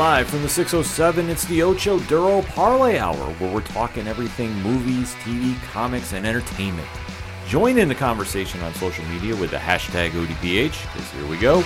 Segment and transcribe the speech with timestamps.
[0.00, 5.14] Live from the 607, it's the Ocho Duro Parlay Hour, where we're talking everything movies,
[5.16, 6.88] TV, comics, and entertainment.
[7.46, 11.62] Join in the conversation on social media with the hashtag ODPH, because here we go.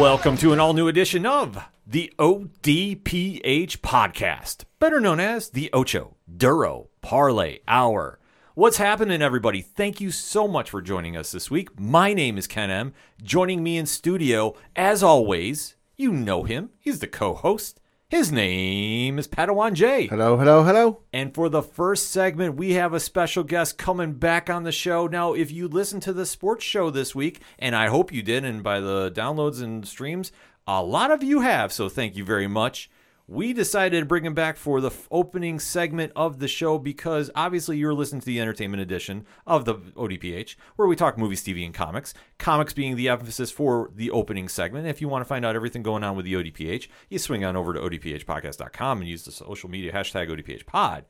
[0.00, 6.16] Welcome to an all new edition of the ODPH podcast, better known as the Ocho
[6.34, 8.18] Duro Parlay Hour.
[8.54, 9.60] What's happening, everybody?
[9.60, 11.78] Thank you so much for joining us this week.
[11.78, 12.94] My name is Ken M.
[13.22, 16.70] Joining me in studio, as always, you know him.
[16.78, 17.78] He's the co host.
[18.10, 20.08] His name is Padawan J.
[20.08, 21.02] Hello, hello, hello.
[21.12, 25.06] And for the first segment, we have a special guest coming back on the show.
[25.06, 28.44] Now, if you listened to the sports show this week, and I hope you did,
[28.44, 30.32] and by the downloads and streams,
[30.66, 32.90] a lot of you have, so thank you very much.
[33.30, 37.76] We decided to bring him back for the opening segment of the show because obviously
[37.76, 41.72] you're listening to the entertainment edition of the ODPH, where we talk movies, TV, and
[41.72, 42.12] comics.
[42.38, 44.88] Comics being the emphasis for the opening segment.
[44.88, 47.54] If you want to find out everything going on with the ODPH, you swing on
[47.54, 51.04] over to odphpodcast.com and use the social media hashtag ODPHpod.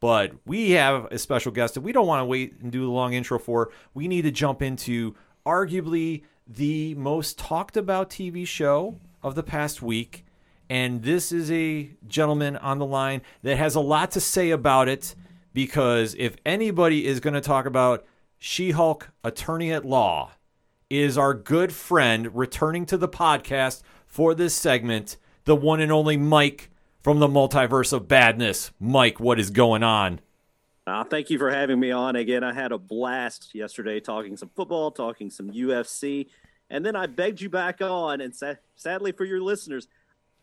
[0.00, 2.90] But we have a special guest that we don't want to wait and do the
[2.90, 3.70] long intro for.
[3.94, 5.14] We need to jump into
[5.46, 10.24] arguably the most talked about TV show of the past week.
[10.70, 14.88] And this is a gentleman on the line that has a lot to say about
[14.88, 15.16] it
[15.52, 18.06] because if anybody is going to talk about
[18.38, 20.30] She Hulk attorney at law,
[20.88, 26.16] is our good friend returning to the podcast for this segment, the one and only
[26.16, 28.72] Mike from the multiverse of badness.
[28.80, 30.20] Mike, what is going on?
[30.86, 32.42] Uh, thank you for having me on again.
[32.42, 36.26] I had a blast yesterday talking some football, talking some UFC,
[36.68, 38.20] and then I begged you back on.
[38.20, 39.86] And sa- sadly for your listeners,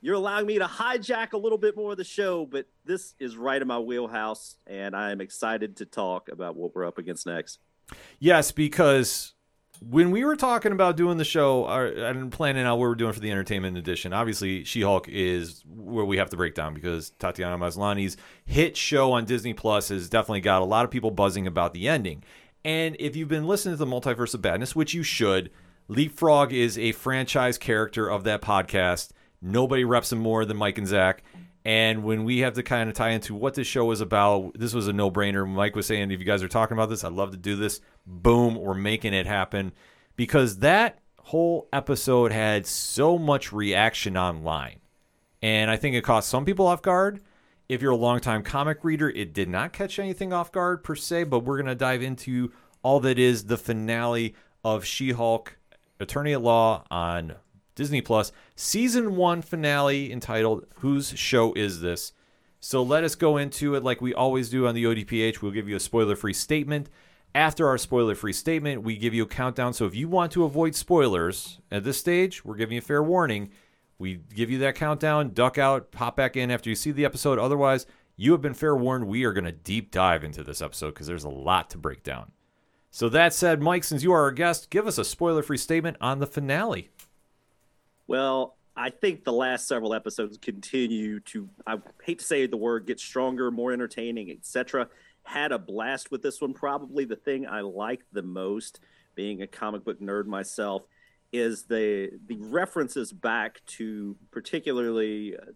[0.02, 3.36] you're allowing me to hijack a little bit more of the show, but this is
[3.38, 7.26] right in my wheelhouse, and I am excited to talk about what we're up against
[7.26, 7.60] next.
[8.20, 9.34] Yes, because
[9.82, 13.14] when we were talking about doing the show and planning out what we we're doing
[13.14, 17.12] for the entertainment edition, obviously She Hulk is where we have to break down because
[17.12, 21.48] Tatiana Maslany's hit show on Disney Plus has definitely got a lot of people buzzing
[21.48, 22.24] about the ending.
[22.66, 25.52] And if you've been listening to the Multiverse of Badness, which you should,
[25.88, 29.12] Leapfrog is a franchise character of that podcast.
[29.42, 31.24] Nobody reps him more than Mike and Zach.
[31.66, 34.74] And when we have to kind of tie into what this show is about, this
[34.74, 35.48] was a no brainer.
[35.48, 37.82] Mike was saying, if you guys are talking about this, I'd love to do this.
[38.06, 39.74] Boom, we're making it happen.
[40.16, 44.80] Because that whole episode had so much reaction online.
[45.42, 47.22] And I think it caught some people off guard.
[47.68, 51.26] If you're a longtime comic reader, it did not catch anything off guard per se,
[51.26, 55.58] but we're going to dive into all that is the finale of She Hulk
[56.00, 57.36] Attorney at Law on
[57.78, 62.12] Disney Plus, season one finale entitled Whose Show Is This?
[62.60, 65.42] So let us go into it like we always do on the ODPH.
[65.44, 66.90] We'll give you a spoiler free statement.
[67.36, 69.74] After our spoiler free statement, we give you a countdown.
[69.74, 73.04] So if you want to avoid spoilers at this stage, we're giving you a fair
[73.04, 73.52] warning.
[74.00, 77.38] We give you that countdown, duck out, pop back in after you see the episode.
[77.38, 79.06] Otherwise, you have been fair warned.
[79.06, 82.02] We are going to deep dive into this episode because there's a lot to break
[82.02, 82.32] down.
[82.90, 85.98] So that said, Mike, since you are our guest, give us a spoiler free statement
[86.02, 86.90] on the finale.
[88.08, 92.86] Well, I think the last several episodes continue to, I hate to say the word,
[92.86, 94.88] get stronger, more entertaining, etc.
[95.24, 96.54] Had a blast with this one.
[96.54, 98.80] Probably the thing I liked the most,
[99.16, 100.84] being a comic book nerd myself,
[101.34, 105.52] is the the references back to particularly uh,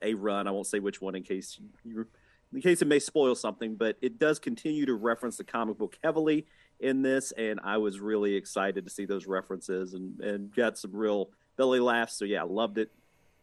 [0.00, 0.46] a run.
[0.46, 2.06] I won't say which one in case you
[2.52, 5.98] in case it may spoil something, but it does continue to reference the comic book
[6.02, 6.46] heavily
[6.80, 10.92] in this, and I was really excited to see those references and and got some
[10.94, 12.18] real belly laughs.
[12.18, 12.90] So yeah, loved it.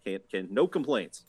[0.06, 1.24] Can't can no complaints.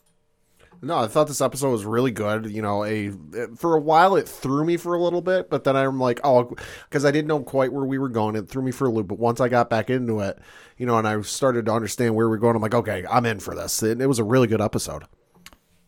[0.81, 2.49] No, I thought this episode was really good.
[2.49, 3.11] You know, a
[3.57, 6.55] for a while it threw me for a little bit, but then I'm like, oh,
[6.87, 8.35] because I didn't know quite where we were going.
[8.35, 9.07] It threw me for a loop.
[9.07, 10.39] But once I got back into it,
[10.77, 13.25] you know, and I started to understand where we are going, I'm like, okay, I'm
[13.25, 13.83] in for this.
[13.83, 15.03] It, it was a really good episode.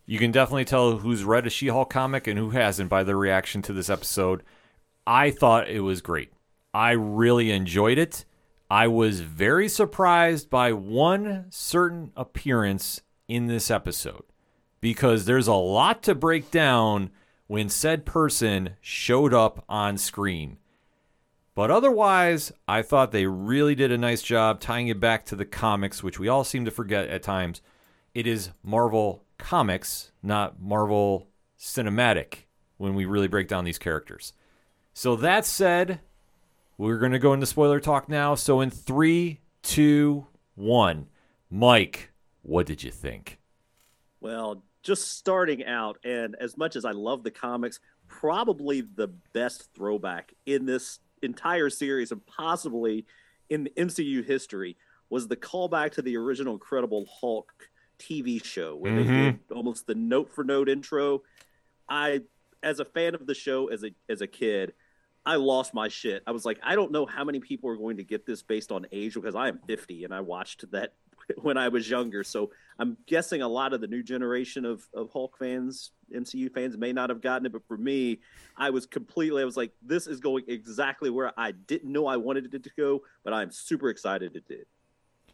[0.05, 3.15] You can definitely tell who's read a She Hulk comic and who hasn't by the
[3.15, 4.43] reaction to this episode.
[5.07, 6.33] I thought it was great.
[6.73, 8.25] I really enjoyed it.
[8.71, 14.23] I was very surprised by one certain appearance in this episode
[14.79, 17.09] because there's a lot to break down
[17.47, 20.55] when said person showed up on screen.
[21.53, 25.43] But otherwise, I thought they really did a nice job tying it back to the
[25.43, 27.61] comics, which we all seem to forget at times.
[28.13, 31.27] It is Marvel Comics, not Marvel
[31.59, 32.45] Cinematic,
[32.77, 34.31] when we really break down these characters.
[34.93, 35.99] So that said,
[36.81, 38.33] we're going to go into spoiler talk now.
[38.33, 40.25] So in three, two,
[40.55, 41.07] one,
[41.49, 42.11] Mike,
[42.41, 43.37] what did you think?
[44.19, 49.69] Well, just starting out, and as much as I love the comics, probably the best
[49.75, 53.05] throwback in this entire series and possibly
[53.51, 54.75] in the MCU history
[55.11, 57.51] was the callback to the original Incredible Hulk
[57.99, 59.23] TV show where they mm-hmm.
[59.23, 61.21] did almost the note for note intro.
[61.87, 62.21] I,
[62.63, 64.73] as a fan of the show as a as a kid,
[65.25, 66.23] I lost my shit.
[66.25, 68.71] I was like, I don't know how many people are going to get this based
[68.71, 70.93] on age because I am 50 and I watched that
[71.41, 72.23] when I was younger.
[72.23, 76.75] So I'm guessing a lot of the new generation of, of Hulk fans, MCU fans,
[76.77, 77.51] may not have gotten it.
[77.51, 78.19] But for me,
[78.57, 82.17] I was completely, I was like, this is going exactly where I didn't know I
[82.17, 84.65] wanted it to go, but I'm super excited it did.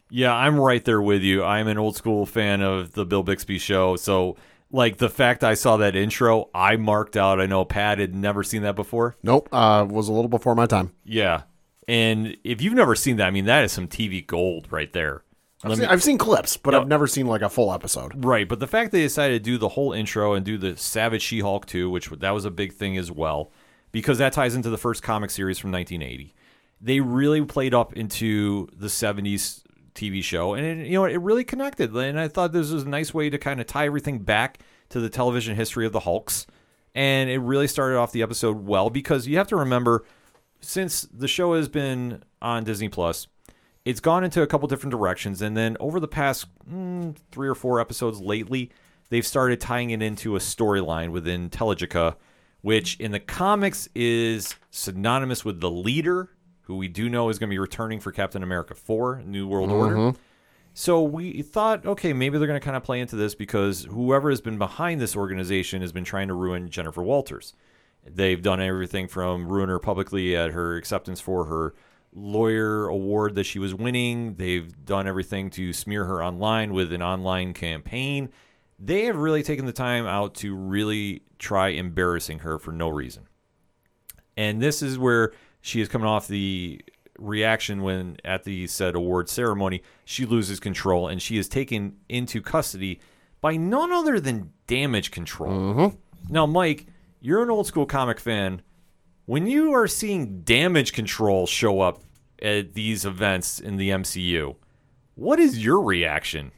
[0.10, 1.44] Yeah, I'm right there with you.
[1.44, 3.98] I'm an old school fan of the Bill Bixby show.
[3.98, 4.38] So,
[4.72, 7.40] like, the fact I saw that intro, I marked out.
[7.40, 9.16] I know Pat had never seen that before.
[9.24, 10.92] Nope, uh, was a little before my time.
[11.06, 11.44] Yeah.
[11.88, 15.24] And if you've never seen that, I mean, that is some TV gold right there.
[15.64, 16.82] I've seen, me- I've seen clips, but No.
[16.82, 18.26] I've never seen like a full episode.
[18.26, 21.22] Right, but the fact they decided to do the whole intro and do the Savage
[21.24, 23.52] She-Hulk too, which that was a big thing as well,
[23.92, 26.36] because that ties into the first comic series from 1980.
[26.80, 29.64] They really played up into the 70s
[29.98, 31.96] TV show, and it, you know it really connected.
[31.96, 34.60] And I thought this was a nice way to kind of tie everything back
[34.90, 36.48] to the television history of the Hulks,
[36.96, 40.06] and it really started off the episode well because you have to remember,
[40.62, 43.28] since the show has been on Disney Plus,
[43.88, 47.56] it's gone into a couple different directions and then over the past mm, three or
[47.56, 48.70] four episodes lately
[49.08, 52.18] they've started tying it into a storyline within telegica
[52.60, 56.30] which in the comics is synonymous with the leader
[56.68, 59.72] who we do know is going to be returning for captain america 4 new world
[59.72, 60.20] order mm-hmm.
[60.74, 64.30] so we thought okay maybe they're going to kind of play into this because whoever
[64.30, 67.54] has been behind this organization has been trying to ruin jennifer walters
[68.10, 71.74] They've done everything from ruin her publicly at her acceptance for her
[72.14, 74.36] lawyer award that she was winning.
[74.36, 78.30] They've done everything to smear her online with an online campaign.
[78.80, 83.28] They have really taken the time out to really try embarrassing her for no reason.
[84.36, 85.34] And this is where
[85.68, 86.82] she is coming off the
[87.20, 92.42] reaction when at the said award ceremony she loses control and she is taken into
[92.42, 93.00] custody
[93.42, 95.52] by none other than damage control.
[95.52, 96.34] Mm-hmm.
[96.34, 96.88] Now, Mike,
[97.20, 98.62] you're an old school comic fan.
[99.26, 102.02] When you are seeing damage control show up
[102.42, 104.56] at these events in the MCU,
[105.16, 106.52] what is your reaction?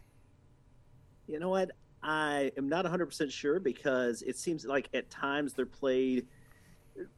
[1.28, 1.72] You know what?
[2.04, 6.28] I am not 100% sure because it seems like at times they're played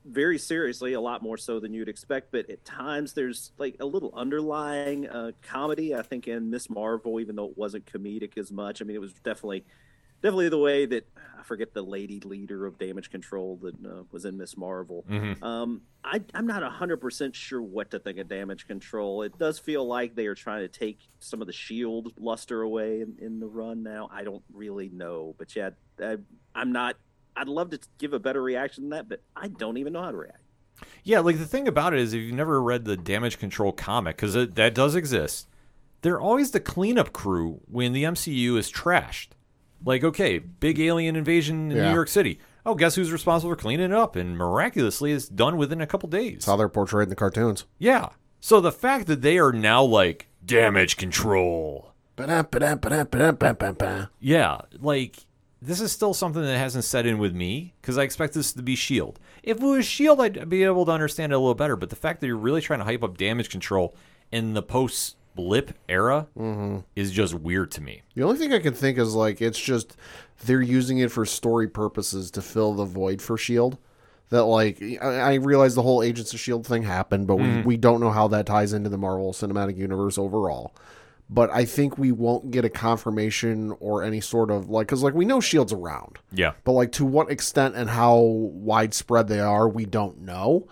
[0.06, 2.32] very seriously, a lot more so than you'd expect.
[2.32, 5.96] But at times there's like a little underlying uh, comedy.
[5.96, 9.02] I think in Miss Marvel, even though it wasn't comedic as much, I mean, it
[9.02, 9.66] was definitely.
[10.24, 14.24] Definitely the way that I forget the lady leader of Damage Control that uh, was
[14.24, 15.04] in Miss Marvel.
[15.42, 19.24] Um, I, I'm not 100% sure what to think of Damage Control.
[19.24, 23.02] It does feel like they are trying to take some of the shield luster away
[23.02, 24.12] in, in the run now.
[24.14, 25.34] I don't really know.
[25.40, 26.18] But yeah, I,
[26.54, 26.98] I'm not.
[27.36, 30.12] I'd love to give a better reaction than that, but I don't even know how
[30.12, 30.38] to react.
[31.04, 34.16] Yeah, like the thing about it is, if you've never read the Damage Control comic,
[34.18, 35.48] because that does exist,
[36.02, 39.30] they're always the cleanup crew when the MCU is trashed.
[39.84, 41.88] Like, okay, big alien invasion in Yeah.
[41.90, 42.40] New York City.
[42.66, 44.16] Oh, guess who's responsible for cleaning it up?
[44.16, 46.34] And miraculously, it's done within a couple days.
[46.34, 47.66] That's how they're portrayed in the cartoons.
[47.80, 48.10] Yeah.
[48.40, 51.94] So the fact that they are now like damage control.
[52.16, 54.10] Ba-da-ba-da-ba-da-ba-da-ba-da-ba.
[54.20, 55.26] Yeah, like
[55.62, 58.64] this is still something that hasn't set in with me because I expect this to
[58.64, 59.20] be Shield.
[59.44, 61.76] If it was Shield, I'd be able to understand it a little better.
[61.76, 63.96] But the fact that you're really trying to hype up damage control
[64.32, 66.80] in the post blip era mm-hmm.
[66.96, 68.02] is just weird to me.
[68.16, 69.96] The only thing I can think is like it's just
[70.46, 73.78] they're using it for story purposes to fill the void for Shield.
[74.30, 77.68] That like I, I realize the whole Agents of Shield thing happened, but we, mm-hmm.
[77.68, 80.74] we don't know how that ties into the Marvel Cinematic Universe overall.
[81.34, 85.14] But I think we won't get a confirmation or any sort of like because like
[85.14, 86.52] we know Shield's around, Yeah.
[86.66, 90.68] but like to what extent and how widespread they are, we don't know.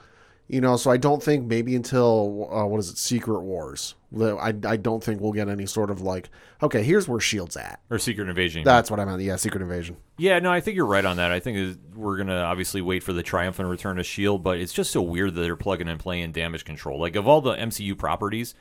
[0.51, 3.93] You know, so I don't think maybe until uh, what is it, Secret Wars.
[4.19, 6.29] I I don't think we'll get any sort of like
[6.61, 7.79] okay, here's where Shield's at.
[7.91, 8.63] Or Secret Invasion.
[8.65, 9.21] That's what I meant.
[9.21, 9.97] Yeah, Secret Invasion.
[10.17, 11.31] Yeah, no, I think you're right on that.
[11.31, 14.91] I think we're gonna obviously wait for the triumphant return of Shield, but it's just
[14.91, 16.99] so weird that they're plugging and playing damage control.
[16.99, 18.55] Like of all the MCU properties,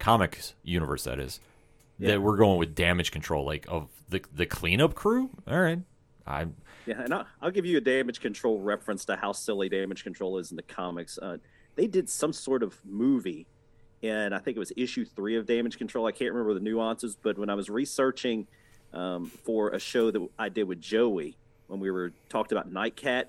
[0.00, 1.38] comics universe that is,
[2.00, 3.44] that we're going with damage control.
[3.44, 5.30] Like of the the cleanup crew.
[5.46, 5.80] All right,
[6.26, 6.46] I
[6.86, 10.38] Yeah, and I'll, I'll give you a damage control reference to how silly damage control
[10.38, 11.18] is in the comics.
[11.18, 11.36] Uh,
[11.76, 13.46] they did some sort of movie,
[14.02, 16.06] and I think it was issue three of Damage Control.
[16.06, 18.46] I can't remember the nuances, but when I was researching
[18.92, 21.36] um, for a show that I did with Joey
[21.68, 23.26] when we were talked about Nightcat,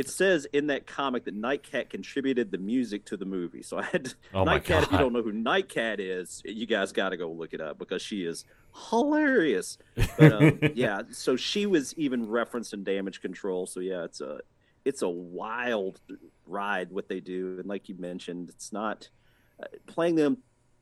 [0.00, 3.62] it says in that comic that Nightcat contributed the music to the movie.
[3.62, 4.84] So I had to, Oh Nightcat.
[4.84, 7.78] If you don't know who Nightcat is, you guys got to go look it up
[7.78, 8.46] because she is
[8.88, 9.76] hilarious.
[10.18, 13.66] But um, yeah, so she was even referenced in Damage Control.
[13.66, 14.40] So yeah, it's a
[14.86, 16.00] it's a wild
[16.46, 19.10] ride what they do, and like you mentioned, it's not
[19.62, 20.38] uh, playing them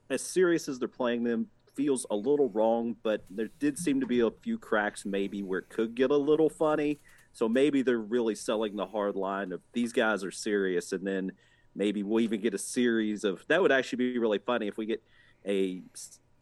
[0.09, 4.07] as serious as they're playing them feels a little wrong, but there did seem to
[4.07, 7.01] be a few cracks maybe where it could get a little funny.
[7.39, 11.31] So maybe they're really selling the hard line of these guys are serious, and then
[11.73, 14.87] maybe we'll even get a series of that would actually be really funny if we
[14.87, 15.01] get
[15.47, 15.81] a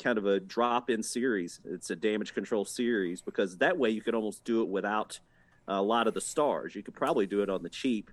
[0.02, 1.60] kind of a drop in series.
[1.66, 5.20] It's a damage control series because that way you could almost do it without
[5.68, 6.74] a lot of the stars.
[6.74, 8.10] You could probably do it on the cheap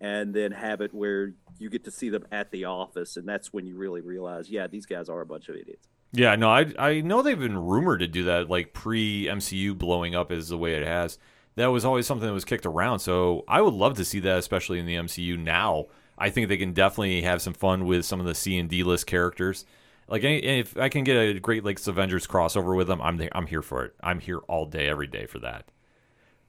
[0.00, 3.52] and then have it where you get to see them at the office and that's
[3.52, 6.72] when you really realize yeah these guys are a bunch of idiots Yeah, no, I
[6.78, 10.58] I know they've been rumored to do that, like pre MCU blowing up is the
[10.58, 11.18] way it has.
[11.56, 13.00] That was always something that was kicked around.
[13.00, 15.86] So I would love to see that, especially in the MCU now.
[16.18, 18.82] I think they can definitely have some fun with some of the C and D
[18.82, 19.64] list characters.
[20.08, 23.30] Like any, if I can get a Great Lakes Avengers crossover with them, I'm there,
[23.32, 23.94] I'm here for it.
[24.02, 25.66] I'm here all day, every day for that.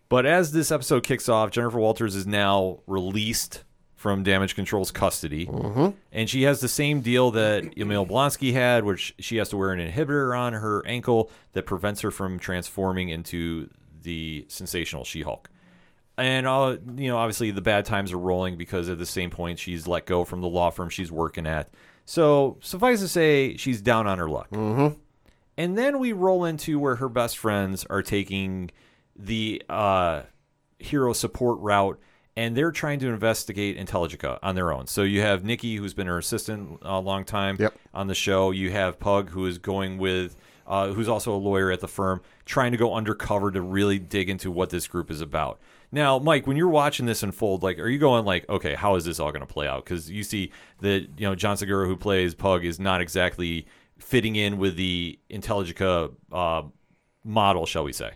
[0.10, 3.64] But as this episode kicks off, Jennifer Walters is now released
[3.96, 5.98] from Damage Control's custody, mm-hmm.
[6.12, 9.72] and she has the same deal that Emil Blonsky had, which she has to wear
[9.72, 13.70] an inhibitor on her ankle that prevents her from transforming into
[14.04, 15.50] the sensational She-Hulk.
[16.18, 19.58] And uh, you know, obviously the bad times are rolling because at the same point
[19.58, 21.74] she's let go from the law firm she's working at.
[22.06, 24.50] So suffice to say, she's down on her luck.
[24.52, 25.00] Mm-hmm.
[25.58, 28.72] And then we roll into where her best friends are taking
[29.16, 30.24] the uh,
[30.80, 32.00] hero support route,
[32.36, 34.88] and they're trying to investigate Intelligencia on their own.
[34.88, 37.76] So you have Nikki, who's been her assistant a long time Yep.
[37.94, 38.50] on the show.
[38.52, 40.36] You have Pug, who is going with,
[40.68, 44.30] uh, who's also a lawyer at the firm, trying to go undercover to really dig
[44.30, 45.60] into what this group is about.
[45.92, 49.06] Now, Mike, when you're watching this unfold, like, are you going like, okay, how is
[49.06, 49.84] this all going to play out?
[49.86, 50.52] Because you see
[50.82, 53.68] that you know John Segarra, who plays Pug, is not exactly
[54.00, 56.64] fitting in with the Intelligencia uh,
[57.24, 58.12] model, shall we say?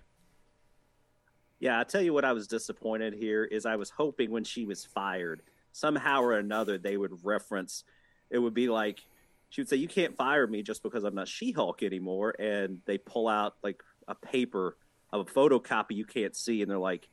[1.59, 4.65] yeah i tell you what i was disappointed here is i was hoping when she
[4.65, 7.83] was fired somehow or another they would reference
[8.29, 9.05] it would be like
[9.49, 12.97] she would say you can't fire me just because i'm not she-hulk anymore and they
[12.97, 14.77] pull out like a paper
[15.13, 17.07] of a photocopy you can't see and they're like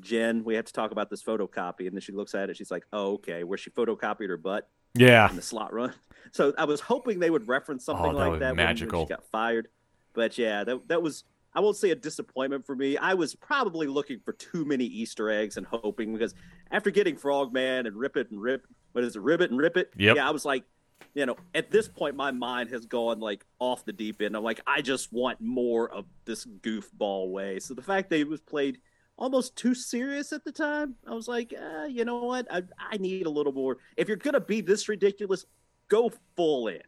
[0.00, 2.70] jen we have to talk about this photocopy and then she looks at it she's
[2.70, 5.92] like oh okay where she photocopied her butt Yeah, in the Slott run.
[6.32, 9.04] So I was hoping they would reference something Oh, that like that when- when magical.
[9.04, 9.68] she got fired.
[10.14, 11.24] But yeah, that that was
[11.54, 12.96] I won't say a disappointment for me.
[12.96, 16.32] I was probably looking for too many Easter eggs and hoping because
[16.70, 19.92] after getting Frogman and Rip It and Rip, what is it, Ribbit and Rip It?
[19.98, 20.16] Yep.
[20.16, 20.64] Yeah, I was like,
[21.14, 24.36] you know, at this point, my mind has gone like off the deep end.
[24.36, 27.58] I'm like, I just want more of this goofball way.
[27.58, 28.78] So the fact that it was played
[29.16, 32.46] almost too serious at the time, I was like, uh, you know what?
[32.50, 33.78] I, I need a little more.
[33.96, 35.44] If you're gonna be this ridiculous,
[35.88, 36.82] go full in.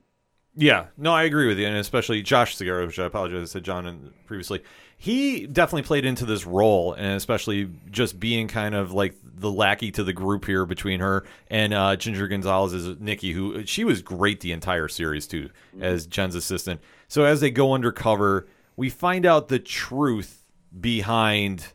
[0.57, 3.65] Yeah, no, I agree with you, and especially Josh Segarra, which I apologize, I said
[3.65, 4.63] John previously.
[4.97, 9.91] He definitely played into this role, and especially just being kind of like the lackey
[9.91, 14.01] to the group here between her and uh, Ginger Gonzaga as Nikki, who she was
[14.01, 16.81] great the entire series too, as Jen's assistant.
[17.09, 18.47] So as they go undercover,
[18.77, 20.45] we find out the truth
[20.81, 21.73] behind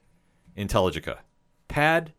[0.57, 1.17] Intelligencia.
[1.67, 2.13] Pad,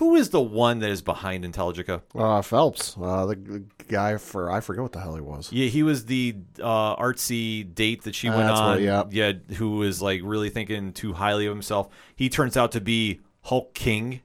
[0.00, 2.00] who is the one that is behind Intelligencia?
[2.14, 5.52] Uh, Phelps, uh, the, the guy for I forget what the hell he was.
[5.52, 8.70] Yeah, he was the uh, artsy date that she went That's on.
[8.76, 9.04] what- yeah.
[9.10, 11.90] yeah, who was like really thinking too highly of himself.
[12.16, 14.22] He turns out to be Hulk King.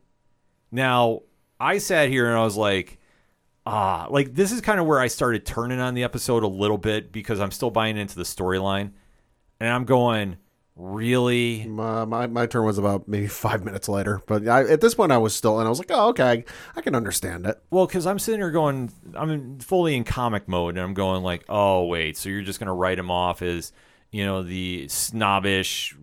[0.71, 1.23] Now,
[1.59, 2.97] I sat here and I was like,
[3.65, 6.77] ah, like this is kind of where I started turning on the episode a little
[6.77, 8.91] bit because I'm still buying into the storyline,
[9.59, 10.37] and I'm going,
[10.75, 11.65] really?
[11.65, 15.11] My, my my turn was about maybe five minutes later, but I, at this point
[15.11, 16.43] I was still, and I was like, oh okay,
[16.75, 17.61] I can understand it.
[17.69, 21.45] Well, because I'm sitting here going, I'm fully in comic mode, and I'm going like,
[21.49, 23.71] oh wait, so you're just gonna write him off as,
[24.11, 25.95] you know, the snobbish,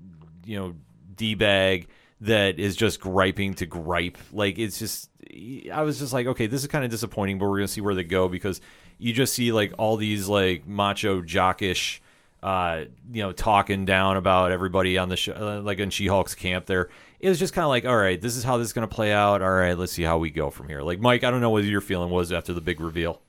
[0.45, 0.75] you know,
[1.15, 1.89] d bag
[2.23, 4.17] that is just griping to gripe.
[4.33, 5.11] Like it's just,
[5.73, 7.95] I was just like, okay, this is kind of disappointing, but we're gonna see where
[7.95, 8.61] they go because
[8.99, 11.99] you just see like all these like macho jockish.
[12.43, 16.67] Uh, you know, talking down about everybody on the show, uh, like in She-Hulk's camp.
[16.67, 16.89] There,
[17.21, 18.93] it was just kind of like, all right, this is how this is going to
[18.93, 19.43] play out.
[19.43, 20.83] All right, let's see how we go from here.
[20.83, 23.21] Like Mike, I don't know what your feeling was after the big reveal.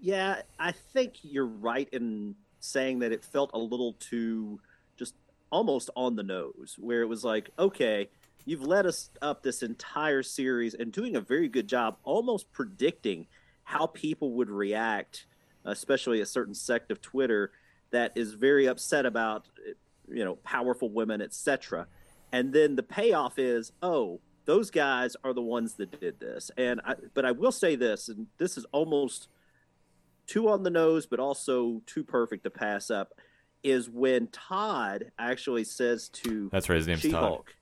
[0.00, 4.58] Yeah, I think you're right in saying that it felt a little too
[4.96, 5.14] just
[5.50, 8.08] almost on the nose, where it was like, okay,
[8.46, 13.26] you've led us up this entire series and doing a very good job almost predicting
[13.64, 15.26] how people would react,
[15.66, 17.52] especially a certain sect of Twitter
[17.92, 19.46] that is very upset about
[20.08, 21.86] you know powerful women, etc.
[22.32, 26.50] And then the payoff is, oh, those guys are the ones that did this.
[26.56, 29.28] And I, but I will say this, and this is almost
[30.26, 33.12] too on the nose, but also too perfect to pass up,
[33.62, 36.76] is when Todd actually says to That's right.
[36.76, 37.10] His name's Todd.
[37.10, 37.54] She-Hulk,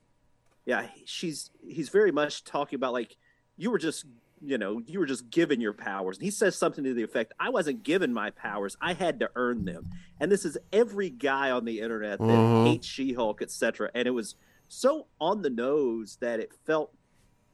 [0.66, 3.16] yeah, she's he's very much talking about like
[3.56, 4.06] you were just
[4.42, 6.16] you know you were just given your powers.
[6.16, 9.30] And he says something to the effect i wasn't given my powers i had to
[9.37, 9.87] earn them.
[10.18, 12.64] And this is every guy on the internet that Mhm.
[12.64, 14.35] hates she-hulk etc and it was
[14.68, 16.94] so on the nose that it felt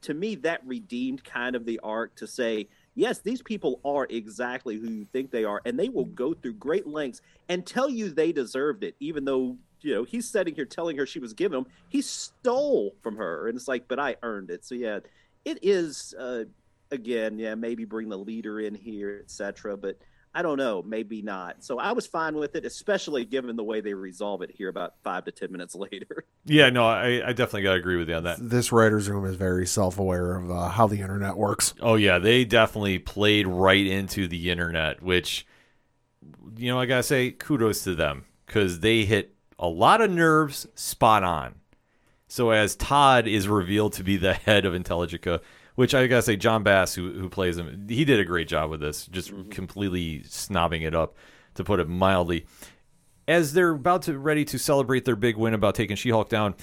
[0.01, 4.77] to me that redeemed kind of the arc to say yes these people are exactly
[4.77, 8.09] who you think they are and they will go through great lengths and tell you
[8.09, 11.59] they deserved it even though you know he's sitting here telling her she was given
[11.59, 13.47] him he stole from her.
[13.47, 14.63] And it's like but i earned it.
[14.63, 14.99] So yeah
[15.45, 16.43] it is uh
[16.91, 19.97] again yeah maybe bring the leader in here etc but
[20.33, 23.81] i don't know maybe not so i was fine with it especially given the way
[23.81, 27.63] they resolve it here about five to ten minutes later Yeah, no, I, I definitely
[27.63, 28.37] got to agree with you on that.
[28.39, 31.73] This writer's room is very self aware of uh, how the internet works.
[31.81, 35.45] Oh yeah, they definitely played right into the internet, which
[36.55, 40.67] you know I gotta say kudos to them because they hit a lot of nerves
[40.73, 41.55] spot on.
[42.29, 45.41] So as Todd is revealed to be the head of Intelligencia,
[45.77, 48.71] which I gotta say Jon Bass who who plays him, he did a great job
[48.71, 51.15] with this, just completely snobbing it up,
[51.53, 52.47] to put it mildly.
[53.27, 56.55] As they're about to ready to celebrate their big win about taking She-Hulk down,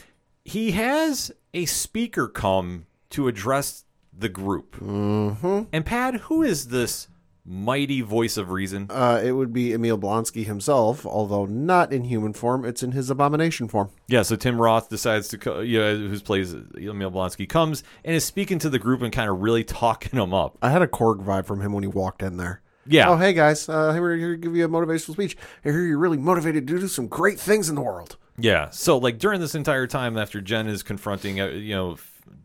[0.44, 4.76] he has a speaker come to address the group.
[4.80, 5.62] Mm-hmm.
[5.72, 7.06] And Pad, who is this
[7.44, 8.86] mighty voice of reason?
[8.90, 12.64] Uh, it would be Emil Blonsky himself, although not in human form.
[12.64, 13.90] It's in his abomination form.
[14.08, 18.24] Yeah, so Tim Roth decides to, co- yeah, who plays Emil Blonsky, comes and is
[18.24, 20.56] speaking to the group and kind of really talking them up.
[20.62, 22.60] I had a Korg vibe from him when he walked in there.
[22.86, 25.38] Yeah, Oh, hey guys, uh, we're here to give you a motivational speech.
[25.64, 28.16] I hear you're really motivated to do some great things in the world.
[28.38, 28.68] yeah.
[28.70, 31.96] So like during this entire time, after Jen is confronting, uh, you know,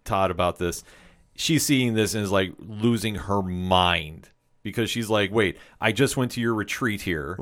[0.06, 0.82] Todd about this,
[1.36, 4.30] she's seeing this and is like losing her mind
[4.70, 7.36] because she's like, wait, I just went to your retreat here.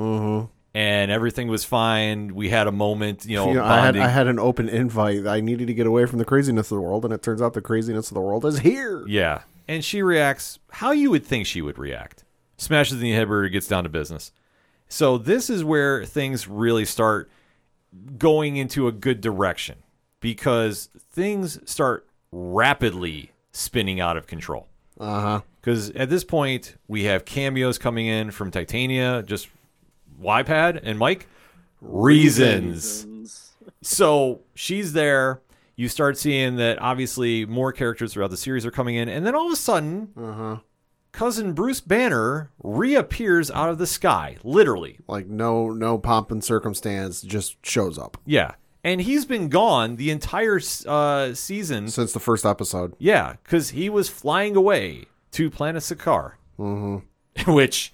[0.74, 2.36] And everything was fine.
[2.36, 3.98] We had a moment, you know, You know, I had.
[3.98, 5.25] I had an open invite.
[5.25, 7.54] I needed to get away from the craziness of the world, and it turns out
[7.54, 9.04] the craziness of the world is here.
[9.08, 9.41] Yeah.
[9.67, 12.25] And she reacts how you would think she would react.
[12.58, 14.32] Smashes the inhibitor, gets down to business.
[14.88, 17.32] So this is where things really start
[18.17, 19.78] going into a good direction
[20.19, 24.67] because things start rapidly spinning out of control.
[24.99, 25.41] Uh huh.
[25.67, 29.49] Because at this point, we have cameos coming in from Titania, just
[30.23, 31.27] YPad and Mike.
[31.82, 33.51] Reasons.
[33.82, 35.41] So she's there.
[35.75, 39.36] You start seeing that obviously more characters throughout the series are coming in, and then
[39.36, 40.58] all of a sudden, Uh huh.
[41.12, 44.99] cousin Bruce Banner reappears out of the sky, literally.
[45.06, 48.51] Like no no pomp and circumstance, just shows up Yeah,
[48.86, 51.89] and he's been gone the entire uh, season.
[51.89, 52.93] since the first episode.
[52.99, 57.52] Yeah, because he was flying away to Planet Sakaar, Mm-hmm.
[57.54, 57.94] which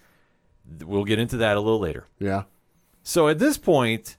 [0.86, 2.08] we'll get into that a little later.
[2.20, 2.44] Yeah.
[3.04, 4.16] So at this point,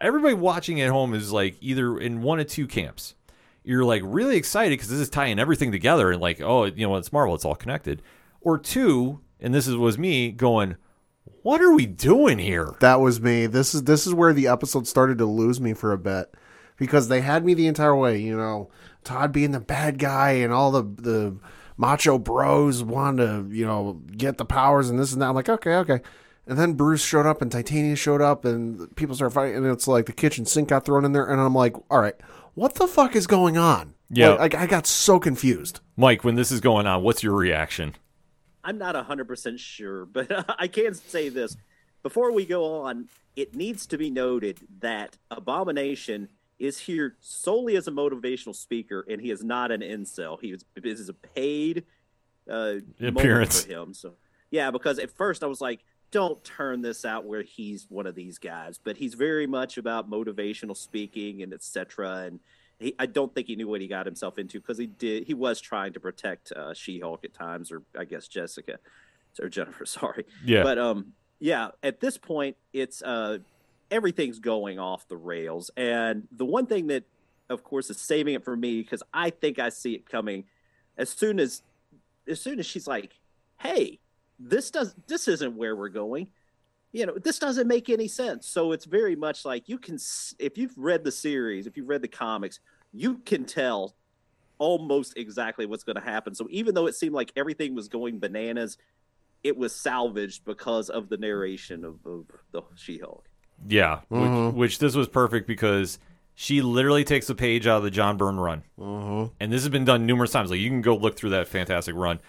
[0.00, 3.14] everybody watching at home is like either in one of two camps.
[3.62, 6.96] You're like really excited because this is tying everything together and like, oh, you know,
[6.96, 8.02] it's Marvel, it's all connected.
[8.40, 10.76] Or two, and this is, was me going,
[11.42, 12.74] what are we doing here?
[12.80, 13.46] That was me.
[13.46, 16.34] This is this is where the episode started to lose me for a bit
[16.76, 18.18] because they had me the entire way.
[18.18, 18.70] You know,
[19.04, 21.36] Todd being the bad guy and all the the
[21.80, 25.28] macho bros want to you know get the powers and this and that.
[25.30, 26.00] I'm like, okay, okay.
[26.46, 29.88] And then Bruce showed up and Titania showed up and people started fighting and it's
[29.88, 32.16] like the kitchen sink got thrown in there and I'm like, all right,
[32.54, 33.94] what the fuck is going on?
[34.10, 34.30] Yeah.
[34.30, 35.80] like, I, I got so confused.
[35.96, 37.94] Mike, when this is going on, what's your reaction?
[38.64, 41.56] I'm not 100% sure, but I can say this.
[42.02, 46.28] Before we go on, it needs to be noted that Abomination
[46.60, 50.38] is here solely as a motivational speaker, and he is not an incel.
[50.40, 51.84] He is, this is a paid
[52.48, 53.64] uh, Appearance.
[53.64, 53.94] for him.
[53.94, 54.12] So,
[54.50, 58.14] yeah, because at first I was like, don't turn this out where he's one of
[58.14, 62.24] these guys, but he's very much about motivational speaking and etc.
[62.26, 62.40] And
[62.78, 65.24] he, I don't think he knew what he got himself into because he did.
[65.26, 68.78] He was trying to protect uh, She-Hulk at times, or I guess Jessica
[69.40, 69.86] or Jennifer.
[69.86, 70.64] Sorry, Yeah.
[70.64, 71.68] but um, yeah.
[71.82, 73.38] At this point, it's uh,
[73.90, 77.04] everything's going off the rails, and the one thing that,
[77.48, 80.44] of course, is saving it for me because I think I see it coming
[80.96, 81.62] as soon as,
[82.28, 83.18] as soon as she's like,
[83.58, 84.00] "Hey,
[84.38, 86.28] this does this isn't where we're going."
[86.92, 88.46] you know this doesn't make any sense.
[88.46, 89.98] So it's very much like you can
[90.38, 92.60] if you've read the series if you've read the comics
[92.92, 93.94] you can tell
[94.58, 96.34] almost exactly what's going to happen.
[96.34, 98.76] So even though it seemed like everything was going bananas
[99.42, 103.29] it was salvaged because of the narration of, of the she-hulk
[103.68, 104.46] Yeah, Mhm.
[104.48, 105.98] which, which this was perfect because
[106.34, 108.62] she literally takes a page out of the John Byrne run.
[108.78, 109.32] Mm-hmm.
[109.40, 110.50] and this has been done numerous times.
[110.50, 112.20] Like you can go look through that fantastic run,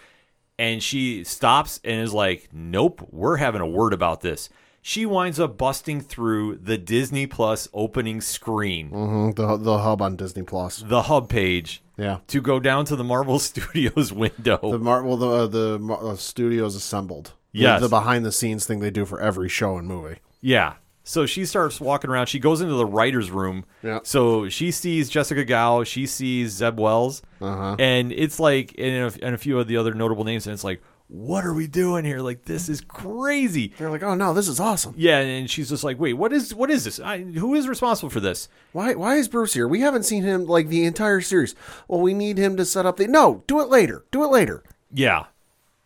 [0.58, 4.48] and she stops and is like, "Nope, we're having a word about this."
[4.84, 10.16] she winds up busting through the Disney Plus opening screen, Mhm, the the hub on
[10.16, 10.78] Disney Plus.
[10.84, 12.18] the hub page, Yeah.
[12.26, 14.58] to go down to the Marvel Studios window.
[14.60, 17.26] The Mar- well, the uh, the uh, studios assembled.
[17.52, 17.80] The- Yes.
[17.80, 20.16] the, behind the scenes thing they do for every show and movie.
[20.40, 20.72] Yeah.
[21.04, 22.26] So she starts walking around.
[22.26, 23.64] She goes into the writer's room.
[23.82, 24.00] Yeah.
[24.04, 25.84] So she sees Jessica Gao.
[25.84, 27.22] She sees Zeb Wells.
[27.40, 27.76] Uh-huh.
[27.78, 30.46] And it's like, and a, and a few of the other notable names.
[30.46, 32.20] And it's like, what are we doing here?
[32.20, 33.74] Like, this is crazy.
[33.76, 34.94] They're like, oh no, this is awesome.
[34.96, 35.18] Yeah.
[35.18, 37.00] And she's just like, wait, what is what is this?
[37.00, 38.48] I, who is responsible for this?
[38.72, 39.68] Why why is Bruce here?
[39.68, 41.54] We haven't seen him like the entire series.
[41.88, 43.42] Well, we need him to set up the no.
[43.46, 44.04] Do it later.
[44.10, 44.62] Do it later.
[44.90, 45.26] Yeah.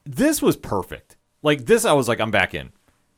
[0.04, 1.16] This was perfect.
[1.42, 2.70] Like this, I was like, I'm back in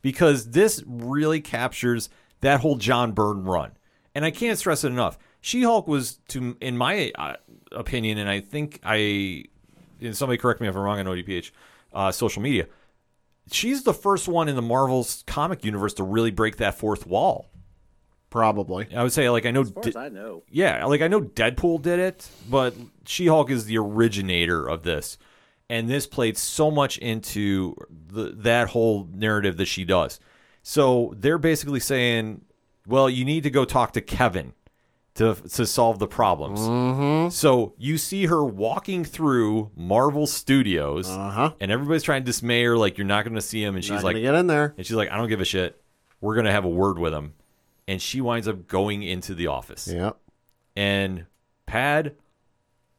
[0.03, 2.09] because this really captures
[2.41, 3.73] that whole John Byrne run,
[4.15, 5.19] and I can't stress it enough.
[5.41, 7.35] She-Hulk was, to in my uh,
[7.73, 9.45] opinion, and I think I,
[10.01, 11.51] and somebody correct me if I'm wrong on ODPH
[11.93, 12.67] uh, social media.
[13.51, 17.49] She's the first one in the Marvel's comic universe to really break that fourth wall.
[18.31, 18.95] Probably.
[18.95, 20.43] I would say, like, I know, As far Di- as I know.
[20.51, 22.75] yeah, like I know Deadpool did it, but
[23.07, 25.17] She-Hulk is the originator of this,
[25.71, 30.19] and this played so much into the, that whole narrative that she does.
[30.63, 32.43] So they're basically saying,
[32.87, 34.53] "Well, you need to go talk to Kevin
[35.15, 37.31] to to solve the problems." Mm-hmm.
[37.31, 41.53] So you see her walking through Marvel Studios, Uh huh.
[41.61, 44.03] and everybody's trying to dismay her, like you're not going to see him, and she's
[44.03, 44.75] like, get in there.
[44.77, 45.81] and she's like, "I don't give a shit.
[46.21, 47.35] We're going to have a word with him,"
[47.87, 49.87] and she winds up going into the office.
[49.89, 50.13] Yeah.
[50.77, 51.27] And
[51.67, 52.15] Pad,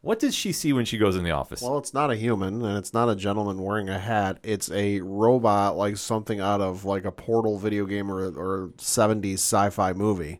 [0.02, 1.62] what does she see when she goes in the office?
[1.62, 4.40] Well, it's not a human, and it's not a gentleman wearing a hat.
[4.44, 9.40] It's a robot, like something out of like a Portal video game or or seventies
[9.42, 10.40] sci-fi movie,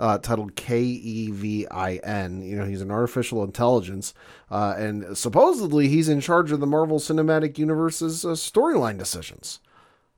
[0.00, 2.42] uh, titled K E V I N.
[2.42, 4.14] You know, he's an artificial intelligence,
[4.50, 9.60] uh, and supposedly he's in charge of the Marvel Cinematic Universe's uh, storyline decisions.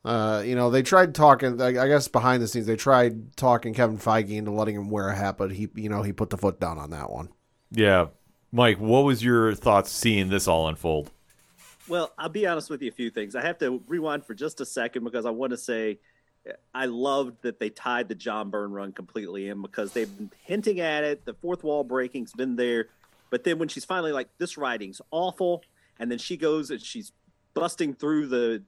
[0.05, 1.61] Uh, you know, they tried talking.
[1.61, 5.17] I guess behind the scenes, they tried talking Kevin Feige into letting him wear a
[5.17, 7.31] hat, but he, you know, he put the foot down on that one.
[7.73, 8.07] yeah.
[8.53, 11.11] Mike, what was your thoughts seeing this all unfold?
[11.89, 12.89] Well, I'll be honest with you.
[12.89, 13.37] A few things.
[13.37, 15.99] I have to rewind for just a second because I want to say
[16.75, 20.81] I loved that they tied the John Byrne run completely in because they've been hinting
[20.81, 21.25] at it.
[21.25, 22.89] The fourth wall breaking's been there,
[23.31, 25.63] but then when she's finally like, "This writing's awful,"
[25.99, 27.13] and then she goes and she's
[27.55, 28.63] busting through the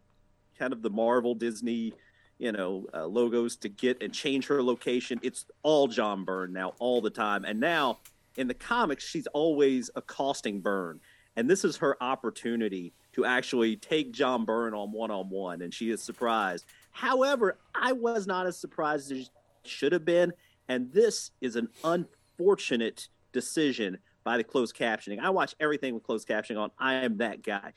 [0.59, 1.93] kind of the Marvel Disney,
[2.39, 5.21] you know, uh, logos to get and change her location.
[5.23, 7.99] It's all John Byrne now, all the time, and now
[8.39, 11.01] in the comics, she's always accosting Byrne.
[11.37, 15.75] And this is her opportunity to actually take John Byrne on one on one, and
[15.75, 16.65] she is surprised.
[16.91, 19.31] However, I was not as surprised as
[19.65, 20.33] should have been,
[20.69, 25.21] and this is an unfortunate decision by the closed captioning.
[25.21, 26.71] I watch everything with closed captioning on.
[26.79, 27.73] I am that guy.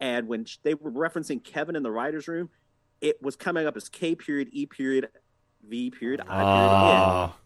[0.00, 2.50] And when they were referencing Kevin in the writers' room,
[3.00, 5.08] it was coming up as K period E period
[5.66, 7.36] V period I period Ah,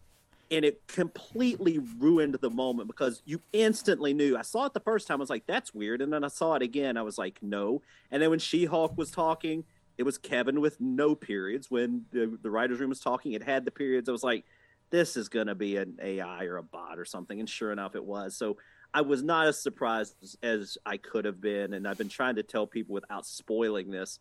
[0.51, 4.37] and it completely ruined the moment because you instantly knew.
[4.37, 6.55] I saw it the first time, I was like, "That's weird," and then I saw
[6.55, 9.65] it again, I was like, "No." And then when She-Hulk was talking,
[9.97, 11.71] it was Kevin with no periods.
[11.71, 14.09] When the, the writers' room was talking, it had the periods.
[14.09, 14.45] I was like,
[14.91, 17.95] "This is going to be an AI or a bot or something," and sure enough,
[17.95, 18.37] it was.
[18.37, 18.57] So
[18.93, 22.37] I was not as surprised as, as I could have been, and I've been trying
[22.37, 24.19] to tell people without spoiling this.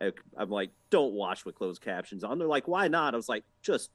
[0.00, 3.44] I'm like, "Don't watch with closed captions on." They're like, "Why not?" I was like,
[3.62, 3.90] "Just."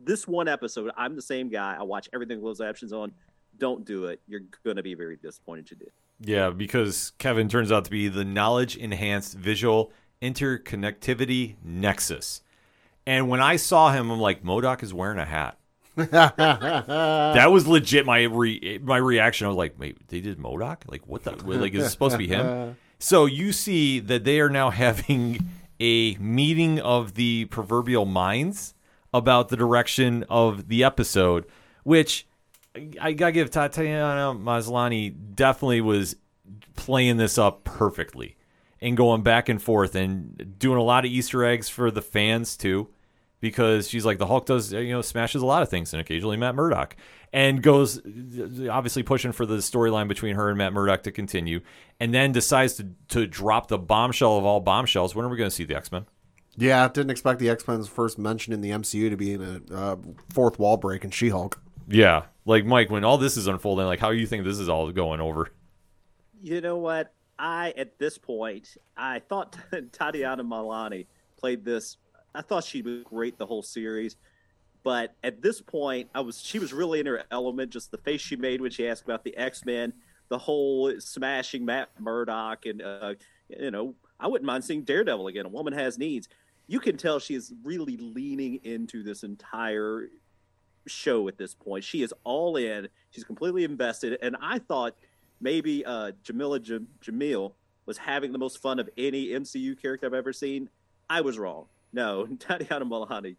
[0.00, 1.76] This one episode, I'm the same guy.
[1.78, 3.12] I watch everything with closed captions on.
[3.58, 4.20] Don't do it.
[4.26, 5.90] You're gonna be very disappointed you did.
[6.20, 12.42] yeah, because Kevin turns out to be the knowledge enhanced visual interconnectivity nexus.
[13.06, 15.58] And when I saw him, I'm like, MODOK is wearing a hat.
[15.96, 19.46] that was legit my re- my reaction.
[19.46, 20.82] I was like, wait, they did MODOK?
[20.86, 21.32] Like, what the?
[21.32, 22.76] Like, is it supposed to be him?
[23.02, 25.48] So you see that they are now having
[25.80, 28.74] a meeting of the proverbial minds
[29.12, 31.46] about the direction of the episode,
[31.82, 32.26] which
[33.00, 36.16] I- gotta give Tatiana Maslany definitely was
[36.76, 38.36] playing this up perfectly
[38.80, 42.56] and going back and forth and doing a lot of Easter eggs for the fans
[42.56, 42.88] too,
[43.40, 46.36] because she's like the Hulk does you know smashes a lot of things and occasionally
[46.36, 46.96] Matt Murdock
[47.32, 48.00] and goes
[48.70, 51.60] obviously pushing for the storyline between her and Matt Murdock to continue,
[51.98, 55.14] and then decides to to drop the bombshell of all bombshells.
[55.14, 56.06] When are we going to see the X Men?
[56.60, 59.74] Yeah, didn't expect the X Men's first mention in the MCU to be in a
[59.74, 59.96] uh,
[60.34, 61.58] fourth wall break in She Hulk.
[61.88, 64.92] Yeah, like Mike, when all this is unfolding, like how you think this is all
[64.92, 65.48] going over?
[66.42, 67.14] You know what?
[67.38, 69.56] I at this point, I thought
[69.92, 71.06] Tatiana Malani
[71.38, 71.96] played this.
[72.34, 74.16] I thought she was great the whole series,
[74.82, 77.70] but at this point, I was she was really in her element.
[77.70, 79.94] Just the face she made when she asked about the X Men,
[80.28, 83.14] the whole smashing Matt Murdock, and uh,
[83.48, 85.46] you know, I wouldn't mind seeing Daredevil again.
[85.46, 86.28] A woman has needs.
[86.70, 90.08] You can tell she is really leaning into this entire
[90.86, 91.82] show at this point.
[91.82, 92.86] She is all in.
[93.10, 94.16] She's completely invested.
[94.22, 94.94] And I thought
[95.40, 97.54] maybe uh, Jameela Jam- Jamil
[97.86, 100.68] was having the most fun of any MCU character I've ever seen.
[101.08, 101.66] I was wrong.
[101.92, 103.34] No, Tatiana Maslany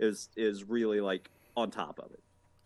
[0.00, 2.18] is is really like on top of it.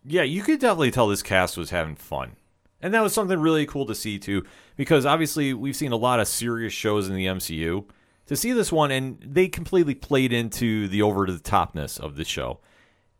[0.03, 2.37] Yeah, you could definitely tell this cast was having fun.
[2.81, 6.19] And that was something really cool to see too, because obviously we've seen a lot
[6.19, 7.85] of serious shows in the MCU.
[8.27, 12.15] To see this one, and they completely played into the over to the topness of
[12.15, 12.59] the show.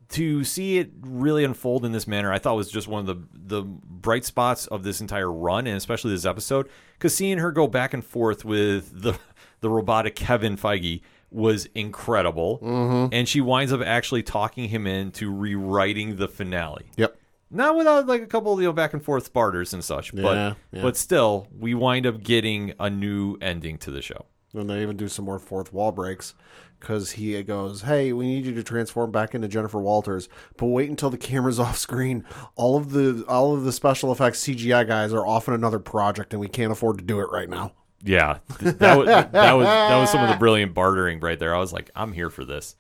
[0.10, 3.28] To see it really unfold in this manner, I thought was just one of the
[3.34, 6.70] the bright spots of this entire run, and especially this episode.
[6.94, 9.18] Because seeing her go back and forth with the
[9.62, 13.14] the robotic Kevin Feige was incredible, mm-hmm.
[13.14, 16.90] and she winds up actually talking him into rewriting the finale.
[16.96, 17.18] Yep.
[17.50, 20.22] Not without like a couple of you know back and forth barters and such, Yeah,
[20.22, 20.82] but yeah.
[20.82, 24.26] but still, we wind up getting a new ending to the show.
[24.54, 26.34] And they even do some more fourth wall breaks
[26.80, 30.90] because he goes, "Hey, we need you to transform back into Jennifer Walters, but wait
[30.90, 32.24] until the camera's off screen.
[32.56, 36.34] All of the all of the special effects CGI guys are off in another project,
[36.34, 39.66] and we can't afford to do it right now." Yeah, th- that was that was
[39.66, 41.54] that was some of the brilliant bartering right there.
[41.56, 42.76] I was like, I'm here for this.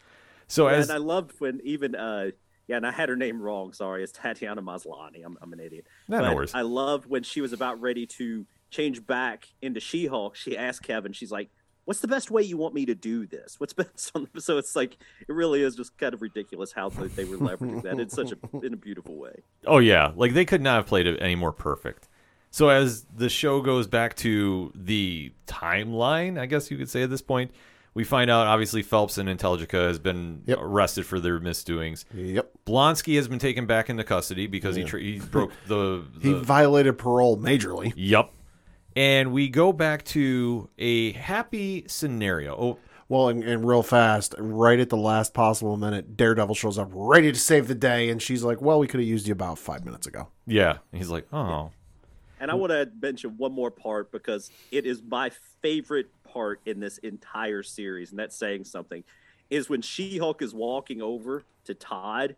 [0.48, 2.32] So as and I loved when even uh
[2.68, 3.74] yeah, and I had her name wrong.
[3.74, 5.26] Sorry, it's Tatiana Maslany.
[5.26, 5.88] I'm I'm an idiot.
[6.08, 6.54] No, no worries.
[6.54, 10.36] I loved when she was about ready to change back into She-Hulk.
[10.36, 11.14] She asked Kevin.
[11.14, 11.50] She's like,
[11.88, 13.56] "What's the best way you want me to do this?
[13.60, 14.42] What's best on?" The...
[14.42, 17.82] So it's like it really is just kind of ridiculous how they, they were leveraging
[17.84, 19.44] that in such a in a beautiful way.
[19.66, 22.10] Oh yeah, like they could not have played it any more perfect.
[22.52, 27.10] So as the show goes back to the timeline, I guess you could say at
[27.10, 27.52] this point,
[27.94, 30.60] we find out obviously Phelps and Intelligencia has been Yep.
[30.62, 32.06] arrested for their misdoings.
[32.14, 32.52] Yep.
[32.66, 36.98] Blonsky has been taken back into custody because he tr- he broke the, He violated
[36.98, 37.94] parole majorly.
[37.96, 38.34] Yup.
[38.98, 42.56] And we go back to a happy scenario.
[42.56, 46.90] Oh, Well, and, and real fast, right at the last possible minute, Daredevil shows up
[46.92, 49.60] ready to save the day, and she's like, "Well, we could have used you about
[49.60, 50.80] five minutes ago." yeah.
[50.92, 51.70] He's like, oh,
[52.40, 55.30] And I want to mention one more part because it is my
[55.62, 59.04] favorite part in this entire series, and that's saying something.
[59.52, 62.36] Is when She Hulk is walking over to Todd,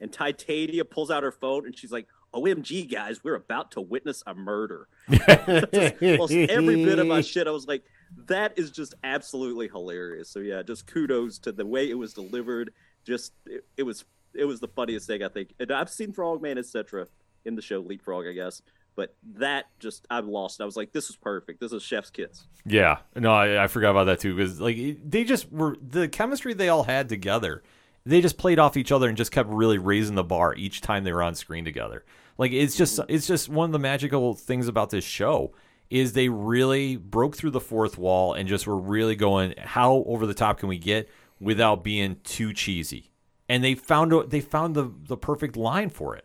[0.00, 4.22] and Titania pulls out her phone, and she's like, "OMG, guys, we're about to witness
[4.26, 7.84] a murder." Almost every bit of my shit, I was like,
[8.26, 12.72] "That is just absolutely hilarious." So yeah, just kudos to the way it was delivered.
[13.04, 15.54] Just it, it was it was the funniest thing I think.
[15.58, 17.06] And I've seen Frogman, etc.
[17.44, 18.62] in the show Leapfrog, I guess.
[18.94, 20.60] But that just I lost.
[20.60, 21.60] I was like, "This is perfect.
[21.60, 22.98] This is Chef's kiss." yeah.
[23.14, 26.68] No, I, I forgot about that too because like they just were the chemistry they
[26.68, 27.62] all had together.
[28.08, 31.04] They just played off each other and just kept really raising the bar each time
[31.04, 32.04] they were on screen together.
[32.38, 33.14] Like it's just mm-hmm.
[33.14, 35.52] it's just one of the magical things about this show
[35.90, 40.26] is they really broke through the fourth wall and just were really going how over
[40.26, 41.08] the top can we get
[41.40, 43.10] without being too cheesy.
[43.48, 46.24] And they found they found the the perfect line for it.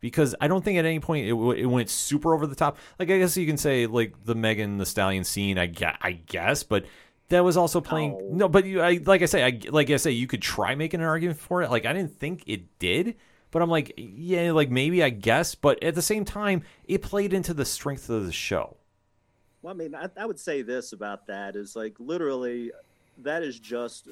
[0.00, 2.78] because I don't think at any point it, it went super over the top.
[2.98, 6.12] Like I guess you can say like the Megan Thee Stallion scene, I guess, I
[6.12, 6.84] guess, but
[7.28, 8.12] that was also playing.
[8.12, 8.28] Oh.
[8.32, 11.00] No, but you, I like I say, I like I say, you could try making
[11.00, 11.70] an argument for it.
[11.70, 13.16] Like I didn't think it did,
[13.50, 17.32] but I'm like, yeah, like maybe I guess, but at the same time, it played
[17.32, 18.76] into the strength of the show.
[19.62, 22.70] Well, I mean, I, I would say this about that is like literally,
[23.18, 24.08] that is just,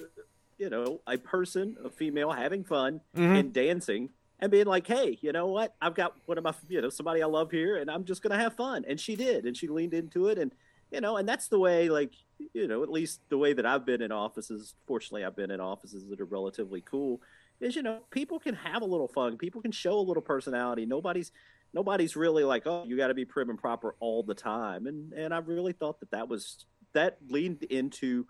[0.58, 3.34] you know, a person, a female having fun mm-hmm.
[3.34, 5.76] and dancing and being like, hey, you know what?
[5.80, 8.36] I've got one of my, you know, somebody I love here and I'm just going
[8.36, 8.84] to have fun.
[8.88, 9.44] And she did.
[9.44, 10.38] And she leaned into it.
[10.38, 10.50] And,
[10.94, 12.12] you know, and that's the way, like,
[12.52, 15.60] you know, at least the way that I've been in offices, fortunately, I've been in
[15.60, 17.20] offices that are relatively cool,
[17.60, 19.36] is, you know, people can have a little fun.
[19.36, 20.86] People can show a little personality.
[20.86, 21.32] Nobody's,
[21.72, 24.86] nobody's really like, oh, you got to be prim and proper all the time.
[24.86, 28.26] And and I really thought that that was that leaned into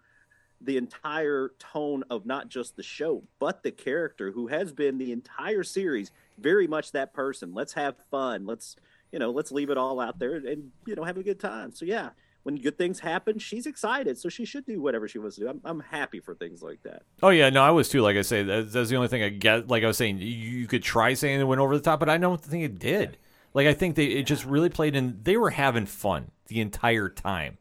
[0.62, 5.12] the entire tone of not just the show, but the character who has been the
[5.12, 7.53] entire series very much that person.
[7.53, 8.46] Let's have fun.
[8.46, 8.77] Let's
[9.12, 11.72] you know, let's leave it all out there and you know have a good time.
[11.72, 12.11] So yeah,
[12.44, 15.48] when good things happen, she's excited, so she should do whatever she wants to do.
[15.48, 17.02] I'm, I'm happy for things like that.
[17.22, 18.02] Oh yeah, no, I was too.
[18.02, 19.68] Like I say, that's, that's the only thing I get.
[19.68, 22.09] Like I was saying, you, you could try saying it went over the top, but
[22.09, 23.16] I don't think it did.
[23.54, 25.18] Like I think they it just really played in.
[25.22, 27.59] They were having fun the entire time.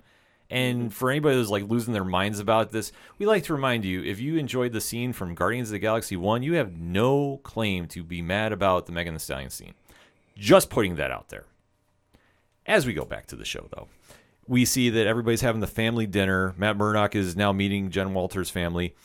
[0.50, 0.88] And mm-hmm.
[0.90, 4.20] for anybody that's like losing their minds about this, we like to remind you: if
[4.20, 8.04] you enjoyed the scene from Guardians of the Galaxy One, you have no claim to
[8.04, 9.74] be mad about the Megan Thee Stallion scene.
[10.38, 11.46] Just putting that out there.
[12.66, 13.88] As we go back to the show, though,
[14.48, 16.54] we see that everybody's having the family dinner.
[16.58, 18.96] Matt Murdock is now meeting Jen Walters' family.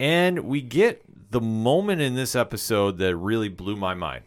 [0.00, 4.24] And we get the moment in this episode that really blew my mind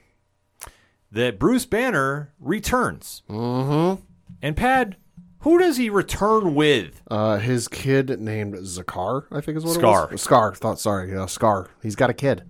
[1.11, 3.23] that Bruce Banner returns.
[3.29, 4.01] Mm-hmm.
[4.41, 4.97] And Pad,
[5.39, 7.01] Who does he return with?
[7.09, 10.05] Uh, his kid named Zakar, I think is what Skaar.
[10.07, 10.25] it was.
[10.25, 10.55] Skaar.
[10.57, 11.67] Thought sorry, yeah, Skaar.
[11.81, 12.43] He's got a kid.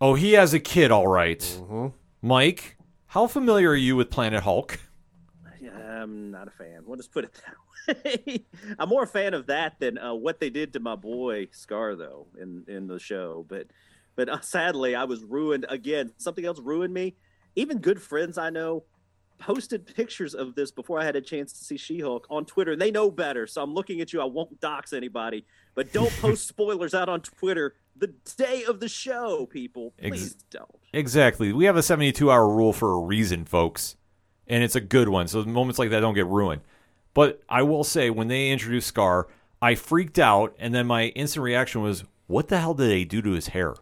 [0.00, 1.40] Oh, he has a kid, all right.
[1.40, 1.88] Mm-hmm.
[2.22, 2.76] Mike,
[3.08, 4.78] how familiar are you with Planet Hulk?
[5.98, 6.82] I'm not a fan.
[6.86, 7.40] We'll just put it
[7.86, 8.44] that way.
[8.78, 11.96] I'm more a fan of that than uh, what they did to my boy Skaar,
[11.98, 13.44] though, in in the show.
[13.48, 13.66] But
[14.16, 16.12] but uh, sadly, I was ruined again.
[16.18, 17.16] Something else ruined me.
[17.56, 18.84] Even good friends I know
[19.38, 22.72] posted pictures of this before I had a chance to see She-Hulk on Twitter.
[22.72, 24.20] and They know better, so I'm looking at you.
[24.20, 28.88] I won't dox anybody, but don't post spoilers out on Twitter the day of the
[28.88, 29.94] show, people.
[30.00, 30.68] Ex- Please don't.
[30.92, 31.52] Exactly.
[31.52, 33.94] We have a 72 hour rule for a reason, folks.
[34.48, 35.28] And it's a good one.
[35.28, 36.62] So moments like that don't get ruined.
[37.14, 39.24] But I will say, when they introduced Skaar,
[39.60, 40.54] I freaked out.
[40.58, 43.74] And then my instant reaction was, what the hell did they do to his hair?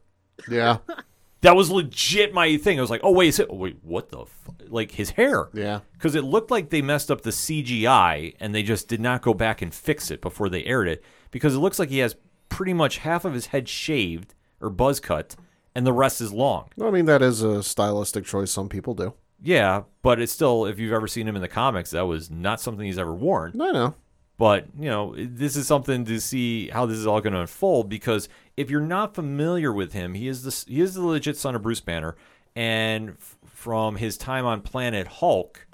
[0.49, 0.79] Yeah,
[1.43, 2.79] That was legit my thing.
[2.79, 4.23] I was like, oh, wait, is it, oh, wait, what the?
[4.23, 4.51] F-?
[4.69, 5.49] Like his hair.
[5.53, 5.81] yeah.
[5.93, 9.33] Because it looked like they messed up the CGI and they just did not go
[9.33, 11.05] back and fix it before they aired it.
[11.31, 12.17] Because it looks like he has
[12.49, 15.37] pretty much half of his head shaved or buzz cut
[15.75, 16.71] and the rest is long.
[16.83, 18.51] I mean, that is a stylistic choice.
[18.51, 19.15] Some people do.
[19.43, 22.61] Yeah, but it's still, if you've ever seen him in the comics, that was not
[22.61, 23.61] something he's ever worn.
[23.61, 23.95] I know.
[24.39, 27.89] But, you know, this is something to see how this is all going to unfold
[27.89, 31.55] because if you're not familiar with him, he is the, he is the legit son
[31.55, 32.17] of Bruce Banner.
[32.55, 35.67] And f- from his time on Planet Hulk,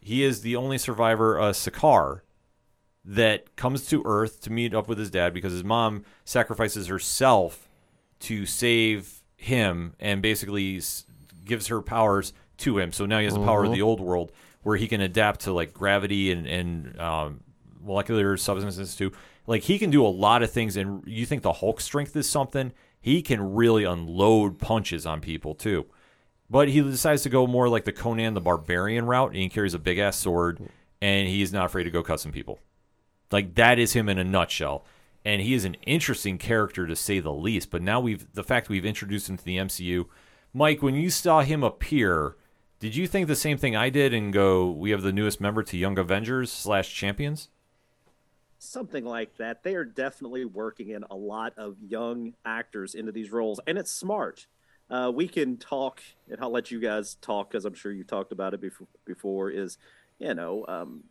[0.00, 2.20] he is the only survivor, uh, Sakaar,
[3.04, 7.68] that comes to Earth to meet up with his dad because his mom sacrifices herself
[8.20, 10.80] to save him and basically
[11.44, 12.92] gives her powers to him.
[12.92, 15.52] So now he has the power of the old world where he can adapt to
[15.52, 17.40] like gravity and, and um,
[17.82, 19.12] molecular substances too.
[19.46, 20.76] Like he can do a lot of things.
[20.76, 22.72] And you think the Hulk strength is something?
[23.00, 25.86] He can really unload punches on people too.
[26.48, 29.72] But he decides to go more like the Conan the Barbarian route, and he carries
[29.72, 30.60] a big ass sword,
[31.00, 32.60] and he is not afraid to go cut some people.
[33.30, 34.84] Like that is him in a nutshell.
[35.24, 37.70] And he is an interesting character to say the least.
[37.70, 40.06] But now we've the fact we've introduced him to the MCU.
[40.52, 42.36] Mike, when you saw him appear,
[42.82, 45.62] did you think the same thing I did and go, we have the newest member
[45.62, 47.48] to Young Avengers slash Champions?
[48.58, 49.62] something like that.
[49.62, 53.90] They are definitely working in a lot of young actors into these roles, and it's
[53.90, 54.46] smart.
[54.90, 58.32] Uh, we can talk, and I'll let you guys talk because I'm sure you talked
[58.32, 58.86] about it before.
[59.04, 59.78] Before is,
[60.18, 61.04] you know, um,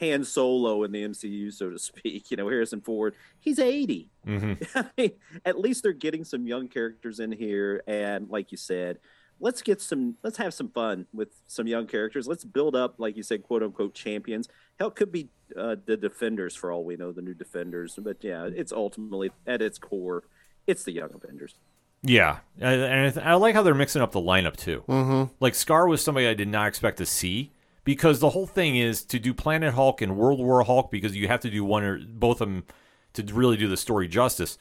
[0.00, 2.24] Han Solo in the MCU, so to speak.
[2.30, 4.10] You know, Harrison Ford, he's 80.
[4.26, 5.12] I mean,
[5.44, 8.98] at least they're getting some young characters in here, and like you said,
[9.40, 12.26] let's get some, let's have some fun with some young characters.
[12.26, 14.48] Let's build up, like you said, quote unquote champions.
[14.78, 17.98] Hell, it could be uh, the Defenders for all we know, the new Defenders.
[18.00, 20.24] But yeah, it's ultimately at its core,
[20.66, 21.54] it's the Young Avengers.
[22.02, 24.84] Yeah, and and I, th- I like how they're mixing up the lineup too.
[24.88, 25.32] Mm-hmm.
[25.40, 27.52] Like Skaar was somebody I did not expect to see
[27.84, 31.28] because the whole thing is to do Planet Hulk and World War Hulk because you
[31.28, 32.64] have to do one or both of them
[33.14, 34.58] to really do the story justice.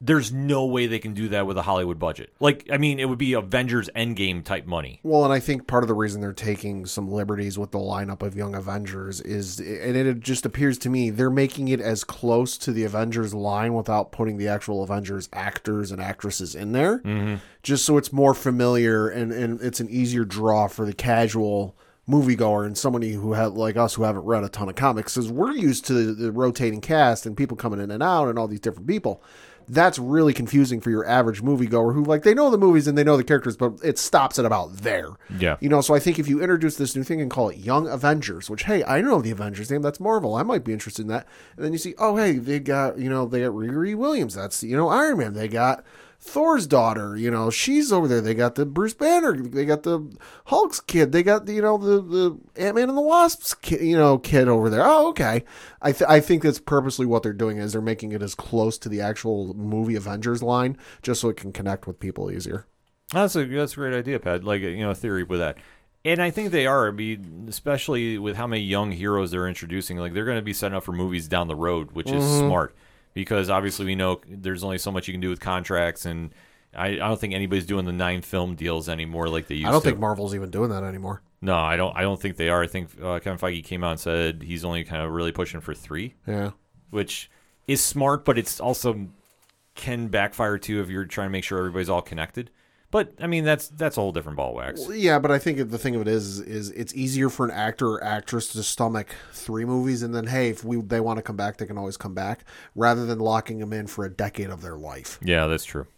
[0.00, 2.34] There's no way they can do that with a Hollywood budget.
[2.40, 5.00] Like, I mean, it would be Avengers Endgame type money.
[5.02, 8.20] Well, and I think part of the reason they're taking some liberties with the lineup
[8.20, 12.58] of Young Avengers is, and it just appears to me, they're making it as close
[12.58, 17.36] to the Avengers line without putting the actual Avengers actors and actresses in there, mm-hmm.
[17.62, 21.76] just so it's more familiar and, and it's an easier draw for the casual
[22.08, 25.32] moviegoer and somebody who had like us who haven't read a ton of comics because
[25.32, 28.46] we're used to the, the rotating cast and people coming in and out and all
[28.46, 29.22] these different people
[29.68, 33.04] that's really confusing for your average moviegoer who like they know the movies and they
[33.04, 35.10] know the characters, but it stops at about there.
[35.38, 35.56] Yeah.
[35.60, 37.88] You know, so I think if you introduce this new thing and call it Young
[37.88, 40.34] Avengers, which hey, I know the Avengers name, that's Marvel.
[40.34, 41.26] I might be interested in that.
[41.56, 44.62] And then you see, oh hey, they got you know, they got Riri Williams, that's
[44.62, 45.34] you know, Iron Man.
[45.34, 45.84] They got
[46.26, 48.22] Thor's daughter, you know, she's over there.
[48.22, 50.10] They got the Bruce Banner, they got the
[50.46, 53.82] Hulk's kid, they got the, you know the the Ant Man and the Wasp's kid,
[53.82, 54.82] you know kid over there.
[54.82, 55.44] Oh, okay.
[55.82, 58.78] I th- I think that's purposely what they're doing is they're making it as close
[58.78, 62.66] to the actual movie Avengers line, just so it can connect with people easier.
[63.12, 64.44] That's a that's a great idea, Pat.
[64.44, 65.58] Like you know, a theory with that.
[66.06, 69.98] And I think they are, I mean, especially with how many young heroes they're introducing.
[69.98, 72.46] Like they're going to be setting up for movies down the road, which is mm-hmm.
[72.46, 72.74] smart
[73.14, 76.34] because obviously we know there's only so much you can do with contracts, and
[76.76, 79.68] I, I don't think anybody's doing the nine film deals anymore like they used to.
[79.68, 79.88] I don't to.
[79.88, 81.22] think Marvel's even doing that anymore.
[81.40, 81.96] no, I don't.
[81.96, 82.62] I don't think they are.
[82.62, 85.60] I think uh, Kevin Feige came out and said he's only kind of really pushing
[85.60, 86.50] for three, Yeah.
[86.90, 87.30] which
[87.68, 89.08] is smart, but it's also
[89.74, 92.50] can backfire too if you're trying to make sure everybody's all connected.
[92.94, 94.82] But I mean, that's that's a whole different ball wax.
[94.82, 97.50] Well, yeah, but I think the thing of it is, is it's easier for an
[97.50, 101.22] actor or actress to stomach three movies, and then hey, if we they want to
[101.24, 102.44] come back, they can always come back,
[102.76, 105.18] rather than locking them in for a decade of their life.
[105.20, 105.88] Yeah, that's true.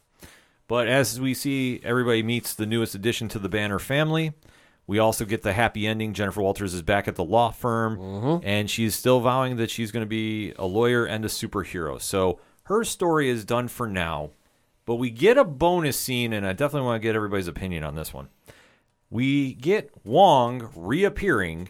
[0.68, 4.32] But as we see, everybody meets the newest addition to the Banner family.
[4.86, 6.14] We also get the happy ending.
[6.14, 8.48] Jennifer Walters is back at the law firm, mm-hmm.
[8.48, 12.00] and she's still vowing that she's going to be a lawyer and a superhero.
[12.00, 14.30] So her story is done for now.
[14.86, 17.96] But we get a bonus scene, and I definitely want to get everybody's opinion on
[17.96, 18.28] this one.
[19.10, 21.68] We get Wong reappearing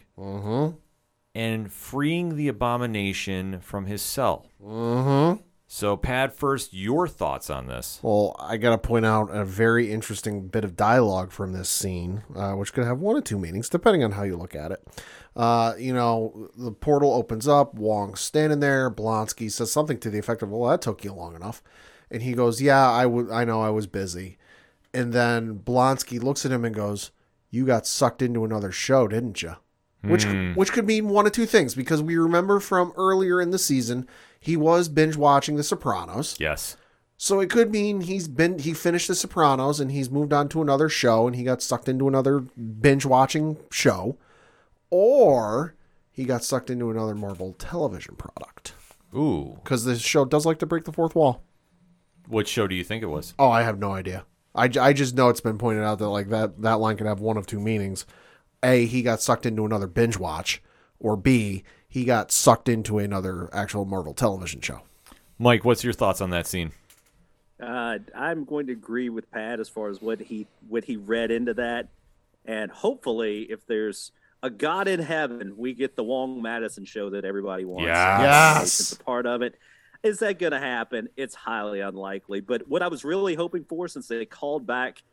[1.35, 4.47] and freeing the abomination from his cell.
[4.63, 5.41] Mm-hmm.
[5.69, 7.99] So, Pad, first, your thoughts on this?
[8.01, 12.23] Well, I got to point out a very interesting bit of dialogue from this scene,
[12.35, 14.87] uh, which could have one or two meanings, depending on how you look at it.
[15.35, 20.17] Uh, you know, the portal opens up, Wong's standing there, Blonsky says something to the
[20.17, 21.61] effect of, Well, that took you long enough.
[22.09, 24.37] And he goes, Yeah, I I know I was busy.
[24.93, 27.11] And then Blonsky looks at him and goes,
[27.51, 29.55] You got sucked into another show, didn't you?
[30.03, 30.53] Which hmm.
[30.53, 34.07] which could mean one of two things, because we remember from earlier in the season,
[34.39, 36.35] he was binge watching The Sopranos.
[36.39, 36.77] Yes.
[37.17, 40.61] So it could mean he's been he finished The Sopranos and he's moved on to
[40.61, 44.17] another show and he got sucked into another binge watching show,
[44.89, 45.75] or
[46.11, 48.73] he got sucked into another Marvel television product
[49.15, 49.59] Ooh.
[49.63, 51.43] because this show does like to break the fourth wall.
[52.27, 53.33] What show do you think it was?
[53.39, 54.25] Oh, I have no idea.
[54.53, 57.19] I, I just know it's been pointed out that like that that line can have
[57.19, 58.05] one of two meanings:
[58.63, 60.61] a he got sucked into another binge watch,
[60.99, 64.81] or b he got sucked into another actual Marvel television show.
[65.39, 66.71] Mike, what's your thoughts on that scene?
[67.61, 71.31] Uh, I'm going to agree with Pat as far as what he what he read
[71.31, 71.87] into that,
[72.45, 74.11] and hopefully, if there's
[74.43, 77.87] a God in heaven, we get the Wong Madisynn show that everybody wants.
[77.87, 78.21] Yes.
[78.21, 78.79] Yes.
[78.79, 79.55] it's a part of it.
[80.03, 81.09] Is that going to happen?
[81.17, 82.41] It's highly unlikely.
[82.41, 85.03] But what I was really hoping for, since they called back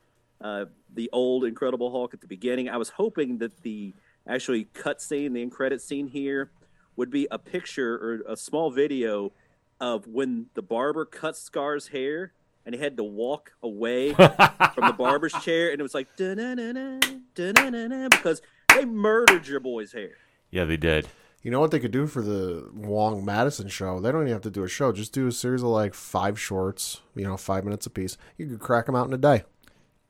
[0.41, 3.95] uh, the old Incredible Hulk at the beginning, I was hoping that the
[4.29, 6.51] actually cut scene, the end credit scene here,
[6.97, 9.33] would be a picture or a small video
[9.81, 12.33] of when the barber cut Skaar's hair
[12.65, 16.99] and he had to walk away from the barber's chair, and it was like da-na-na-na,
[17.35, 18.41] da-na-na-na, because
[18.75, 20.17] they murdered your boy's hair.
[20.51, 21.09] Yeah, they did.
[21.45, 24.01] You know what they could do for the Wong Madisynn show?
[24.01, 24.93] They don't even have to do a show.
[24.93, 28.17] Just do a series of like five shorts, you know, five minutes apiece.
[28.39, 29.45] You could crack them out in a day.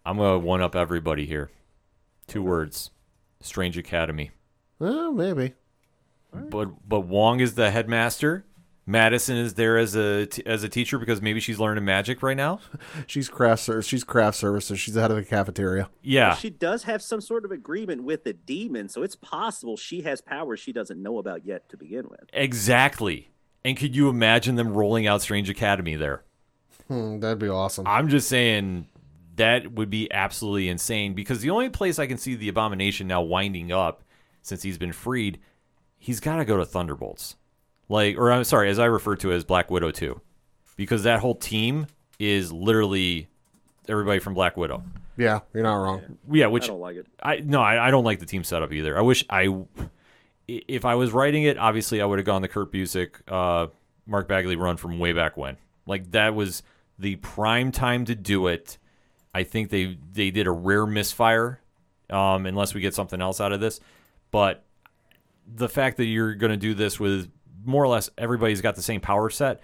[0.07, 1.51] I'm going to one up everybody here.
[2.28, 2.93] Two words
[3.41, 4.30] Strange Academy.
[4.78, 5.55] Well, maybe.
[6.32, 8.45] But but Wong is the headmaster.
[8.87, 12.37] Madisynn is there as a t- as a teacher because maybe she's learning magic right
[12.37, 12.61] now.
[13.07, 14.78] She's craft ser- she's craft services.
[14.78, 15.89] She's the head of the cafeteria.
[16.03, 20.03] Yeah, She does have some sort of agreement with the demon, so it's possible she
[20.03, 22.24] has powers she doesn't know about yet to begin with.
[22.32, 23.30] exactly.
[23.64, 26.22] And could you imagine them rolling out Strange Academy there?
[26.89, 27.87] Hmm, that'd be awesome.
[27.87, 28.87] I'm just saying
[29.37, 33.22] that would be absolutely insane because the only place I can see the abomination now
[33.22, 34.05] winding up
[34.43, 35.41] since he's been freed,
[35.99, 37.37] he's got to go to Thunderbolts.
[37.89, 40.20] Like or I'm sorry, as I refer to it as Black Widow 2.
[40.76, 41.87] Because that whole team
[42.18, 43.28] is literally
[43.89, 44.82] everybody from Black Widow.
[45.16, 46.18] Yeah, you're not wrong.
[46.30, 47.07] Yeah, which I don't like it.
[47.22, 48.99] I no, I, I don't like the team setup either.
[48.99, 49.64] I wish I,
[50.49, 53.68] if I was writing it, obviously I would have gone the Kurt Busiek, uh,
[54.07, 55.57] Mark Bagley run from way back when.
[55.87, 56.62] Like that was
[56.99, 58.78] the prime time to do it.
[59.32, 61.61] I think they they did a rare misfire,
[62.11, 63.80] um, unless we get something else out of this.
[64.30, 64.64] But
[65.47, 67.30] the fact that you're going to do this with
[67.65, 69.61] more or less everybody's got the same power set,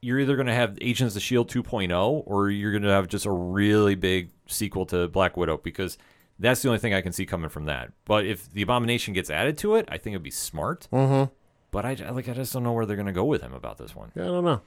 [0.00, 3.26] you're either going to have Agents of Shield 2.0 or you're going to have just
[3.26, 5.98] a really big sequel to Black Widow because
[6.38, 7.92] that's the only thing I can see coming from that.
[8.06, 10.88] But if the Abomination gets added to it, I think it'd be smart.
[10.92, 11.30] Mm-hmm.
[11.70, 13.52] But I I- like I just don't know where they're going to go with him
[13.52, 14.10] about this one.
[14.14, 14.60] Yeah, I don't know.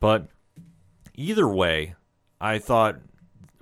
[0.00, 0.26] But
[1.14, 1.94] either way,
[2.40, 2.96] I thought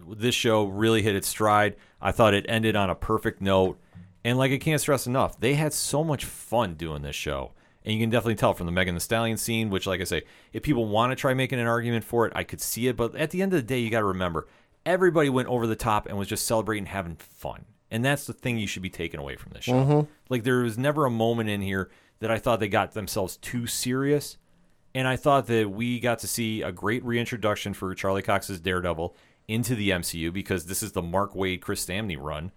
[0.08, 1.76] this show really hit its stride.
[2.00, 3.78] I thought it ended on a perfect note.
[4.24, 7.52] And like I can't stress enough, they had so much fun doing this show.
[7.86, 10.24] And you can definitely tell from the Megan Thee Stallion scene, which, like I say,
[10.52, 12.96] if people want to try making an argument for it, I could see it.
[12.96, 14.48] But at the end of the day, you got to remember,
[14.84, 17.64] everybody went over the top and was just celebrating, having fun.
[17.88, 19.72] And that's the thing you should be taking away from this show.
[19.72, 20.10] Mm-hmm.
[20.28, 23.68] Like, there was never a moment in here that I thought they got themselves too
[23.68, 24.36] serious.
[24.92, 29.14] And I thought that we got to see a great reintroduction for Charlie Cox's Daredevil
[29.46, 32.50] into the MCU because this is the Mark Waid Chris Samnee run,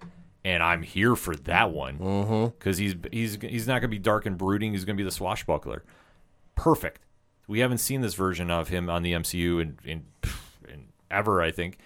[0.43, 2.45] and I'm here for that one mm-hmm.
[2.57, 4.73] because he's he's he's not going to be dark and brooding.
[4.73, 5.83] He's going to be the swashbuckler.
[6.55, 7.01] Perfect.
[7.47, 10.05] We haven't seen this version of him on the MCU in in,
[10.67, 11.77] in ever, I think.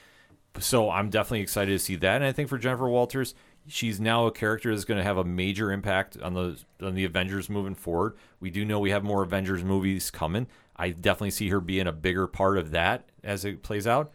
[0.59, 3.33] So I'm definitely excited to see that, and I think for Jennifer Walters,
[3.67, 7.05] she's now a character that's going to have a major impact on the on the
[7.05, 8.15] Avengers moving forward.
[8.39, 10.47] We do know we have more Avengers movies coming.
[10.75, 14.11] I definitely see her being a bigger part of that as it plays out.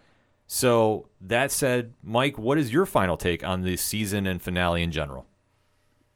[0.51, 4.91] So that said, Mike, what is your final take on the season and finale in
[4.91, 5.27] general?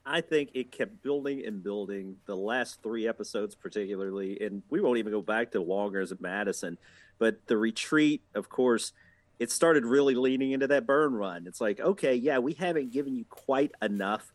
[0.06, 2.16] I think it kept building and building.
[2.24, 6.78] The last three episodes, particularly, and we won't even go back to Wongers and Madisynn,
[7.18, 8.92] but the retreat, of course,
[9.38, 11.46] it started really leaning into that Byrne run.
[11.46, 14.32] It's like, okay, yeah, we haven't given you quite enough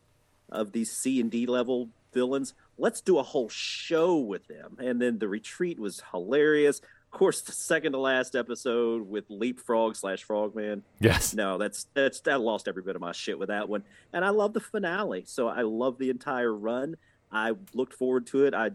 [0.48, 2.54] of these C and D level villains.
[2.78, 4.76] Let's do a whole show with them.
[4.78, 6.80] And then the retreat was hilarious.
[7.18, 10.84] Of course, the second to last episode with Leapfrog slash Frogman.
[11.00, 11.34] Yes.
[11.34, 13.82] No, that's that's that lost every bit of my shit with that one.
[14.12, 15.24] And I love the finale.
[15.26, 16.96] So I love the entire run.
[17.32, 18.54] I looked forward to it.
[18.54, 18.70] I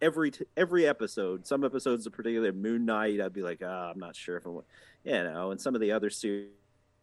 [0.00, 1.44] every every episode.
[1.44, 4.60] Some episodes, are particularly Moon Knight, I'd be like, ah, I'm not sure if I'm,
[5.02, 5.50] you know.
[5.50, 6.50] And some of the other series,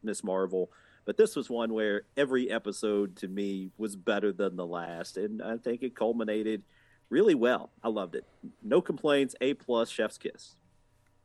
[0.02, 0.72] Miss Marvel.
[1.04, 5.42] But this was one where every episode to me was better than the last, and
[5.42, 6.64] I think it culminated
[7.10, 7.72] really well.
[7.84, 8.24] I loved it.
[8.64, 9.36] No complaints.
[9.42, 9.90] A plus.
[9.90, 10.56] Chef's kiss.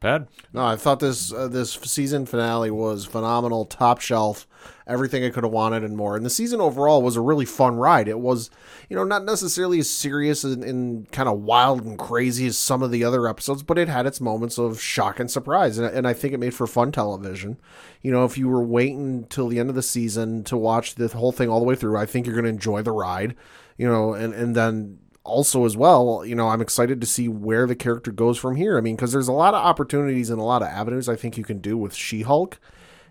[0.01, 0.29] Pad?
[0.55, 4.49] No, I thought this uh, this season finale was phenomenal, top shelf,
[4.87, 6.17] everything I could have wanted and more.
[6.17, 8.09] And the season overall was a really fun ride.
[8.09, 8.49] It was,
[8.89, 12.83] you know, not necessarily as serious and, and kind of wild and crazy as some
[12.83, 15.77] of the other episodes, but it had its moments of shock and surprise.
[15.77, 17.59] And, and I think it made for fun television.
[18.01, 21.09] You know, if you were waiting till the end of the season to watch the
[21.09, 23.37] whole thing all the way through, I think you're going to enjoy the ride.
[23.77, 27.67] You know, and and then also as well, you know, I'm excited to see where
[27.67, 28.79] the character goes from here.
[28.79, 31.37] I mean, because there's a lot of opportunities and a lot of avenues I think
[31.37, 32.59] you can do with She-Hulk,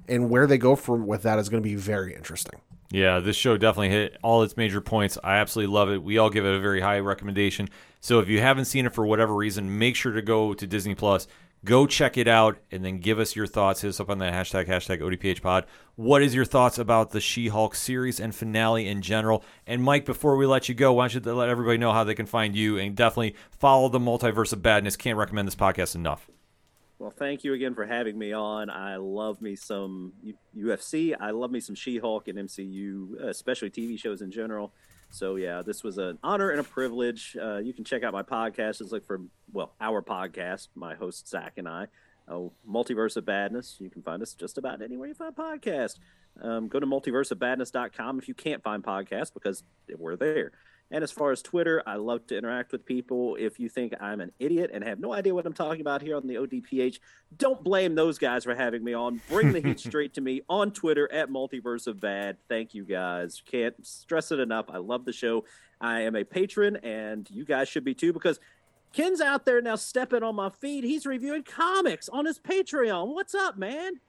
[0.07, 2.62] and where they go from with that is going to be very interesting.
[2.91, 5.18] Yeah, this show definitely hit all its major points.
[5.24, 6.01] I absolutely love it.
[6.01, 7.70] We all give it a very high recommendation.
[8.01, 10.95] So if you haven't seen it for whatever reason, make sure to go to Disney
[10.95, 11.28] Plus,
[11.64, 13.82] go check it out, and then give us your thoughts.
[13.82, 15.66] Hit us up on that hashtag hashtag ODPHPod.
[15.95, 19.43] What is your thoughts about the She-Hulk series and finale in general?
[19.68, 22.16] And Mike, before we let you go, why don't you let everybody know how they
[22.16, 24.95] can find you and definitely follow the Multiverse of Badness.
[24.95, 26.30] Can't recommend this podcast enough.
[26.99, 28.70] Well, thank you again for having me on.
[28.70, 30.12] I love me some
[30.57, 31.16] UFC.
[31.18, 34.74] I love me some She-Hulk and MCU, uh, especially TV shows in general.
[35.10, 37.36] So yeah, this was an honor and a privilege.
[37.41, 38.78] Uh, you can check out my podcast.
[38.78, 40.68] Just look for well, our podcast.
[40.76, 41.88] My host Zach and I,
[42.28, 43.78] oh, Multiverse of Badness.
[43.80, 45.95] You can find us just about anywhere you find podcast.
[46.41, 49.64] Um, go to multiverseofbadness.com if you can't find podcasts because
[49.97, 50.51] we're there.
[50.92, 53.36] And as far as Twitter, I love to interact with people.
[53.40, 56.16] If you think I'm an idiot and have no idea what I'm talking about here
[56.16, 57.00] on the ODPH,
[57.38, 59.22] don't blame those guys for having me on.
[59.30, 62.38] Bring the heat straight to me on Twitter at Multiverse of Bad.
[62.48, 63.42] Thank you guys.
[63.46, 64.66] Can't stress it enough.
[64.70, 65.46] I love the show.
[65.80, 68.40] I am a patron, and you guys should be too because
[68.92, 70.84] Ken's out there now stepping on my feet.
[70.84, 73.14] He's reviewing comics on his Patreon.
[73.14, 74.00] What's up, man?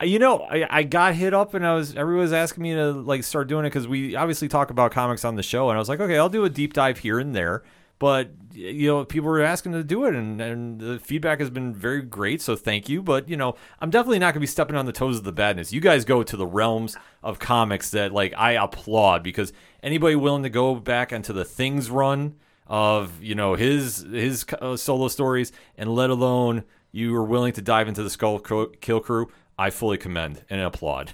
[0.00, 2.92] You know, I, I got hit up and I was everyone was asking me to
[2.92, 5.80] like start doing it because we obviously talk about comics on the show, and I
[5.80, 7.64] was like, okay, I'll do a deep dive here and there.
[7.98, 11.74] But you know, people were asking to do it, and, and the feedback has been
[11.74, 12.40] very great.
[12.40, 13.02] So thank you.
[13.02, 15.32] But you know, I'm definitely not going to be stepping on the toes of the
[15.32, 15.72] badness.
[15.72, 20.44] You guys go to the realms of comics that like I applaud because anybody willing
[20.44, 22.36] to go back into the things run
[22.68, 27.62] of you know his his uh, solo stories, and let alone you were willing to
[27.62, 29.28] dive into the Skull Kill Crew.
[29.58, 31.12] I fully commend and applaud.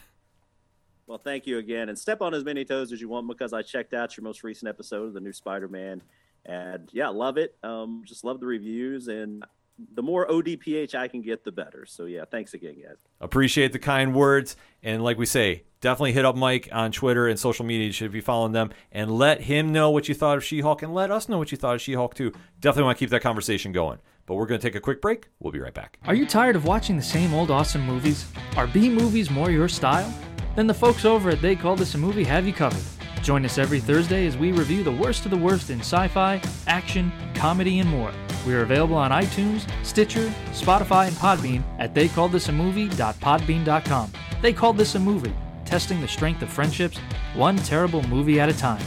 [1.07, 3.63] Well, thank you again, and step on as many toes as you want because I
[3.63, 6.03] checked out your most recent episode of the new Spider-Man,
[6.47, 7.57] and yeah, love it.
[7.63, 9.45] Um, just love the reviews, and
[9.95, 11.85] the more ODPH I can get, the better.
[11.87, 12.97] So yeah, thanks again, guys.
[13.21, 14.57] Appreciate the kind words.
[14.83, 17.87] And like we say, definitely hit up Mike on Twitter and social media.
[17.87, 20.83] You should be following them and let him know what you thought of She Hulk
[20.83, 22.33] and let us know what you thought of She Hulk too.
[22.61, 23.99] Definitely want to keep that conversation going.
[24.27, 25.29] But we're going to take a quick break.
[25.41, 25.99] We'll be right back.
[26.07, 28.25] Are you tired of watching the same old awesome movies?
[28.57, 30.11] Are B movies more your style?
[30.57, 32.83] Then the folks over at They Call This a Movie have you covered.
[33.22, 36.43] Join us every Thursday as we review the worst of the worst in sci fi,
[36.66, 38.12] action, comedy, and more.
[38.47, 44.12] We are available on iTunes, Stitcher, Spotify, and Podbean at theycalledthisamovie.podbean.com.
[44.43, 45.33] They Called This a Movie,
[45.64, 46.99] testing the strength of friendships,
[47.35, 48.85] one terrible movie at a time.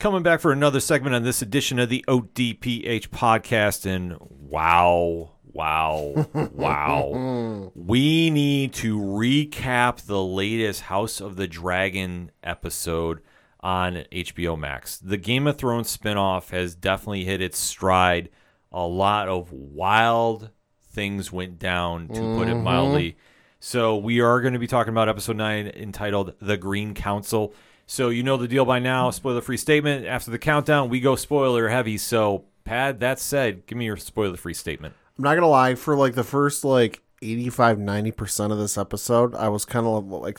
[0.00, 3.84] Coming back for another segment on this edition of the ODPH podcast.
[3.84, 7.70] And wow, wow, wow.
[7.74, 13.20] we need to recap the latest House of the Dragon episode
[13.60, 14.96] on HBO Max.
[14.96, 18.30] The Game of Thrones spinoff has definitely hit its stride.
[18.72, 20.48] A lot of wild
[20.82, 22.64] things went down, to put it mm-hmm.
[22.64, 23.18] mildly.
[23.58, 27.52] So we are going to be talking about episode 9 entitled The Green Council.
[27.90, 29.10] So you know the deal by now.
[29.10, 30.06] Spoiler free statement.
[30.06, 31.98] After the countdown, we go spoiler heavy.
[31.98, 34.94] So, Pad, that said, give me your spoiler free statement.
[35.18, 39.34] I'm not gonna lie, for like the first like 85, 90 percent of this episode,
[39.34, 40.38] I was kind of like,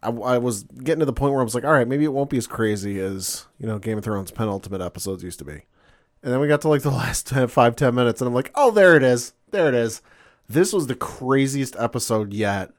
[0.00, 2.12] I, I was getting to the point where I was like, all right, maybe it
[2.12, 5.64] won't be as crazy as you know Game of Thrones penultimate episodes used to be.
[6.22, 8.52] And then we got to like the last 10, five, ten minutes, and I'm like,
[8.54, 10.02] oh, there it is, there it is.
[10.48, 12.70] This was the craziest episode yet.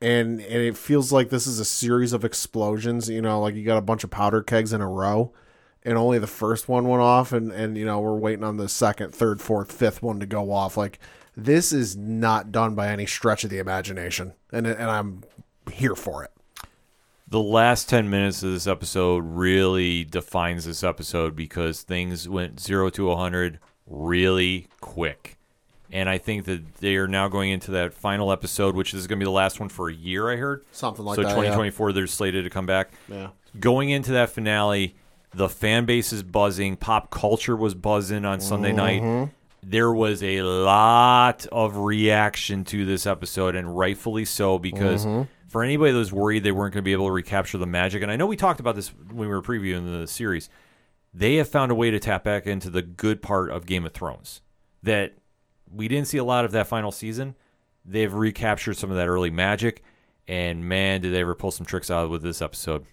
[0.00, 3.08] And and it feels like this is a series of explosions.
[3.08, 5.32] You know, like you got a bunch of powder kegs in a row,
[5.82, 8.68] and only the first one went off, and and you know we're waiting on the
[8.68, 10.76] second, third, fourth, fifth one to go off.
[10.76, 11.00] Like
[11.36, 15.24] this is not done by any stretch of the imagination, and and I'm
[15.72, 16.30] here for it.
[17.26, 22.90] the last 10 minutes of this episode really defines this episode because things went 0
[22.90, 25.37] to 100 really quick.
[25.90, 29.18] And I think that they are now going into that final episode, which is going
[29.18, 30.64] to be the last one for a year, I heard.
[30.72, 32.90] Something like so that, So 2024, they're slated to come back.
[33.08, 33.28] Yeah.
[33.58, 34.96] Going into that finale,
[35.32, 36.76] the fan base is buzzing.
[36.76, 38.76] Pop culture was buzzing on Sunday Mm-hmm.
[39.20, 39.30] night.
[39.62, 45.22] There was a lot of reaction to this episode, and rightfully so, because Mm-hmm.
[45.48, 48.02] for anybody that was worried they weren't going to be able to recapture the magic,
[48.02, 50.48] and I know we talked about this when we were previewing the series,
[51.14, 53.92] they have found a way to tap back into the good part of Game of
[53.92, 54.42] Thrones
[54.82, 55.14] that
[55.72, 57.34] we didn't see a lot of that final season.
[57.84, 59.82] They've recaptured some of that early magic,
[60.26, 62.84] and man, did they ever pull some tricks out with this episode.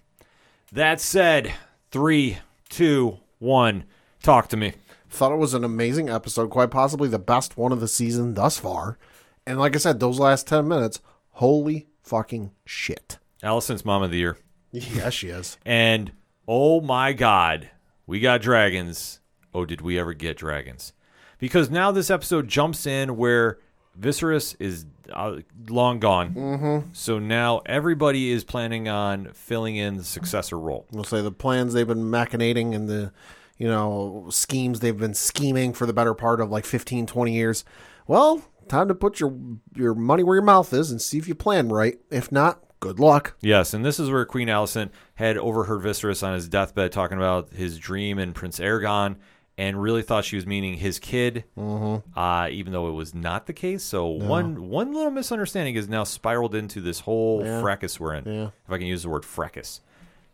[0.72, 1.54] That said,
[1.92, 2.38] three,
[2.70, 3.84] two, one,
[4.24, 4.74] talk to me.
[5.10, 8.58] Thought it was an amazing episode, quite possibly the best one of the season thus
[8.58, 8.98] far.
[9.46, 11.00] And like I said, those last ten minutes,
[11.32, 13.18] holy fucking shit.
[13.44, 14.38] Alicent's mom of the year.
[14.72, 15.58] Yes, she is.
[15.66, 16.12] And
[16.50, 17.70] oh my God,
[18.06, 19.22] we got dragons.
[19.54, 20.92] Oh, did we ever get dragons?
[21.40, 23.60] Because now this episode jumps in where
[24.00, 25.38] Viserys is uh,
[25.70, 26.34] long gone.
[26.34, 26.90] Mm-hmm.
[26.94, 30.86] So now everybody is planning on filling in the successor role.
[30.92, 33.12] We'll say the plans they've been machinating and the,
[33.58, 37.64] you know, schemes they've been scheming for the better part of like 15, 20 years.
[38.08, 39.38] Well, time to put your
[39.76, 42.00] your money where your mouth is and see if you plan right.
[42.12, 43.36] If not, good luck.
[43.42, 47.54] Yes, and this is where Queen Alicent had overheard Viserys on his deathbed talking about
[47.54, 49.16] his dream and Prince Aegon,
[49.58, 52.18] and really thought she was meaning his kid, mm-hmm.
[52.18, 53.84] uh, even though it was not the case.
[53.84, 58.26] So one one little misunderstanding is now spiraled into this whole fracas we're in.
[58.26, 58.50] Yeah.
[58.66, 59.82] If I can use the word fracas.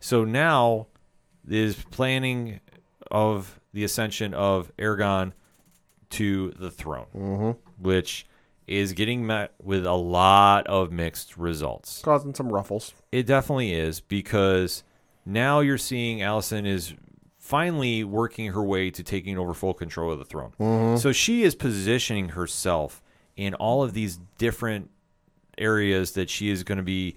[0.00, 0.88] So now
[1.48, 2.60] is planning
[3.10, 5.32] of the ascension of Aegon
[6.10, 7.82] to the throne, Mm-hmm.
[7.82, 8.26] which
[8.66, 12.00] is getting met with a lot of mixed results.
[12.02, 12.94] Causing some ruffles.
[13.10, 14.84] It definitely is because
[15.26, 16.94] now you're seeing Alicent is
[17.52, 20.96] finally working her way to taking over full control of the throne.
[20.96, 23.02] So she is positioning herself
[23.36, 24.88] in all of these different
[25.58, 27.14] areas that she is going to be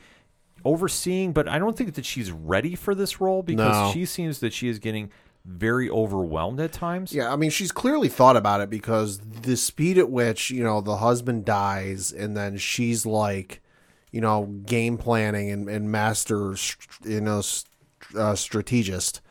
[0.66, 3.92] overseeing, but I don't think that she's ready for this role because No.
[3.94, 5.10] she seems that she is getting
[5.46, 7.14] very overwhelmed at times.
[7.14, 10.82] Yeah, I mean, she's clearly thought about it because the speed at which, you know,
[10.82, 13.62] the husband dies and then she's like,
[14.12, 16.56] you know, game planning and, and master,
[17.06, 17.70] you know, st-
[18.18, 19.22] uh, strategist,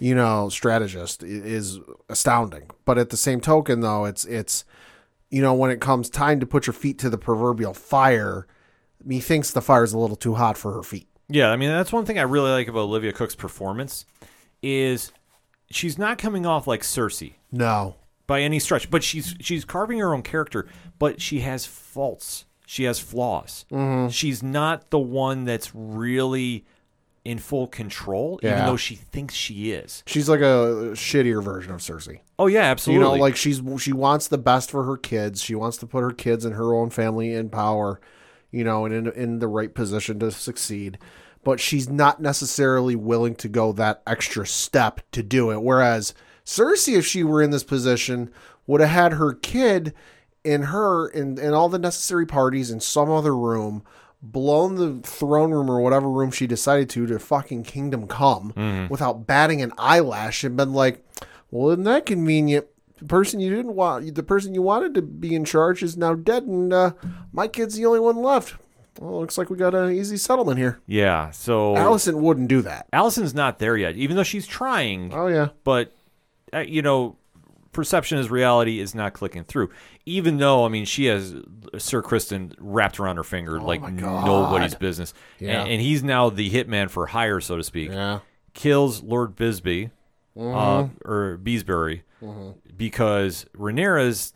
[0.00, 2.70] you know, strategist is astounding.
[2.84, 4.64] But at the same token, though, it's, it's,
[5.30, 8.46] you know, when it comes time to put your feet to the proverbial fire,
[9.04, 11.06] methinks the fire's a little too hot for her feet.
[11.28, 14.04] Yeah, I mean that's one thing I really like about Olivia Cooke's performance
[14.62, 15.12] is
[15.70, 17.94] she's not coming off like Cersei No.
[18.26, 20.66] by any stretch, but she's she's carving her own character,
[20.98, 22.46] but she has faults.
[22.66, 23.64] She has flaws.
[23.70, 24.08] Mm-hmm.
[24.08, 26.64] She's not the one that's really
[27.24, 28.66] in full control, even Yeah.
[28.66, 30.02] though she thinks she is.
[30.06, 32.20] She's like a shittier version of Cersei.
[32.38, 33.04] Oh yeah, absolutely.
[33.04, 35.42] You know, like she's she wants the best for her kids.
[35.42, 38.00] She wants to put her kids and her own family in power,
[38.50, 40.98] you know, and in in the right position to succeed.
[41.44, 45.62] But she's not necessarily willing to go that extra step to do it.
[45.62, 46.14] Whereas
[46.44, 48.30] Cersei, if she were in this position,
[48.66, 49.92] would have had her kid
[50.44, 53.82] and her and, and all the necessary parties in some other room,
[54.22, 59.26] blown the throne room or whatever room she decided to to fucking kingdom come without
[59.26, 61.04] batting an eyelash and been like,
[61.50, 62.66] well, isn't that convenient?
[62.98, 66.14] The person you didn't want, the person you wanted to be in charge is now
[66.14, 66.92] dead, and uh,
[67.32, 68.56] my kid's the only one left.
[69.00, 70.80] Well, looks like we got an easy settlement here.
[70.86, 71.30] yeah.
[71.30, 72.90] So Alicent wouldn't do that.
[72.92, 75.14] Alicent's not there yet, even though she's trying.
[75.14, 75.96] Oh yeah, but
[76.52, 77.16] uh, you know
[77.72, 79.70] perception is reality is not clicking through
[80.06, 81.34] even though i mean she has
[81.78, 84.26] sir Criston wrapped around her finger like Oh God.
[84.26, 85.60] nobody's business Yeah.
[85.62, 88.20] and, and he's now the hitman for hire so to speak yeah.
[88.54, 89.90] kills lord bisbee
[90.36, 91.10] uh, Mm-hmm.
[91.10, 92.02] or beesbury
[92.76, 94.32] because Rhaenyra's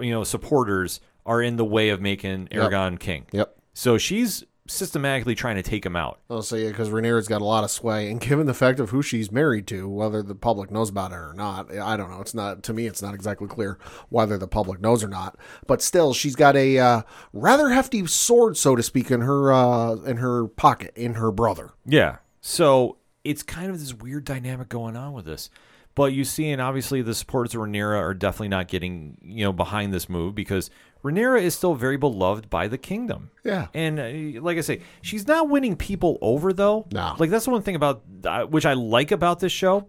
[0.00, 3.56] you know supporters are in the way of making Aegon king Yep.
[3.74, 7.64] so she's systematically trying to take him out I'll say because Rhaenyra's got a lot
[7.64, 10.88] of sway, and given the fact of who she's married to, whether the public knows
[10.88, 12.20] about it or not, I don't know.
[12.20, 12.86] It's not to me.
[12.86, 15.36] It's not exactly clear whether the public knows or not.
[15.66, 17.02] But still, she's got a uh,
[17.32, 21.70] rather hefty sword, so to speak, in her uh, in her pocket, in her brother.
[21.84, 22.18] Yeah.
[22.40, 25.50] So it's kind of this weird dynamic going on with this.
[25.94, 29.52] But you see, and obviously the supporters of Rhaenyra are definitely not getting, you know,
[29.52, 30.70] behind this move because
[31.02, 33.30] Rhaenyra is still very beloved by the kingdom.
[33.44, 33.68] Yeah.
[33.74, 36.86] And uh, like I say, she's not winning people over though.
[36.92, 37.14] No.
[37.18, 39.88] Like that's the one thing about uh, which I like about this show.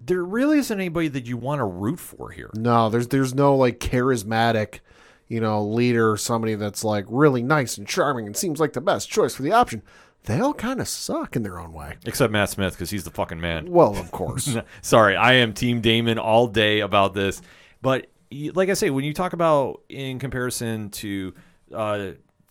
[0.00, 2.50] There really isn't anybody that you want to root for here.
[2.54, 4.78] No, there's there's no like charismatic,
[5.26, 9.10] you know, leader, somebody that's like really nice and charming and seems like the best
[9.10, 9.82] choice for the option,
[10.24, 11.96] they all kind of suck in their own way.
[12.06, 13.70] Except Matt Smith because he's the fucking man.
[13.70, 14.56] Well, of course.
[14.82, 17.42] Sorry, I am Team Daemon all day about this.
[17.82, 18.06] But
[18.54, 21.34] like I say, when you talk about in comparison to
[21.74, 22.10] uh,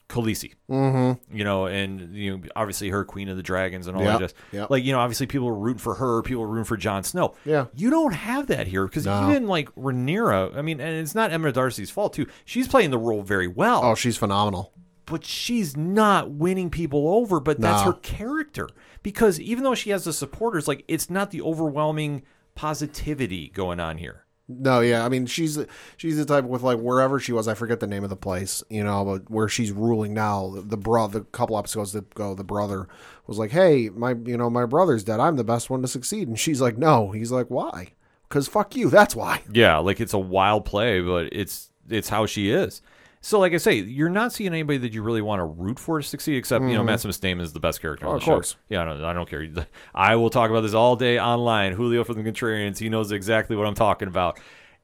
[0.09, 1.35] Khaleesi, mm-hmm.
[1.37, 4.19] you know, and you know, obviously her Queen of the Dragons and all Yep, that,
[4.19, 4.69] just yep.
[4.69, 7.35] like you know, obviously people were rooting for her, people were rooting for Jon Snow.
[7.45, 7.65] Yeah.
[7.75, 9.29] you don't have that here because No.
[9.29, 12.25] even like Rhaenyra, I mean, and it's not Emma Darcy's fault too.
[12.45, 14.71] She's playing the role very well oh, she's phenomenal.
[15.05, 17.91] but she's not winning people over but that's No.
[17.91, 18.69] her character
[19.03, 22.23] because even though she has the supporters like it's not the overwhelming
[22.55, 25.59] positivity going on here No, yeah, I mean she's
[25.97, 28.63] she's the type with like wherever she was, I forget the name of the place,
[28.69, 30.51] you know, but where she's ruling now.
[30.55, 32.87] The, the brother, the couple episodes ago, the brother
[33.25, 35.19] was like, "Hey, my you know my brother's dead.
[35.19, 37.89] I'm the best one to succeed," and she's like, "No." He's like, "Why?"
[38.29, 38.89] Because fuck you.
[38.89, 39.41] That's why.
[39.51, 42.81] yeah like it's a wild play but it's it's how she is
[43.27, 45.99] so like i say you're not seeing anybody that you really want to root for
[45.99, 46.85] to succeed except you know mm-hmm.
[46.87, 48.33] Matt Smith's Daemon is the best character oh, on Oh, the of show.
[48.33, 48.55] course.
[48.69, 49.45] yeah I don't, I don't care
[49.93, 53.55] i will talk about this all day online julio from the contrarians he knows exactly
[53.55, 54.39] what i'm talking about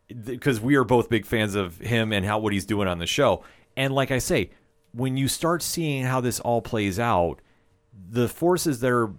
[0.07, 3.05] because we are both big fans of him and how what he's doing on the
[3.05, 3.43] show.
[3.75, 4.51] And like I say,
[4.91, 7.39] when you start seeing how this all plays out,
[8.09, 9.11] the forces that are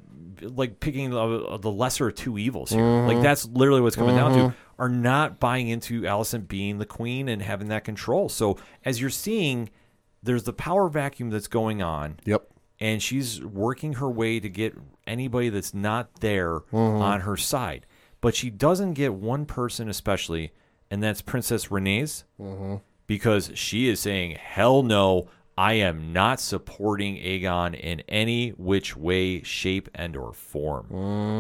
[0.43, 3.22] like picking the, uh, the lesser of two evils here, like mm-hmm.
[3.22, 4.82] that's literally what's coming down to, mm-hmm.
[4.82, 8.28] are not buying into Alicent being the queen and having that control.
[8.28, 9.70] So as you're seeing,
[10.22, 12.47] there's the power vacuum that's going on Yep.
[12.80, 14.74] and she's working her way to get
[15.07, 16.76] anybody that's not there mm-hmm.
[16.76, 17.87] on her side.
[18.20, 20.53] But she doesn't get one person, especially,
[20.91, 22.24] and that's Princess Rhaenys,
[23.07, 29.42] because she is saying, "Hell no, I am not supporting Aegon in any which way,
[29.42, 30.88] shape, and or form."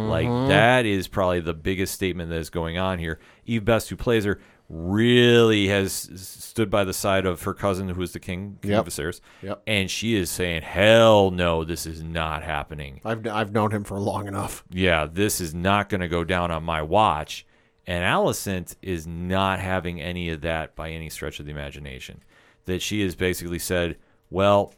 [0.08, 0.48] Like mm-hmm.
[0.48, 3.18] that is probably the biggest statement that is going on here.
[3.46, 4.38] Eve Best, who plays her,
[4.68, 8.86] really has stood by the side of her cousin, who is the king, king Yep.
[8.86, 9.62] of Viserys, Yep.
[9.66, 13.00] and she is saying, "Hell no, this is not happening.
[13.04, 14.64] I've I've known him for long enough.
[14.70, 17.46] Yeah, this is not going to go down on my watch."
[17.86, 22.22] And Alicent is not having any of that by any stretch of the imagination.
[22.64, 23.96] That she has basically said,
[24.34, 24.74] "Well,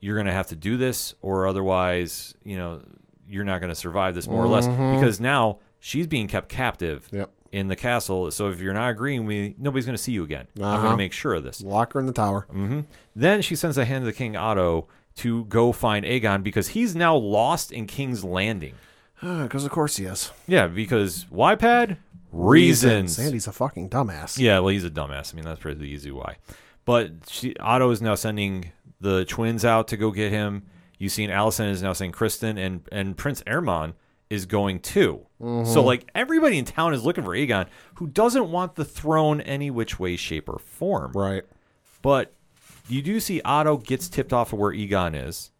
[0.00, 2.82] you're going to have to do this, or otherwise, you know,
[3.28, 7.08] you're not going to survive this, more or less." Because now she's being kept captive
[7.12, 7.30] Yep.
[7.52, 8.30] in the castle.
[8.30, 10.46] So if you're not agreeing with me, nobody's going to see you again.
[10.56, 10.90] I'm going Uh-huh.
[10.92, 11.60] to make sure of this.
[11.62, 12.46] Lock her in the tower.
[13.14, 16.96] Then she sends a hand to the King Otto to go find Aegon because he's
[16.96, 18.74] now lost in King's Landing.
[19.22, 20.32] Because of course he is.
[20.46, 21.96] Yeah, because why pad?
[22.32, 23.16] Reasons.
[23.16, 24.38] Sandy's a fucking dumbass.
[24.38, 25.32] Yeah, well, he's a dumbass.
[25.32, 26.36] I mean, that's pretty easy why.
[26.84, 30.64] But she, Otto is now sending the twins out to go get him.
[30.98, 33.94] You've seen Alicent is now saying Criston, and and Prince Aemond
[34.30, 35.26] is going too.
[35.40, 37.66] So like everybody in town is looking for Aegon,
[37.96, 41.12] who doesn't want the throne any which way, shape, or form.
[41.12, 41.44] Right.
[42.00, 42.32] But
[42.88, 45.50] you do see Otto gets tipped off of where Aegon is,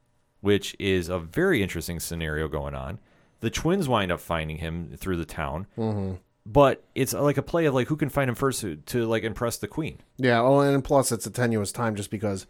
[0.40, 2.98] which is a very interesting scenario going on.
[3.40, 6.14] The twins wind up finding him through the town, mm-hmm.
[6.46, 9.22] but it's like a play of like who can find him first to, to like
[9.22, 9.98] impress the queen.
[10.16, 12.46] Yeah, well, and plus it's a tenuous time just because,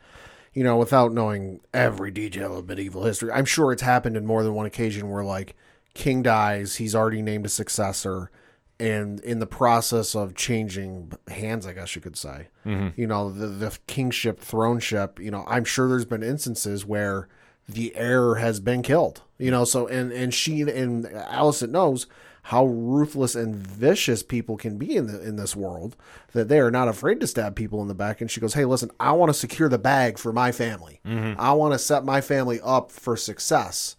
[0.54, 4.42] you know, without knowing every detail of medieval history, I'm sure it's happened in more
[4.42, 5.56] than one occasion where, like,
[5.94, 8.30] king dies, he's already named a successor,
[8.80, 13.00] and in the process of changing hands, I guess you could say, mm-hmm.
[13.00, 17.28] you know, the, the kingship, throneship, you know, I'm sure there's been instances where
[17.68, 22.06] the heir has been killed, you know, so, and, and she and Alicent knows
[22.48, 25.96] how ruthless and vicious people can be in the, in this world
[26.32, 28.20] that they are not afraid to stab people in the back.
[28.20, 31.00] And she goes hey listen i want to secure the bag for my family.
[31.06, 31.40] Mm-hmm.
[31.40, 33.96] I want to set my family up for success.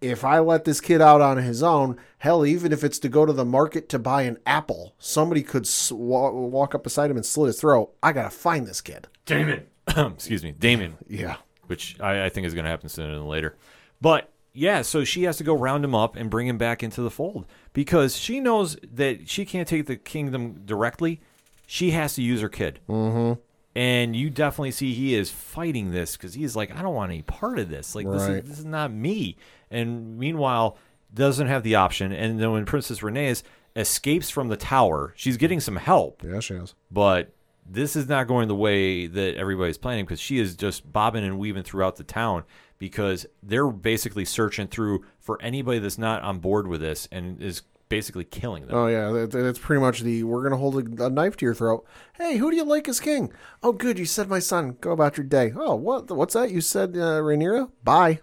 [0.00, 3.24] If i let this kid out on his own hell even if it's to go
[3.24, 7.16] to the market to buy an apple somebody could s- wa- walk up beside him
[7.16, 7.92] and slit his throat.
[8.02, 9.08] I gotta find this kid.
[9.24, 11.36] Daemon, excuse me, Daemon, yeah.
[11.68, 13.56] Which I, I think is going to happen sooner than later.
[14.02, 17.02] But yeah, so she has to go round him up and bring him back into
[17.02, 21.20] the fold because she knows that she can't take the kingdom directly.
[21.66, 22.78] She has to use her kid.
[22.88, 23.40] Mm-hmm.
[23.74, 27.22] And you definitely see he is fighting this because he's like, I don't want any
[27.22, 27.96] part of this.
[27.96, 29.36] Like this is this is not me.
[29.72, 30.78] And meanwhile,
[31.12, 32.12] doesn't have the option.
[32.12, 33.42] And then when Princess Rhaenys
[33.74, 37.32] escapes from the tower, she's getting some help yeah she is but
[37.66, 41.38] this is not going the way that everybody's planning because she is just bobbing and
[41.38, 42.44] weaving throughout the town
[42.78, 47.62] because they're basically searching through for anybody that's not on board with this and is
[47.88, 48.76] basically killing them.
[48.76, 51.86] Oh yeah, that, that's pretty much the we're gonna hold a, knife to your throat.
[52.14, 53.32] Hey, who do you like as king?
[53.62, 54.76] Oh, good, you said my son.
[54.80, 55.52] Go about your day.
[55.54, 56.10] Oh, what?
[56.10, 56.50] What's that?
[56.50, 57.70] You said uh, Rhaenyra?
[57.82, 58.20] Bye.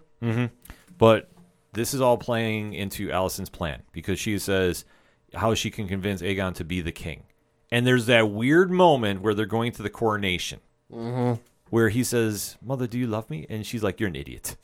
[0.98, 1.30] But
[1.72, 4.84] this is all playing into Alicent's plan because she says
[5.34, 7.24] how she can convince Aegon to be the king.
[7.70, 10.60] And there's that weird moment where they're going to the coronation.
[11.72, 14.56] Where he says, "Mother, do you love me?" and she's like, "You're an idiot."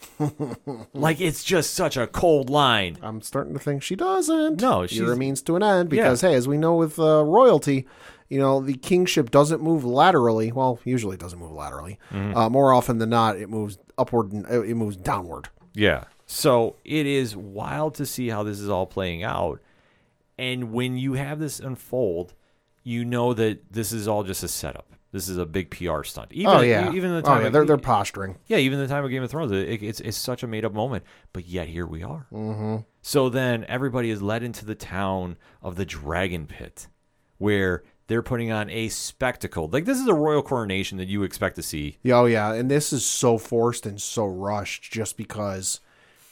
[0.92, 2.98] like it's just such a cold line.
[3.00, 4.60] I'm starting to think she doesn't.
[4.60, 7.86] No, a means to an end because hey, as we know with uh, royalty,
[8.28, 10.52] you know the kingship doesn't move laterally.
[10.52, 11.98] Well, usually it doesn't move laterally.
[12.12, 12.36] Mm-hmm.
[12.36, 15.48] Uh, more often than not, it moves upward and uh, it moves downward.
[15.72, 16.04] Yeah.
[16.26, 19.62] So it is wild to see how this is all playing out.
[20.36, 22.34] And when you have this unfold,
[22.84, 24.92] you know that this is all just a setup.
[25.10, 26.32] This is a big PR stunt.
[26.32, 28.36] Even, oh yeah, Even the oh, time yeah, of- they're they're posturing.
[28.46, 30.74] Yeah, even the time of Game of Thrones, it, it's it's such a made up
[30.74, 32.26] moment, but yet here we are.
[32.32, 32.76] Mm-hmm.
[33.00, 36.88] So then everybody is led into the town of the Dragon Pit,
[37.38, 39.68] where they're putting on a spectacle.
[39.68, 41.98] Like this is a royal coronation that you expect to see.
[42.06, 45.80] Oh yeah, and this is so forced and so rushed just because,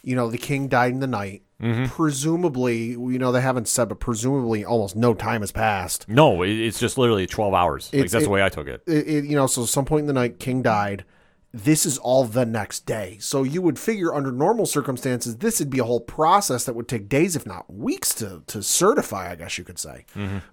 [0.02, 1.44] you know, the king died in the night.
[1.62, 1.86] Mm-hmm.
[1.86, 6.08] Presumably, you know, they haven't said, but presumably, almost no time has passed.
[6.08, 7.90] No, it's just literally twelve hours.
[7.92, 8.82] Like that's it- the way I took it.
[8.86, 11.04] It, it, you know, so some point in the night, king died.
[11.54, 13.16] This is all the next day.
[13.18, 16.86] So you would figure under normal circumstances, this would be a whole process that would
[16.88, 19.30] take days, if not weeks, to to certify.
[19.30, 20.04] I guess you could say.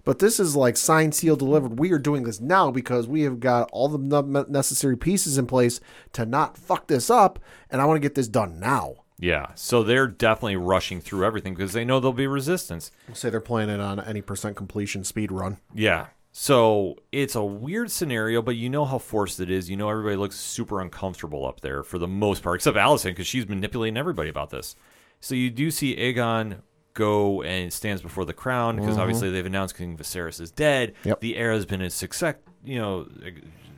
[0.04, 1.78] But this is like signed, sealed, delivered.
[1.78, 5.80] We are doing this now because we have got all the necessary pieces in place
[6.14, 7.38] to not fuck this up,
[7.70, 9.03] and I want to get this done now.
[9.24, 12.90] Yeah, so they're definitely rushing through everything because they know there'll be resistance.
[13.12, 15.58] Say they're playing it on any percent completion speed run.
[15.74, 16.06] Yeah.
[16.36, 19.70] So it's a weird scenario, but you know how forced it is.
[19.70, 23.28] You know everybody looks super uncomfortable up there for the most part, except Alicent because
[23.28, 24.74] she's manipulating everybody about this.
[25.20, 26.58] So you do see Aegon
[26.92, 30.94] go and stands before the crown because obviously they've announced King Viserys is dead.
[30.94, 31.08] Mm-hmm.
[31.10, 31.20] Yep.
[31.20, 33.06] The heir has been a success, you know,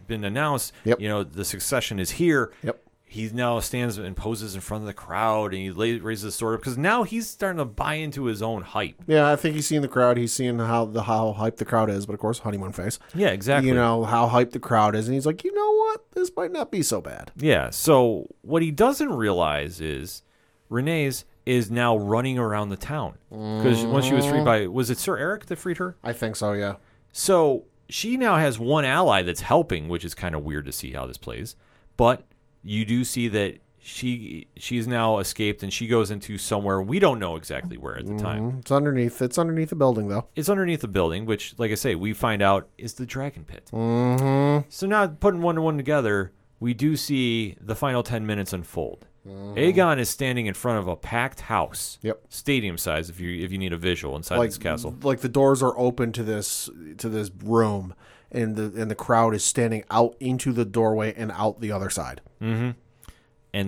[0.07, 0.73] been announced.
[0.85, 1.01] Yep.
[1.01, 2.53] You know the succession is here.
[2.63, 2.83] Yep.
[3.09, 6.35] He now stands and poses in front of the crowd, and he la- raises his
[6.35, 8.97] sword up because now he's starting to buy into his own hype.
[9.07, 10.17] Yeah, I think he's seeing the crowd.
[10.17, 12.99] He's seeing how the how hyped the crowd is, but of course, honeymoon face.
[13.15, 13.69] Yeah, exactly.
[13.69, 16.51] You know how hyped the crowd is, and he's like, you know what, this might
[16.51, 17.31] not be so bad.
[17.37, 17.71] Yeah.
[17.71, 20.23] So what he doesn't realize is
[20.71, 24.99] Rhaenys is now running around the town because once she was freed by was it
[24.99, 25.97] Sir Erryk that freed her?
[26.03, 26.53] I think so.
[26.55, 26.75] Yeah.
[27.13, 30.91] So she now has one ally that's helping, which is kind of weird to see
[30.93, 31.55] how this plays.
[31.97, 32.25] But
[32.67, 37.21] you do see that she she's now escaped and she goes into somewhere we don't
[37.21, 38.59] know exactly where at the time.
[38.59, 39.23] It's underneath.
[39.23, 40.27] It's underneath the building, though.
[40.35, 43.71] It's underneath the building, which, like I say, we find out is the dragon pit.
[43.73, 44.67] Mm-hmm.
[44.69, 49.07] So now putting one to one together, we do see the final ten minutes unfold.
[49.27, 52.23] Aegon is standing in front of a packed house, Yep.
[52.29, 53.11] stadium size.
[53.11, 55.77] If you if you need a visual inside Like this castle, like the doors are
[55.79, 57.95] open to this to this room,
[58.31, 61.91] and the and the crowd is standing out into the doorway and out the other
[61.91, 62.21] side.
[62.41, 62.75] and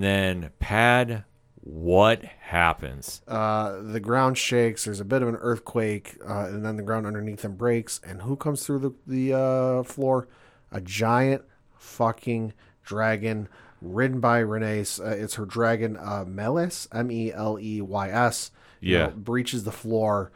[0.02, 1.24] then Pad,
[1.60, 3.22] what happens?
[3.28, 4.84] Uh, the ground shakes.
[4.84, 8.00] There's a bit of an earthquake, uh, and then the ground underneath them breaks.
[8.06, 10.28] And who comes through the the uh, floor?
[10.70, 11.42] A giant
[11.76, 12.52] fucking
[12.84, 13.48] dragon,
[13.80, 15.00] ridden by Rhaenys.
[15.00, 18.50] Uh, it's her dragon, uh, Meleys, M E L E Y S.
[18.80, 19.06] Yeah.
[19.06, 20.30] know, breaches the floor,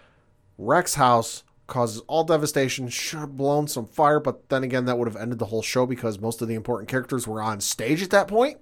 [0.58, 2.88] wrecks house, causes all devastation.
[2.88, 5.86] Should have blown some fire, but then again, that would have ended the whole show
[5.86, 8.58] because most of the important characters were on stage at that point.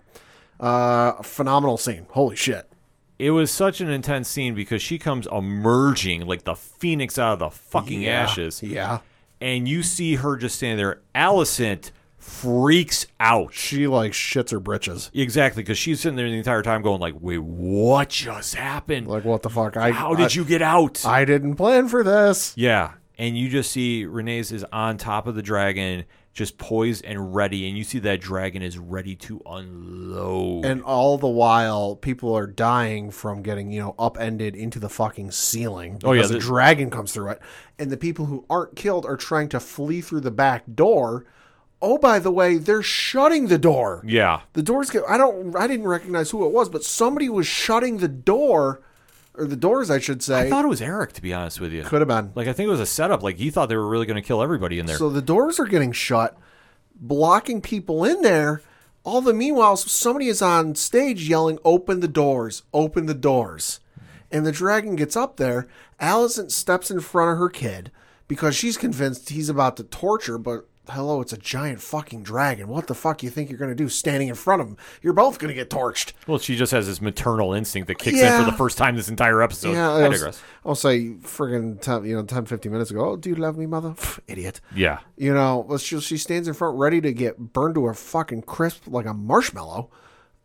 [0.58, 2.06] Uh, phenomenal scene.
[2.10, 2.70] Holy shit.
[3.18, 7.38] It was such an intense scene because she comes emerging like the phoenix out of
[7.40, 8.22] the fucking Yeah.
[8.22, 8.62] ashes.
[8.62, 9.00] Yeah.
[9.42, 11.00] and you see her just standing there.
[11.14, 13.54] Alicent freaks out.
[13.54, 15.10] She like shits her britches.
[15.14, 19.08] Exactly, because she's sitting there the entire time going like, "Wait, what just happened?
[19.08, 19.78] Like what the fuck?
[19.78, 22.52] I How did I- you get out?" I didn't plan for this.
[22.56, 27.34] yeah, and you just see Rhaenys is on top of the dragon, just poised and
[27.34, 30.64] ready, and you see that dragon is ready to unload.
[30.64, 35.32] And all the while, people are dying from getting you know upended into the fucking
[35.32, 36.00] ceiling.
[36.02, 37.40] Oh, yeah, the- dragon comes through it,
[37.78, 41.26] and the people who aren't killed are trying to flee through the back door.
[41.82, 44.02] Oh, by the way, they're shutting the door.
[44.06, 45.02] yeah, The doors get.
[45.08, 45.54] I don't.
[45.56, 48.80] I didn't recognize who it was, but somebody was shutting the door,
[49.34, 50.46] or the doors, I should say.
[50.46, 51.12] I thought it was Erryk.
[51.12, 52.32] To be honest with you, Could have been.
[52.34, 53.22] like I think it was a setup.
[53.22, 54.96] Like he thought they were really going to kill everybody in there.
[54.98, 56.36] So the doors are getting shut,
[56.94, 58.62] blocking people in there.
[59.02, 62.62] All the meanwhile, somebody is on stage yelling, "Open the doors!
[62.74, 63.80] Open the doors!"
[64.30, 65.66] And the dragon gets up there.
[66.00, 67.90] Alicent steps in front of her kid
[68.28, 70.38] because she's convinced he's about to torture.
[70.38, 72.68] But hello, it's a giant fucking dragon.
[72.68, 74.76] What the fuck you think you're gonna do standing in front of him?
[75.02, 76.12] You're both gonna get torched.
[76.26, 79.08] well, she just has this maternal instinct that kicks in for the first time this
[79.08, 79.72] entire episode.
[79.72, 80.42] yeah, I I was- digress.
[80.64, 83.10] I'll say friggin' 10, you know 10, 15 minutes ago.
[83.12, 83.90] Oh, do you love me, mother?
[83.90, 84.60] Pff, idiot.
[84.74, 87.94] Yeah, You know, let's just she stands in front ready to get burned to a
[87.94, 89.90] fucking crisp like a marshmallow.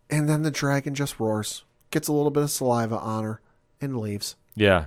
[0.09, 3.41] And then the dragon just roars, gets a little bit of saliva on her,
[3.81, 4.35] and leaves.
[4.55, 4.85] Yeah.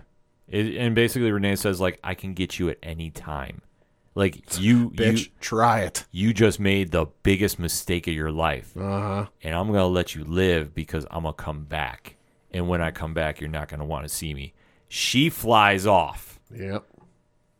[0.48, 3.60] It, and basically Rhaenys says like I can get you at any time.
[4.18, 6.04] Like you, Bitch, you, try it.
[6.10, 9.26] you just made the biggest mistake of your life, Uh huh.
[9.44, 12.16] and I'm gonna let you live because I'm gonna come back.
[12.50, 14.54] And when I come back, you're not gonna want to see me.
[14.88, 16.84] She flies off, Yep.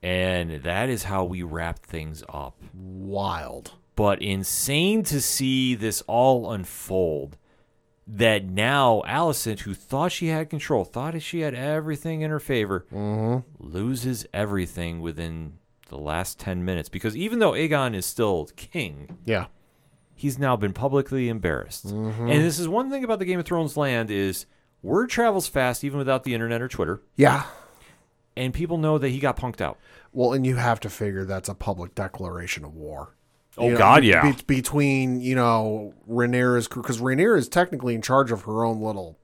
[0.02, 2.56] and that is how we wrap things up.
[2.74, 3.72] Wild.
[3.94, 7.36] but insane to see this all unfold.
[8.10, 12.86] That now Alicent, who thought she had control, thought she had everything in her favor,
[13.58, 15.57] loses everything within
[15.88, 16.88] the last 10 minutes.
[16.88, 19.46] Because even though Aegon is still king, Yeah.
[20.14, 21.84] he's now been publicly embarrassed.
[21.86, 24.46] And this is one thing about the Game of Thrones land is
[24.82, 27.02] word travels fast even without the internet or Twitter.
[27.16, 27.44] Yeah.
[28.36, 29.78] And people know that he got punked out.
[30.12, 33.14] Well, and you have to figure that's a public declaration of war.
[33.56, 34.30] Oh, You know, God, yeah.
[34.30, 38.80] be- between you know Rhaenyra's crew, because Rhaenyra is technically in charge of her own
[38.80, 39.18] little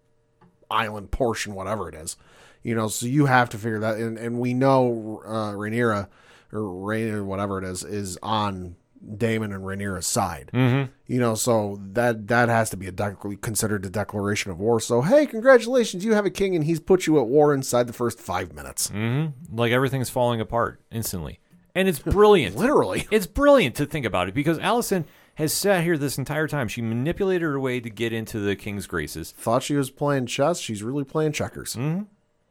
[0.71, 2.17] island portion, whatever it is.
[2.65, 6.09] You know, so you have to figure that, and, and we know uh, Rhaenyra
[6.55, 8.77] or Rhaenyra, whatever it is, is on
[9.17, 10.51] Daemon and Rhaenyra's side.
[10.53, 10.91] Mm-hmm.
[11.07, 14.81] You know, so that that has to be a dec- considered a declaration of war.
[14.81, 17.93] So hey, congratulations, you have a king, and he's put you at war inside the
[17.93, 18.91] first five minutes.
[19.51, 21.41] Like everything's falling apart instantly.
[21.75, 22.57] And it's brilliant.
[22.57, 23.07] Literally.
[23.11, 26.69] It's brilliant to think about it because Alicent has sat here this entire time.
[26.69, 29.33] She manipulated her way to get into the king's graces.
[29.33, 30.61] Thought she was playing chess.
[30.61, 31.75] She's really playing checkers.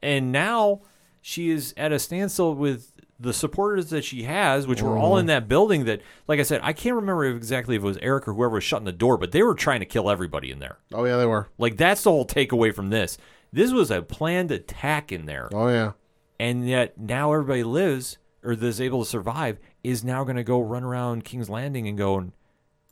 [0.02, 0.82] And now
[1.22, 5.26] she is at a standstill with the supporters that she has, which were all in
[5.26, 5.28] mm.
[5.28, 8.34] that building that, like I said, I can't remember exactly if it was Erryk or
[8.34, 10.78] whoever was shutting the door, but they were trying to kill everybody in there.
[10.92, 11.48] Oh yeah, they were.
[11.56, 13.16] Like, that's the whole takeaway from this.
[13.52, 15.48] This was a planned attack in there.
[15.52, 15.92] Oh yeah.
[16.40, 20.60] and yet now everybody lives or is able to survive is now going to go
[20.60, 22.32] run around King's Landing and go,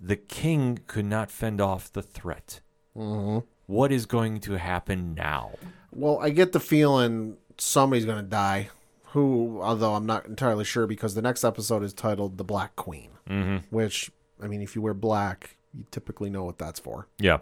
[0.01, 2.61] the king could not fend off the threat.
[2.97, 3.47] Mm-hmm.
[3.67, 5.53] What is going to happen now?
[5.93, 8.71] Well, I get the feeling somebody's going to die.
[9.13, 13.11] Who, although I'm not entirely sure, because the next episode is titled "The Black Queen,"
[13.29, 13.59] mm-hmm.
[13.75, 14.11] which,
[14.43, 17.09] I mean, if you wear black, you typically know what that's for.
[17.19, 17.39] Yeah.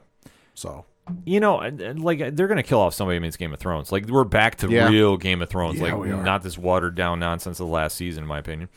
[0.55, 0.85] So,
[1.25, 3.91] You know, like they're going to kill off somebody against Game of Thrones.
[3.93, 4.89] Like we're back to Yeah.
[4.89, 5.81] real Game of Thrones.
[5.81, 8.69] Yeah, like not this watered down nonsense of the last season, in my opinion.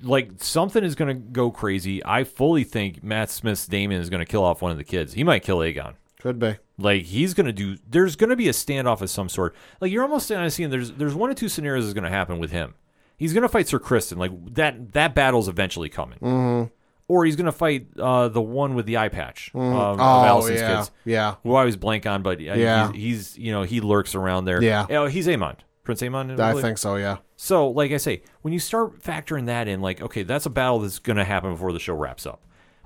[0.00, 2.04] Like something is going to go crazy.
[2.04, 5.14] I fully think Matt Smith's Daemon is going to kill off one of the kids.
[5.14, 5.94] He might kill Aegon.
[6.26, 6.56] Could be.
[6.78, 7.76] Like he's gonna do.
[7.88, 9.54] There's gonna be a standoff of some sort.
[9.80, 10.70] Like you're almost kind of seeing.
[10.70, 12.74] There's there's one or two scenarios that's gonna happen with him.
[13.16, 14.16] He's gonna fight Sir Criston.
[14.18, 16.18] Like that that battle's eventually coming.
[16.18, 16.72] Mm-hmm.
[17.08, 20.60] Or he's gonna fight uh, the one with the eye patch of, of Oh Alicent's
[20.60, 20.90] yeah, kids.
[21.04, 21.34] yeah.
[21.44, 22.90] Who I always blank on, but uh, Yeah.
[22.92, 24.60] he's, he's you know he lurks around there.
[24.60, 24.86] Yeah.
[24.90, 25.58] Oh, he's Aemond.
[25.84, 26.40] Prince Aemond.
[26.40, 26.64] I believe?
[26.64, 26.96] think so.
[26.96, 27.18] Yeah.
[27.36, 30.80] So, like I say, when you start factoring that in, like, okay, that's a battle
[30.80, 32.42] that's going to happen before the show wraps up.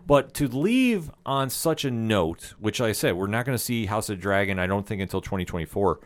[0.07, 3.86] But to leave on such a note, which I said, we're not going to see
[3.86, 6.01] House of Dragon, I don't think, until 2024.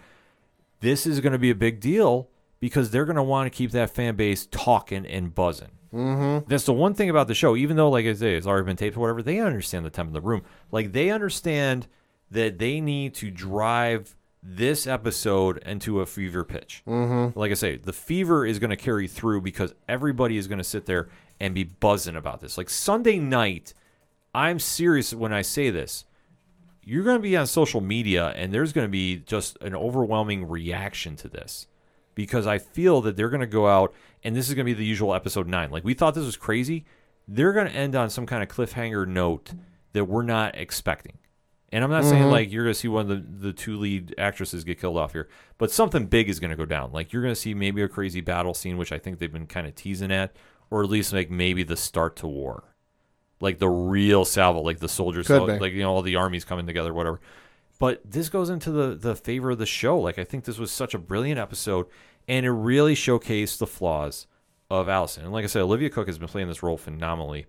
[0.80, 2.28] This is going to be a big deal
[2.60, 5.70] because they're going to want to keep that fan base talking and buzzing.
[5.94, 6.48] Mm-hmm.
[6.48, 7.56] That's the one thing about the show.
[7.56, 10.08] Even though, like I say, it's already been taped or whatever, they understand the temp
[10.08, 10.42] in the room.
[10.70, 11.86] Like they understand
[12.30, 16.82] that they need to drive this episode into a fever pitch.
[16.86, 17.38] Mm-hmm.
[17.38, 20.64] Like I say, the fever is going to carry through because everybody is going to
[20.64, 21.08] sit there
[21.40, 22.58] and be buzzing about this.
[22.58, 23.72] Like Sunday night,
[24.34, 26.04] I'm serious when I say this.
[26.82, 30.48] You're going to be on social media, and there's going to be just an overwhelming
[30.48, 31.66] reaction to this
[32.14, 34.74] because I feel that they're going to go out, and this is going to be
[34.74, 35.70] the usual episode nine.
[35.70, 36.84] Like we thought this was crazy.
[37.26, 39.52] They're going to end on some kind of cliffhanger note
[39.92, 41.18] that we're not expecting.
[41.72, 42.30] And I'm not saying mm-hmm.
[42.30, 45.12] like you're going to see one of the, the two lead actresses get killed off
[45.12, 45.28] here,
[45.58, 46.92] but something big is going to go down.
[46.92, 49.48] Like you're going to see maybe a crazy battle scene, which I think they've been
[49.48, 50.36] kind of teasing at,
[50.70, 52.73] or at least like maybe the start to war,
[53.44, 55.58] like the real salvo, like the soldiers, Could be.
[55.58, 57.20] like you know all the armies coming together, whatever.
[57.78, 59.98] But this goes into the the favor of the show.
[60.00, 61.86] Like I think this was such a brilliant episode,
[62.26, 64.26] and it really showcased the flaws
[64.70, 65.24] of Alicent.
[65.24, 67.46] And like I said, Olivia Cooke has been playing this role phenomenally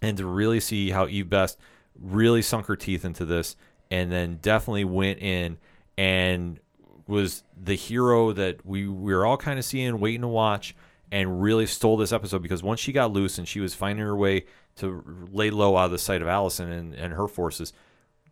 [0.00, 1.58] and to really see how Eve Best
[2.00, 3.54] really sunk her teeth into this
[3.90, 5.58] and then definitely went in
[5.98, 6.58] and
[7.06, 10.74] was the hero that we, we were all kind of seeing, waiting to watch,
[11.12, 14.16] and really stole this episode because once she got loose and she was finding her
[14.16, 14.46] way
[14.76, 17.74] to lay low out of the sight of Alicent and, and her forces,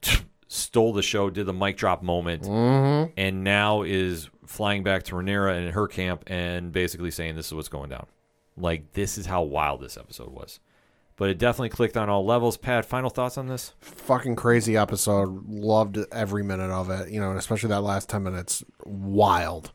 [0.49, 3.13] stole the show, did the mic drop moment, mm-hmm.
[3.19, 7.55] and now is flying back to Rhaenyra and her camp and basically saying this is
[7.55, 8.07] what's going down.
[8.57, 10.59] Like this is how wild this episode was.
[11.17, 12.57] But it definitely clicked on all levels.
[12.57, 13.75] Pat, final thoughts on this?
[13.83, 15.47] Fucking crazy episode.
[15.51, 17.11] Loved every minute of it.
[17.11, 18.65] You know, and especially that last ten minutes.
[18.87, 19.71] Wild.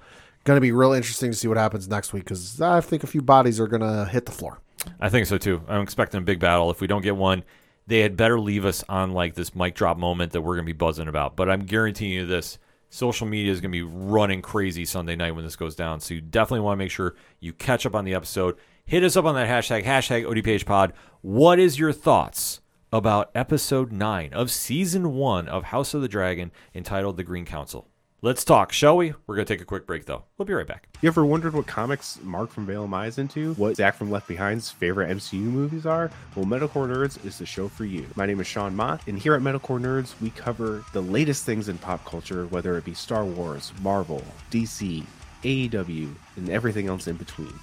[0.46, 3.08] Going to be real interesting to see what happens next week because I think a
[3.08, 4.60] few bodies are going to hit the floor.
[5.00, 5.64] I think so too.
[5.68, 6.70] I'm expecting a big battle.
[6.70, 7.44] If we don't get one,
[7.88, 10.72] they had better leave us on like this mic drop moment that we're going to
[10.72, 11.36] be buzzing about.
[11.36, 12.60] But I'm guaranteeing you this
[12.92, 16.00] social media is going to be running crazy Sunday night when this goes down.
[16.00, 18.56] So you definitely want to make sure you catch up on the episode.
[18.86, 20.92] Hit us up on that hashtag, hashtag ODPHpod.
[21.22, 22.62] What is your thoughts
[22.94, 27.90] about episode 9 of season 1 of House of the Dragon entitled The Green Council?
[28.26, 29.14] Let's talk, shall we?
[29.28, 30.24] We're going to take a quick break, though.
[30.36, 30.88] We'll be right back.
[31.00, 33.54] You ever wondered what comics Mark from Vale Mai is into?
[33.54, 36.10] What Zach from Left Behind's favorite MCU movies are?
[36.36, 38.08] Well, Metalcore Nerds is the show for you.
[38.16, 41.70] My name is Sean Mott, and here at Metalcore Nerds, we cover the latest things
[41.70, 45.06] in pop culture, whether it be Star Wars, Marvel, DC,
[45.44, 47.54] AEW, and everything else in between.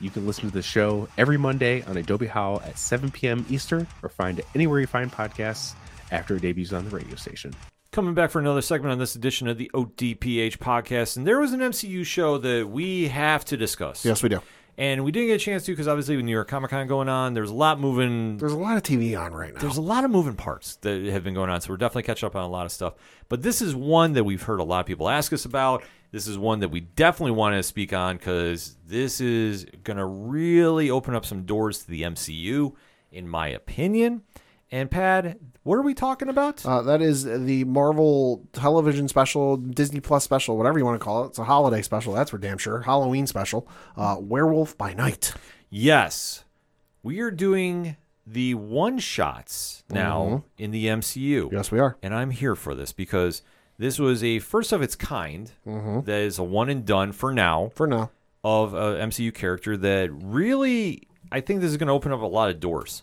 [0.00, 3.44] You can listen to the show every Monday on Adobe Howl at 7 p.m.
[3.50, 5.74] Eastern, or find it anywhere you find podcasts
[6.10, 7.54] after it debuts on the radio station.
[7.92, 11.16] Coming back for another segment on this edition of the ODPH podcast.
[11.16, 14.04] And there was an MCU show that we have to discuss.
[14.04, 14.40] Yes, we do.
[14.78, 17.08] And we didn't get a chance to because obviously with New York Comic Con going
[17.08, 18.36] on, there's a lot moving.
[18.36, 19.60] There's a lot of TV on right now.
[19.60, 22.28] There's a lot of moving parts that have been going on, so we're definitely catching
[22.28, 22.94] up on a lot of stuff.
[23.28, 25.82] But this is one that we've heard a lot of people ask us about.
[26.12, 30.06] This is one that we definitely want to speak on because this is going to
[30.06, 32.72] really open up some doors to the MCU,
[33.10, 34.22] in my opinion.
[34.70, 36.64] And Pad, what are we talking about?
[36.64, 41.24] Uh, that is the Marvel television special, Disney Plus special, whatever you want to call
[41.24, 41.28] it.
[41.28, 42.80] It's a holiday special, that's for damn sure.
[42.82, 43.68] Halloween special.
[43.96, 45.34] Uh, Werewolf by Night.
[45.68, 46.44] yes,
[47.02, 47.96] we are doing
[48.26, 51.50] the one shots now in the MCU.
[51.52, 51.96] Yes, we are.
[52.02, 53.42] and I'm here for this because
[53.78, 57.70] this was a first of its kind that is a one and done for now
[57.74, 58.10] For now.
[58.44, 62.26] of a MCU character that really I think this is going to open up a
[62.26, 63.02] lot of doors.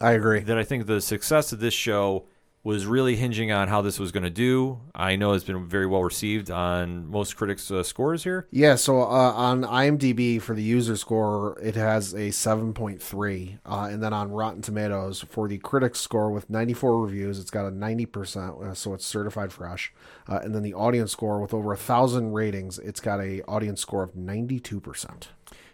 [0.00, 0.40] I agree.
[0.40, 2.26] That I think the success of this show
[2.64, 4.80] was really hinging on how this was going to do.
[4.94, 8.46] I know it's been very well received on most critics' uh, scores here.
[8.50, 13.58] Yeah, so uh, on IMDb for the user score, it has a 7.3.
[13.64, 17.66] Uh, and then on Rotten Tomatoes for the critics score with 94 reviews, it's got
[17.66, 19.92] a 90%, uh, so it's certified fresh.
[20.28, 23.80] Uh, and then the audience score with over a thousand ratings, it's got a audience
[23.80, 25.28] score of 92%.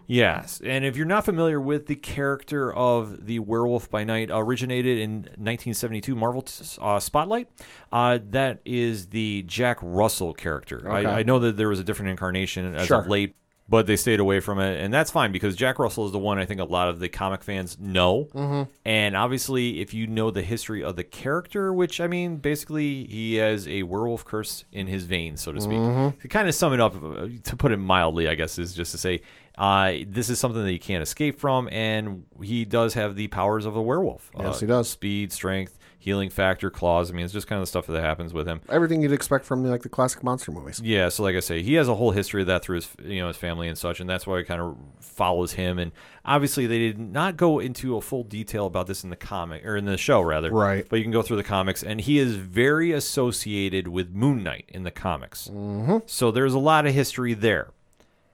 [0.06, 4.98] Yes, and if you're not familiar with the character of the Werewolf by Night, originated
[4.98, 6.44] in 1972 Marvel
[6.80, 7.48] uh, Spotlight,
[7.92, 10.78] uh, that is the Jack Russell character.
[10.88, 11.08] Okay.
[11.08, 13.00] I, I know that there was a different incarnation as Sure.
[13.00, 13.34] of late,
[13.68, 16.38] but they stayed away from it, and that's fine because Jack Russell is the one
[16.38, 18.28] I think a lot of the comic fans know.
[18.34, 18.70] Mm-hmm.
[18.84, 23.36] And obviously, if you know the history of the character, which I mean, basically, he
[23.36, 25.78] has a werewolf curse in his veins, so to speak.
[25.78, 28.92] To kind of sum it up, uh, to put it mildly, I guess, is just
[28.92, 29.22] to say
[29.56, 33.64] uh, this is something that you can't escape from, and he does have the powers
[33.66, 34.30] of a werewolf.
[34.38, 34.90] Yes, Uh, he does.
[34.90, 37.10] Speed, strength, healing factor, claws.
[37.10, 38.60] I mean, it's just kind of the stuff that happens with him.
[38.68, 40.78] Everything you'd expect from like the classic monster movies.
[40.84, 43.22] Yeah, so like I say, he has a whole history of that through his you
[43.22, 45.78] know his family and such, and that's why it kind of follows him.
[45.78, 45.92] And
[46.22, 49.76] obviously, they did not go into a full detail about this in the comic or
[49.76, 50.86] in the show rather, Right.
[50.86, 54.66] But you can go through the comics, and he is very associated with Moon Knight
[54.68, 55.48] in the comics.
[55.48, 55.98] Mm-hmm.
[56.04, 57.70] So there's a lot of history there.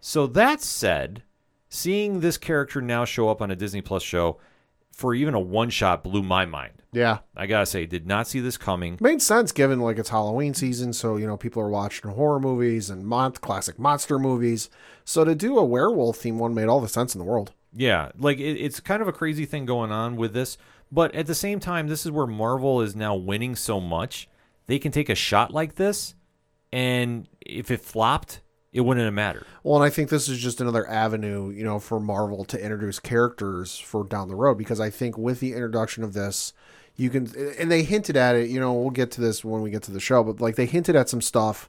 [0.01, 1.23] So that said,
[1.69, 4.39] seeing this character now show up on a Disney Plus show
[5.01, 6.83] for even a one shot blew my mind.
[6.93, 7.21] Yeah.
[7.35, 8.99] I gotta say, did not see this coming.
[9.01, 12.91] Made sense given like it's Halloween season, so you know people are watching horror movies
[12.91, 14.69] and mon- classic monster movies.
[15.07, 17.53] So to do a werewolf theme one made all the sense in the world.
[17.73, 20.59] Yeah, like it, it's kind of a crazy thing going on with this,
[20.93, 24.29] but at the same time, this is where Marvel is now winning so much.
[24.67, 26.15] They can take a shot like this,
[26.73, 28.43] and if it flopped,
[28.73, 29.47] it wouldn't have mattered.
[29.63, 33.01] Well, and I think this is just another avenue, you know, for Marvel to introduce
[33.01, 36.53] characters for down the road because I think with the introduction of this,
[36.97, 39.71] you can and they hinted at it, you know, we'll get to this when we
[39.71, 41.69] get to the show, but like they hinted at some stuff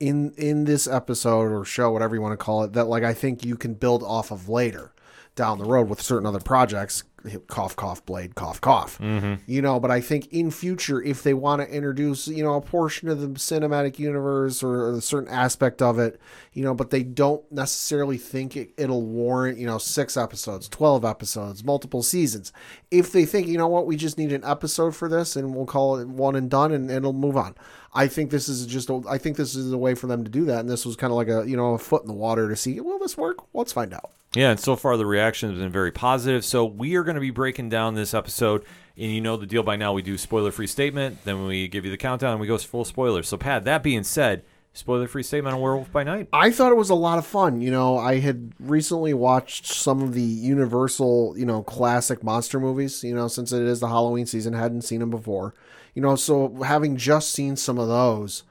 [0.00, 3.12] in in this episode or show whatever you want to call it that like I
[3.14, 4.92] think you can build off of later
[5.34, 7.04] down the road with certain other projects
[7.46, 8.98] cough cough blade cough cough.
[8.98, 9.34] Mm-hmm.
[9.46, 12.60] You know but i think in future if they want to introduce you know a
[12.60, 16.20] portion of the cinematic universe or a certain aspect of it
[16.52, 21.04] you know but they don't necessarily think it, it'll warrant you know six episodes 12
[21.04, 22.52] episodes multiple seasons.
[22.90, 23.86] If they think you know what?
[23.86, 26.88] We just need an episode for this and we'll call it one and done and,
[26.88, 27.54] and it'll move on
[27.94, 30.30] i think this is just a, i think this is a way for them to
[30.30, 32.14] do that and this was kind of like a you know a foot in the
[32.14, 35.50] water to see will this work let's find out Yeah, and so far the reaction
[35.50, 36.44] has been very positive.
[36.44, 38.62] So we are going to be breaking down this episode,
[38.96, 39.94] and you know the deal by now.
[39.94, 43.26] We do spoiler-free statement, then we give you the countdown, and we go full spoilers.
[43.26, 44.44] So Pat, that being said,
[44.74, 46.28] spoiler-free statement on Werewolf by Night.
[46.30, 47.62] I thought it was a lot of fun.
[47.62, 53.02] You know, I had recently watched some of the Universal, you know, classic monster movies,
[53.02, 55.54] you know, since it is the Halloween season, hadn't seen them before.
[55.94, 58.44] You know, so having just seen some of those,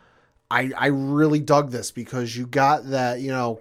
[0.50, 3.60] I I really dug this because you got that, you know,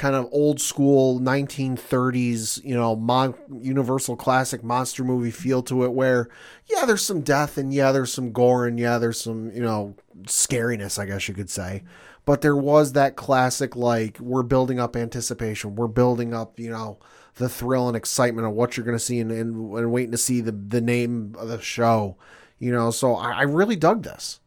[0.00, 5.92] kind of old school 1930s, you know, mon- Universal classic monster movie feel to it
[5.92, 6.30] where
[6.70, 9.94] yeah, there's some death and yeah, there's some gore and yeah, there's some, you know,
[10.22, 11.82] scariness, I guess you could say.
[12.24, 16.98] But there was that classic like we're building up anticipation, we're building up, you know,
[17.34, 20.18] the thrill and excitement of what you're going to see and, and, and waiting to
[20.18, 22.16] see the, the name of the show.
[22.60, 24.38] You know, so I, I really dug this.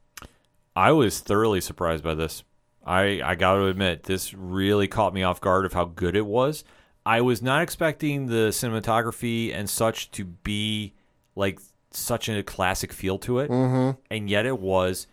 [0.75, 2.43] I was thoroughly surprised by this.
[2.85, 6.25] I I got to admit, this really caught me off guard of how good it
[6.25, 6.63] was.
[7.05, 10.93] I was not expecting the cinematography and such to be
[11.35, 11.59] like
[11.91, 13.99] such a classic feel to it, mm-hmm.
[14.09, 15.07] and yet it was.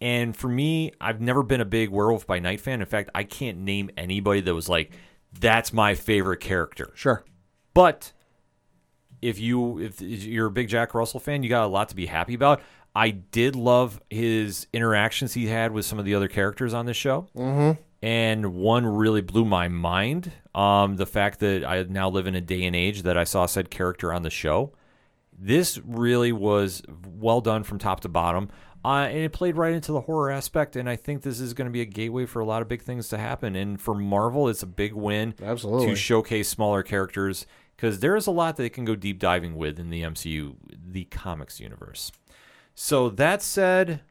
[0.00, 2.80] And for me, I've never been a big Werewolf by Night fan.
[2.80, 4.92] In fact, I can't name anybody that was like,
[5.38, 7.24] "That's my favorite character." Sure.
[7.74, 8.12] But
[9.22, 12.06] if you if you're a big Jack Russell fan, you got a lot to be
[12.06, 12.60] happy about.
[12.94, 16.96] I did love his interactions he had with some of the other characters on this
[16.96, 17.28] show.
[17.36, 17.80] Mm-hmm.
[18.02, 20.32] And one really blew my mind.
[20.54, 23.46] Um, the fact that I now live in a day and age that I saw
[23.46, 24.72] said character on the show.
[25.38, 28.48] This really was well done from top to bottom.
[28.82, 30.74] Uh, and it played right into the horror aspect.
[30.76, 32.82] And I think this is going to be a gateway for a lot of big
[32.82, 33.54] things to happen.
[33.54, 35.88] And for Marvel, it's a big win Absolutely.
[35.88, 37.46] to showcase smaller characters
[37.80, 40.54] because there is a lot that they can go deep diving with in the MCU,
[40.70, 42.12] the comics universe.
[42.74, 44.02] So that said,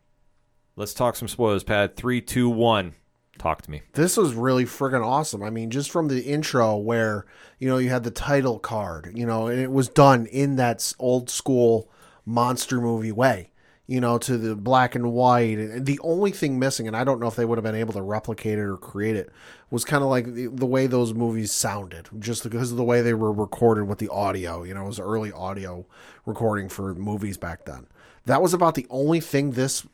[0.76, 1.64] let's talk some spoilers.
[1.64, 2.96] Pad three, two, one.
[3.38, 3.84] Talk to me.
[3.94, 5.44] this was really friggin' awesome.
[5.44, 7.26] I mean, just from the intro where,
[7.58, 10.92] you know, you had the title card, you know, and it was done in that
[11.00, 11.90] old school
[12.26, 13.49] monster movie way,
[13.90, 15.58] you know, to the black and white.
[15.58, 17.94] And the only thing missing, and I don't know if they would have been able
[17.94, 19.32] to replicate it or create it,
[19.72, 23.02] was kind of like the, the way those movies sounded, just because of the way
[23.02, 24.62] they were recorded with the audio.
[24.62, 25.88] You know, it was early audio
[26.28, 27.88] recording for movies back then.
[28.28, 29.88] That was about the only thing this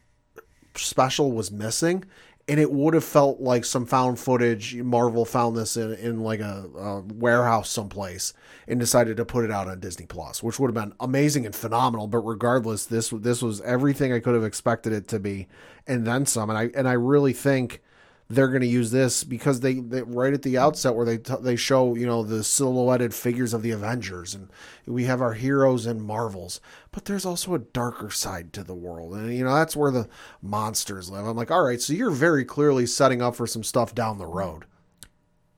[0.76, 2.04] special was missing
[2.48, 6.40] and it would have felt like some found footage marvel found this in, in like
[6.40, 8.34] a, a warehouse someplace
[8.68, 11.56] and decided to put it out on disney plus which would have been amazing and
[11.56, 12.08] phenomenal.
[12.08, 15.48] But regardless this this was everything i could have expected it to be
[15.88, 16.50] and then some.
[16.50, 17.82] And i and i really think
[18.28, 21.36] they're going to use this because they, they right at the outset where they t-
[21.42, 24.50] they show you know the silhouetted figures of the Avengers and
[24.86, 26.60] we have our heroes and Marvels,
[26.92, 30.08] but there's also a darker side to the world, and you know that's where the
[30.42, 31.26] monsters live.
[31.26, 34.26] I'm like, all right, so you're very clearly setting up for some stuff down the
[34.26, 34.66] road.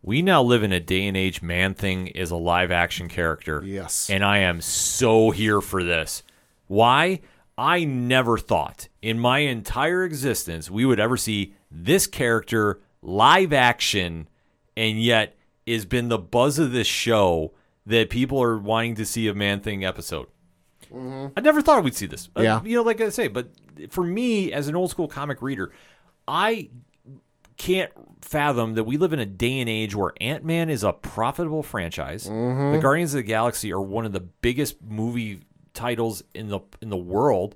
[0.01, 3.61] We now live in a day and age Man Thing is a live action character.
[3.65, 4.09] Yes.
[4.09, 6.23] And I am so here for this.
[6.67, 7.21] Why?
[7.57, 14.27] I never thought in my entire existence we would ever see this character live action
[14.75, 15.35] and yet
[15.67, 17.53] has been the buzz of this show
[17.85, 20.27] that people are wanting to see a Man Thing episode.
[20.93, 22.29] I never thought we'd see this.
[22.37, 22.61] Uh, Yeah.
[22.63, 23.49] you know, like I say, but
[23.89, 25.71] for me as an old school comic reader,
[26.27, 26.69] I
[27.57, 27.91] can't
[28.21, 31.63] fathom that we live in a day and age where Ant Man is a profitable
[31.63, 32.25] franchise.
[32.25, 35.41] The Guardians of the Galaxy are one of the biggest movie
[35.73, 37.55] titles in the in the world,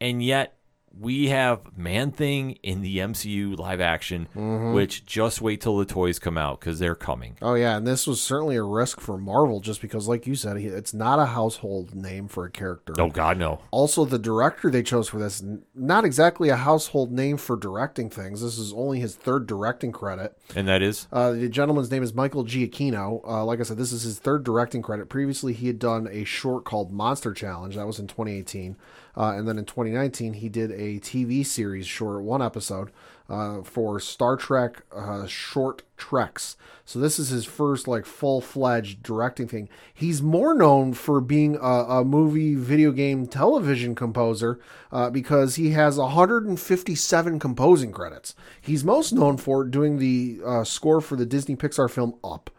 [0.00, 0.56] and yet
[0.98, 4.26] we have Man Thing in the MCU live action,
[4.74, 7.36] which just wait till the toys come out because they're coming.
[7.40, 10.56] Oh yeah, and this was certainly a risk for Marvel just because, like you said,
[10.56, 12.94] it's not a household name for a character.
[12.98, 13.60] Oh God, no!
[13.70, 15.42] Also, the director they chose for this,
[15.74, 18.42] not exactly a household name for directing things.
[18.42, 20.36] This is only his third directing credit.
[20.56, 23.20] And that is Uh, the gentleman's name is Michael Giacchino.
[23.26, 25.08] Uh, like I said, this is his third directing credit.
[25.08, 27.76] Previously, he had done a short called Monster Challenge.
[27.76, 28.76] That was in 2018.
[29.16, 32.90] Uh, and then in 2019, he did a TV series short, one episode,
[33.28, 36.56] uh, for Star Trek uh, Short Treks.
[36.84, 39.68] So this is his first like full fledged directing thing.
[39.94, 44.58] He's more known for being a, a movie, video game, television composer
[44.90, 48.34] uh, because he has 157 composing credits.
[48.60, 52.50] He's most known for doing the uh, score for the Disney Pixar film Up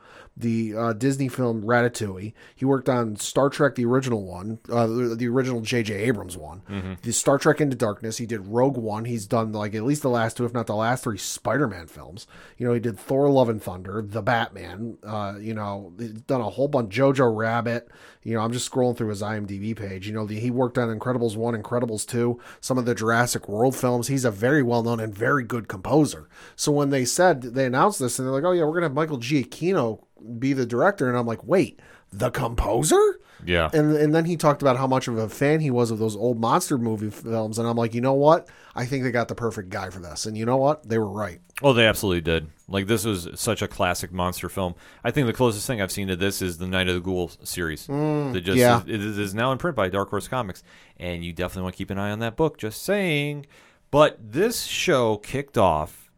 [0.42, 2.34] the uh, Disney film Ratatouille.
[2.56, 5.94] He worked on Star Trek, the original one, uh, the, the original J.J.
[5.94, 6.98] Abrams one.
[7.02, 8.18] The Star Trek Into Darkness.
[8.18, 9.06] He did Rogue One.
[9.06, 12.28] He's done like at least the last two, if not the last three, Spider-Man films.
[12.58, 14.98] You know, he did Thor: Love and Thunder, The Batman.
[15.04, 16.94] Uh, you know, he's done a whole bunch.
[16.94, 17.90] Jojo Rabbit.
[18.24, 20.08] You know, I'm just scrolling through his IMDb page.
[20.08, 23.76] You know, the, he worked on Incredibles one, Incredibles two, some of the Jurassic World
[23.76, 24.08] films.
[24.08, 26.30] He's a very well known and very good composer.
[26.56, 28.94] So when they said they announced this, and they're like, "Oh yeah, we're gonna have
[28.94, 30.04] Michael Giacchino
[30.40, 31.80] be the director," and I'm like, "Wait,
[32.12, 33.70] the composer?" yeah.
[33.74, 36.16] And and then he talked about how much of a fan he was of those
[36.16, 38.48] old monster movie films, and I'm like, you know what?
[38.76, 40.26] I think they got the perfect guy for this.
[40.26, 40.88] And you know what?
[40.88, 41.42] They were right.
[41.62, 42.48] Oh, they absolutely did.
[42.68, 44.76] Like this was such a classic monster film.
[45.04, 47.32] I think the closest thing I've seen to this is the Night of the Ghoul
[47.44, 47.88] series.
[47.88, 48.82] that just yeah.
[48.86, 50.64] is, it is now in print by Dark Horse Comics,
[50.98, 52.58] and you definitely want to keep an eye on that book.
[52.58, 53.46] Just saying.
[53.90, 56.10] But this show kicked off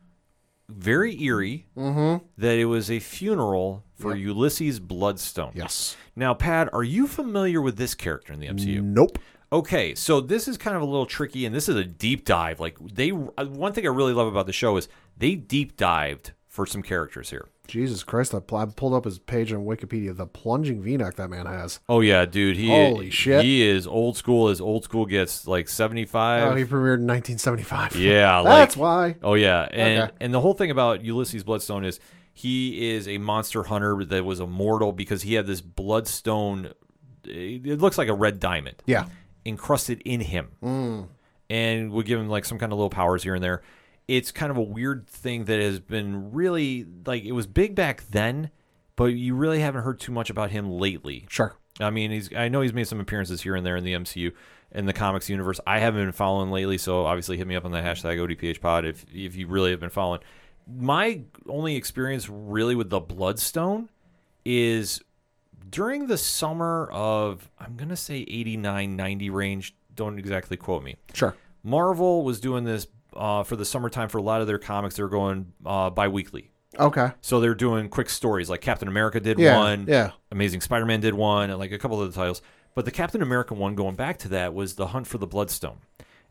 [0.69, 1.67] very eerie.
[1.75, 2.25] Mm-hmm.
[2.37, 5.51] That it was a funeral for Ulysses Bloodstone.
[5.55, 5.95] Yes.
[6.15, 8.81] Now, Pat, are you familiar with this character in the MCU?
[8.83, 9.17] Nope.
[9.51, 12.59] Okay, so this is kind of a little tricky, and this is a deep dive.
[12.59, 16.31] Like they, uh, one thing I really love about the show is they deep dived
[16.47, 17.47] for some characters here.
[17.67, 18.33] Jesus Christ!
[18.33, 20.15] I, pulled up his page on Wikipedia.
[20.17, 21.79] The plunging V-neck that man has.
[21.87, 22.57] Oh yeah, dude.
[22.57, 23.43] He Holy shit.
[23.45, 25.47] He is old school as old school gets.
[25.47, 26.57] Like seventy Oh, five.
[26.57, 27.95] he premiered in 1975.
[27.95, 29.15] yeah, like that's why.
[29.23, 30.13] Oh yeah, and Okay.
[30.19, 31.99] and the whole thing about Ulysses Bloodstone is
[32.33, 36.73] he is a monster hunter that was immortal because he had this bloodstone.
[37.25, 39.05] It looks like a red diamond Yeah.
[39.45, 41.07] encrusted in him, mm.
[41.49, 43.61] and would give him like some kind of little powers here and there.
[44.07, 48.03] It's kind of a weird thing that has been really like it was big back
[48.09, 48.49] then,
[48.97, 51.25] but you really haven't heard too much about him lately.
[51.29, 51.55] Sure.
[51.79, 54.33] I mean, he's I know he's made some appearances here and there in the MCU
[54.71, 55.59] and the comics universe.
[55.65, 59.05] I haven't been following lately, so obviously hit me up on that hashtag ODPHpod if
[59.13, 60.19] if you really have been following.
[60.67, 63.89] My only experience really with the Bloodstone
[64.45, 65.01] is
[65.69, 69.75] during the summer of I'm gonna say 89, 90 range.
[69.95, 70.95] Don't exactly quote me.
[71.13, 71.35] Sure.
[71.63, 74.95] Marvel was doing this uh, for the summertime for a lot of their comics.
[74.95, 76.49] They're going uh, bi-weekly.
[76.79, 77.11] Okay.
[77.21, 79.57] So they're doing quick stories like Captain America did Yeah.
[79.57, 79.85] one.
[79.87, 80.11] Yeah.
[80.31, 82.41] Amazing Spider-Man did one, and like a couple of the titles.
[82.73, 85.77] But the Captain America one, going back to that, was the Hunt for the Bloodstone,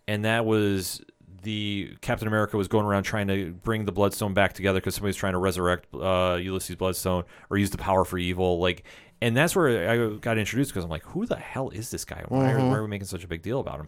[0.09, 1.01] and that was
[1.43, 5.17] the Captain America was going around trying to bring the Bloodstone back together because somebody's
[5.17, 8.59] trying to resurrect uh, Ulysses Bloodstone or use the power for evil.
[8.61, 8.85] Like,
[9.21, 12.25] and that's where I got introduced because I'm like, who the hell is this guy?
[12.29, 13.87] Why, are, why are we making such a big deal about him?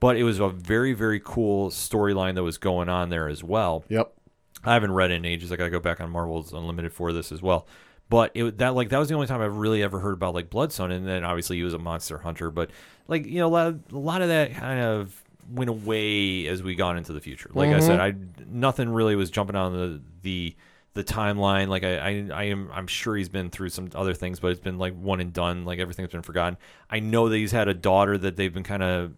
[0.00, 3.84] But it was a very very cool storyline that was going on there as well.
[3.88, 4.12] Yep.
[4.64, 5.52] I haven't read it in ages.
[5.52, 7.66] I got to go back on Marvel's Unlimited for this as well.
[8.08, 10.50] But it that like that was the only time I've really ever heard about like
[10.50, 12.50] Bloodstone, and then obviously he was a monster hunter.
[12.50, 12.70] But
[13.08, 16.74] like you know, a lot a lot of that kind of went away as we
[16.74, 17.50] got into the future.
[17.52, 18.42] Like I said, mm-hmm.
[18.42, 20.56] I nothing really was jumping on the the
[20.94, 21.68] the timeline.
[21.68, 24.60] Like I, I I am I'm sure he's been through some other things, but it's
[24.60, 25.64] been like one and done.
[25.64, 26.56] Like everything's been forgotten.
[26.88, 29.12] I know that he's had a daughter that they've been kind of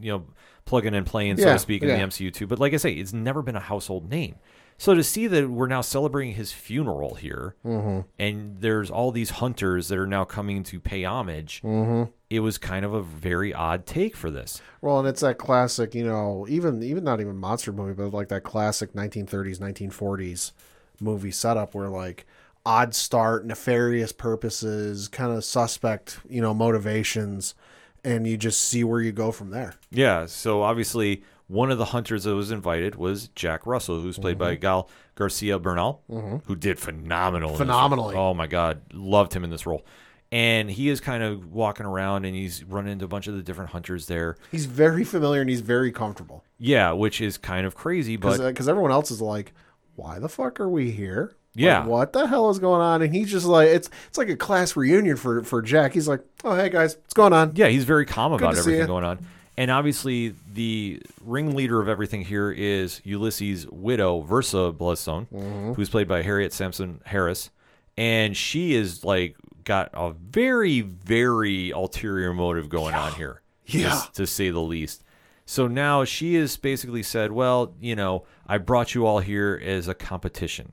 [0.00, 0.26] you know
[0.64, 2.46] plugging and playing so Yeah, to speak in the MCU too.
[2.46, 4.36] But like I say, it's never been a household name.
[4.80, 8.08] So to see that we're now celebrating his funeral here, Mm-hmm.
[8.18, 12.10] and there's all these hunters that are now coming to pay homage, Mm-hmm.
[12.30, 14.62] it was kind of a very odd take for this.
[14.80, 18.28] Well, and it's that classic, you know, even even not even monster movie, but like
[18.28, 20.52] that classic 1930s, 1940s
[20.98, 22.26] movie setup where like
[22.64, 27.54] odd start, nefarious purposes, kind of suspect, you know, motivations,
[28.02, 29.74] and you just see where you go from there.
[29.90, 30.24] Yeah.
[30.24, 34.52] So obviously, one of the hunters that was invited was Jack Russell, who's played by
[34.52, 34.60] mm-hmm.
[34.60, 36.36] Gael Garcia Bernal, mm-hmm.
[36.44, 37.50] who did phenomenal.
[37.50, 37.66] in this role.
[37.66, 38.14] Phenomenally.
[38.14, 39.84] Oh my God, loved him in this role.
[40.30, 43.42] And he is kind of walking around, and he's running into a bunch of the
[43.42, 44.36] different hunters there.
[44.52, 48.68] He's very familiar and he's very comfortable Yeah, which is kind of crazy, but because
[48.68, 49.52] uh, everyone else is like,
[49.96, 51.84] "Why the fuck are we here?" Like, Yeah.
[51.84, 53.02] what the hell is going on?
[53.02, 55.94] And he's just like, it's it's like a class reunion for for Jack.
[55.94, 59.04] He's like, "Oh hey guys, what's going on?" Yeah, he's very calm about everything going
[59.04, 59.18] on.
[59.60, 65.72] And obviously, the ringleader of everything here is Ulysses' widow, Verussa Bloodstone, Mm-hmm.
[65.74, 67.50] who's played by Harriet Sansom Harris.
[67.98, 73.42] And she is like got a very, very ulterior motive going on here.
[73.66, 73.90] Yeah.
[74.06, 75.04] To, to say the least.
[75.44, 79.88] So now she has basically said, well, you know, I brought you all here as
[79.88, 80.72] a competition.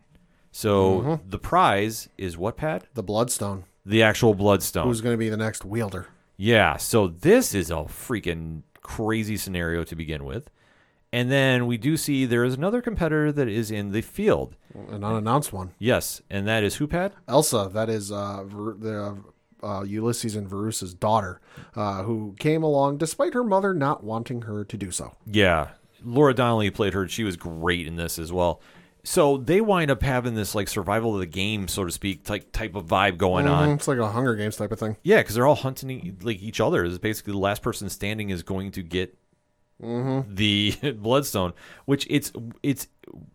[0.53, 1.29] So Mm-hmm.
[1.29, 2.85] the prize is what, Pat?
[2.93, 4.87] The Bloodstone, The actual Bloodstone.
[4.87, 6.07] who's going to be the next wielder?
[6.37, 10.49] Yeah, so this is a freaking crazy scenario to begin with.
[11.11, 14.55] And then we do see there is another competitor that is in the field.
[14.73, 15.73] An unannounced one.
[15.77, 17.13] Yes, and that is who, Pat?
[17.27, 19.17] Elsa, that is uh, Ver- the
[19.63, 21.39] uh, Ulysses and Verussa's daughter,
[21.75, 25.15] uh, who came along despite her mother not wanting her to do so.
[25.25, 25.69] Yeah,
[26.03, 27.07] Laura Donnelly played her.
[27.07, 28.61] She was great in this as well.
[29.03, 32.51] So they wind up having this like survival of the game, so to speak, type
[32.51, 33.69] type of vibe going Mhm, on.
[33.71, 34.97] It's like a Hunger Games type of thing.
[35.03, 36.83] Yeah, because they're all hunting e- like each other.
[36.83, 39.17] Is basically the last person standing is going to get
[39.79, 41.53] the bloodstone.
[41.85, 42.31] Which it's
[42.63, 42.87] it's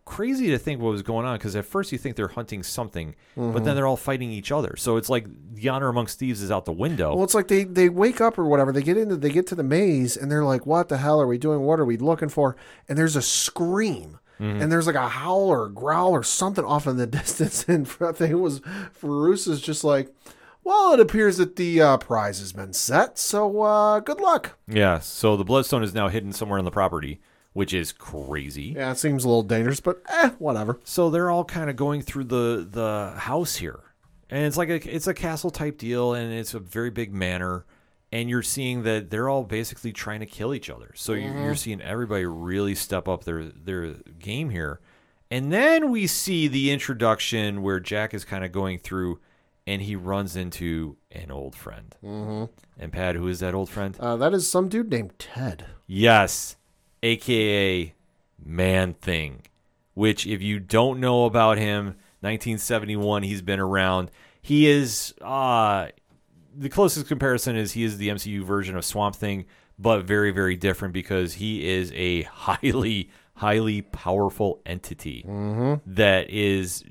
[0.05, 3.15] crazy to think what was going on because at first you think they're hunting something,
[3.37, 4.75] but then they're all fighting each other.
[4.77, 7.15] So it's like the honor amongst thieves is out the window.
[7.15, 8.73] Well, it's like they, they wake up or whatever.
[8.73, 11.27] They get into they get to the maze and they're like, "What the hell are
[11.27, 11.61] we doing?
[11.61, 12.57] What are we looking for?"
[12.89, 14.19] And there's a scream.
[14.43, 17.65] And there's like a howl or a growl or something off in the distance.
[17.69, 18.61] And I think it was
[19.01, 20.13] Farus is just like,
[20.65, 23.19] "Well, it appears that the uh, prize has been set.
[23.19, 24.99] So uh, good luck." yeah.
[24.99, 27.21] So the bloodstone is now hidden somewhere on the property,
[27.53, 28.75] which is crazy.
[28.77, 30.81] Yeah, it seems a little dangerous, but eh, whatever.
[30.85, 33.81] So they're all kind of going through the the house here,
[34.31, 37.65] and it's like a it's a castle type deal, and it's a very big manor,
[38.13, 40.93] and you're seeing that they're all basically trying to kill each other.
[40.95, 44.81] So you're, you're seeing everybody really step up their their game here,
[45.31, 49.19] and then we see the introduction where Jack is kind of going through,
[49.67, 51.97] and he runs into an old friend.
[52.05, 52.53] Mm-hmm.
[52.79, 53.97] And Pat, who is that old friend?
[53.99, 55.67] Uh, that is some dude named Ted.
[55.87, 56.57] Yes,
[57.03, 57.95] aka
[58.45, 59.43] Man Thing,
[59.95, 64.11] which if you don't know about him, 1971, he's been around.
[64.43, 65.89] He is uh
[66.57, 69.47] the closest comparison is he is the MCU version of Swamp Thing,
[69.79, 75.75] but very very different because he is a highly highly powerful entity mm-hmm.
[75.95, 76.85] that is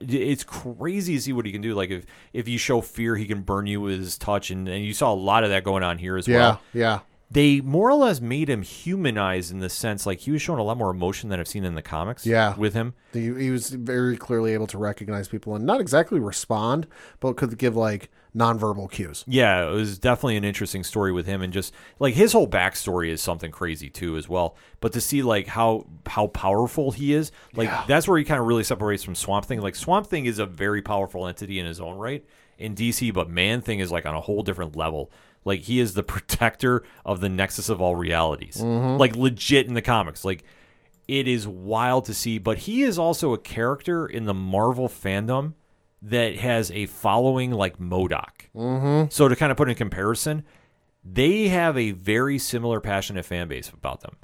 [0.00, 3.26] it's crazy to see what he can do like if if you show fear he
[3.26, 5.82] can burn you with his touch and, and you saw a lot of that going
[5.82, 7.00] on here as Yeah, well yeah.
[7.30, 10.62] they more or less made him humanized in the sense like he was showing a
[10.62, 12.24] lot more emotion than I've seen in the comics.
[12.24, 12.56] Yeah.
[12.56, 12.94] with him.
[13.12, 16.86] He, he was very clearly able to recognize people and not exactly respond,
[17.20, 19.24] but could give like nonverbal cues.
[19.26, 23.08] Yeah, it was definitely an interesting story with him, and just like his whole backstory
[23.08, 24.56] is something crazy too as well.
[24.80, 28.46] But to see like how how powerful he is, like that's where he kind of
[28.46, 29.60] really separates from Swamp Thing.
[29.60, 32.24] Like Swamp Thing is a very powerful entity in his own right
[32.58, 35.10] in DC, but Man Thing is like on a whole different level.
[35.44, 38.98] Like he is the protector of the nexus of all realities, mm-hmm.
[38.98, 40.24] like legit in the comics.
[40.24, 40.44] Like
[41.06, 45.52] it is wild to see, but he is also a character in the Marvel fandom
[46.04, 48.50] that has a following like MODOK.
[48.54, 49.10] Mm-hmm.
[49.10, 50.44] So to kind of put in comparison,
[51.02, 54.16] they have a very similar passionate fan base about them.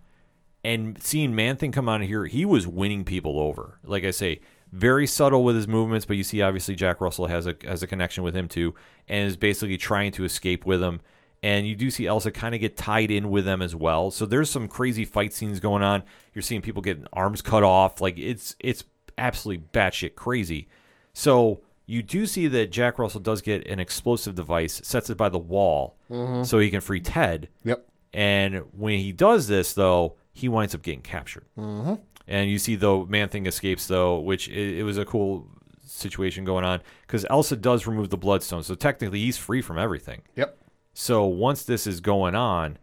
[0.62, 3.78] And seeing Man Thing come on here, he was winning people over.
[3.82, 4.40] Like I say,
[4.73, 7.86] very subtle with his movements, but you see obviously Jack Russell has a has a
[7.86, 8.74] connection with him too,
[9.09, 11.01] and is basically trying to escape with him.
[11.43, 14.11] And you do see Elsa kind of get tied in with them as well.
[14.11, 16.02] So there's some crazy fight scenes going on.
[16.35, 18.02] You're seeing people getting arms cut off.
[18.02, 18.85] Like it's it's
[19.16, 20.69] absolutely batshit crazy.
[21.15, 25.28] So you do see that Jack Russell does get an explosive device, sets it by
[25.28, 25.96] the wall,
[26.44, 27.48] so he can free Ted.
[27.64, 27.86] Yep.
[28.12, 31.46] And when he does this, though, he winds up getting captured.
[31.58, 31.94] Mm-hmm.
[32.28, 35.48] And you see, though, Man Thing escapes, though, which it, it was a cool
[35.84, 40.22] situation going on because Elsa does remove the Bloodstone, so technically he's free from everything.
[40.36, 40.56] Yep.
[40.94, 42.78] So once this is going on,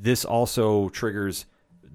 [0.00, 1.46] this also triggers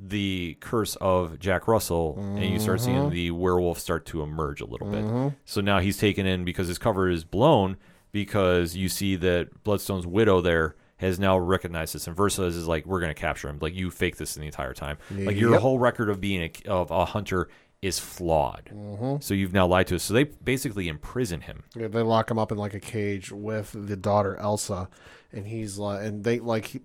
[0.02, 3.10] the curse of Jack Russell, and you start seeing mm-hmm.
[3.10, 5.04] the werewolf start to emerge a little bit.
[5.04, 5.36] Mm-hmm.
[5.46, 7.78] So now he's taken in because his cover is blown
[8.12, 12.86] because you see that Bloodstone's widow there has now recognized this, and Verussa is like,
[12.86, 13.60] "We're going to capture him.
[13.62, 14.98] Like you faked this the entire time.
[15.12, 15.62] Like your Yep.
[15.62, 17.50] whole record of being a, of a hunter."
[17.82, 19.22] Is flawed, mm-hmm.
[19.22, 20.04] so you've now lied to us.
[20.04, 21.64] So they basically imprison him.
[21.78, 24.90] Yeah, they lock him up in like a cage with the daughter Elsa,
[25.32, 26.82] and he's like, and they like, he,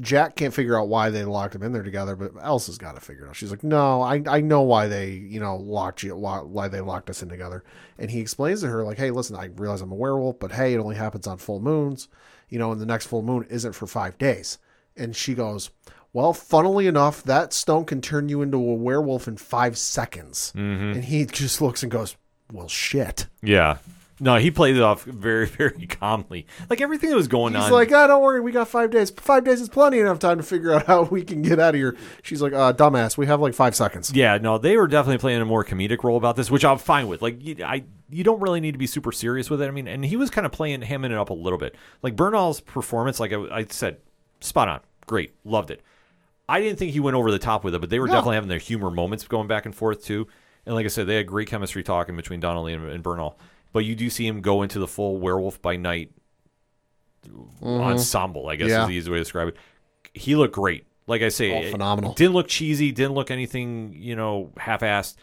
[0.00, 3.00] Jack can't figure out why they locked him in there together, but Elsa's got to
[3.00, 3.36] figure it out.
[3.36, 6.80] She's like, no, I I know why they you know locked you why, why they
[6.80, 7.64] locked us in together,
[7.98, 10.72] and he explains to her like, hey, listen, I realize I'm a werewolf, but hey,
[10.72, 12.08] it only happens on full moons,
[12.48, 14.58] you know, and the next full moon isn't for five days,
[14.96, 15.70] and she goes.
[16.14, 20.52] Well, funnily enough, that stone can turn you into a werewolf in five seconds.
[20.54, 20.92] Mm-hmm.
[20.92, 22.14] And he just looks and goes,
[22.52, 23.26] Well, shit.
[23.42, 23.78] Yeah.
[24.20, 26.46] No, he played it off very, very calmly.
[26.70, 27.62] Like everything that was going on.
[27.62, 27.72] He's on.
[27.72, 29.10] like, ah, don't worry, we got five days.
[29.10, 31.78] Five days is plenty enough time to figure out how we can get out of
[31.78, 31.96] here.
[32.22, 34.12] She's like, uh, dumbass, we have like five seconds.
[34.12, 37.08] yeah, no, they were definitely playing a more comedic role about this, which I'm fine
[37.08, 37.22] with.
[37.22, 39.66] Like, you, I, you don't really need to be super serious with it.
[39.66, 41.74] I mean, and he was kind of playing, hamming it up a little bit.
[42.02, 43.98] Like Bernal's performance, like I, I said,
[44.40, 45.82] spot on, great, loved it.
[46.48, 48.50] I didn't think he went over the top with it, but they were definitely having
[48.50, 50.28] their humor moments going back and forth too.
[50.66, 53.38] And like I said, they had great chemistry talking between Donnelly and, and Bernal.
[53.74, 56.12] But you do see him go into the full werewolf by night
[57.28, 57.66] mm-hmm.
[57.66, 58.82] ensemble, I guess Yeah.
[58.82, 59.56] is the easy way to describe it.
[60.14, 60.86] He looked great.
[61.08, 62.14] Like I say, Oh, phenomenal.
[62.14, 62.92] Didn't look cheesy.
[62.92, 65.16] Didn't look anything, you know, half-assed.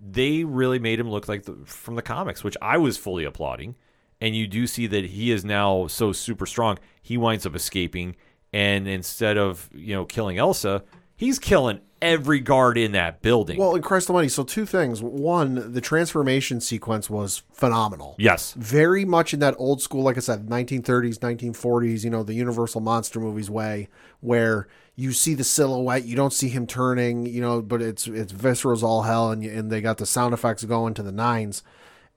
[0.00, 3.76] They really made him look like the, from the comics, which I was fully applauding.
[4.22, 6.78] And you do see that he is now so super strong.
[7.02, 8.16] He winds up escaping,
[8.54, 10.82] and instead of you know killing Elsa,
[11.14, 13.58] he's killing every guard in that building.
[13.58, 15.02] Well, in Christ Almighty, so two things.
[15.02, 18.14] One, the transformation sequence was phenomenal.
[18.18, 22.34] yes, Very much in that old school, like I said, 1930s, 1940s, you know, the
[22.34, 23.88] Universal Monster movies way,
[24.20, 28.32] where you see the silhouette, you don't see him turning, you know, but it's it's
[28.32, 31.62] visceral's all hell, and you, and they got the sound effects going to the nines.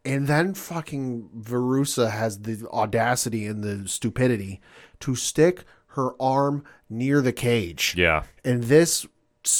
[0.04, 4.60] And then fucking Verussa has the audacity and the stupidity
[5.02, 7.94] to stick her arm near the cage.
[7.96, 9.06] yeah, And this,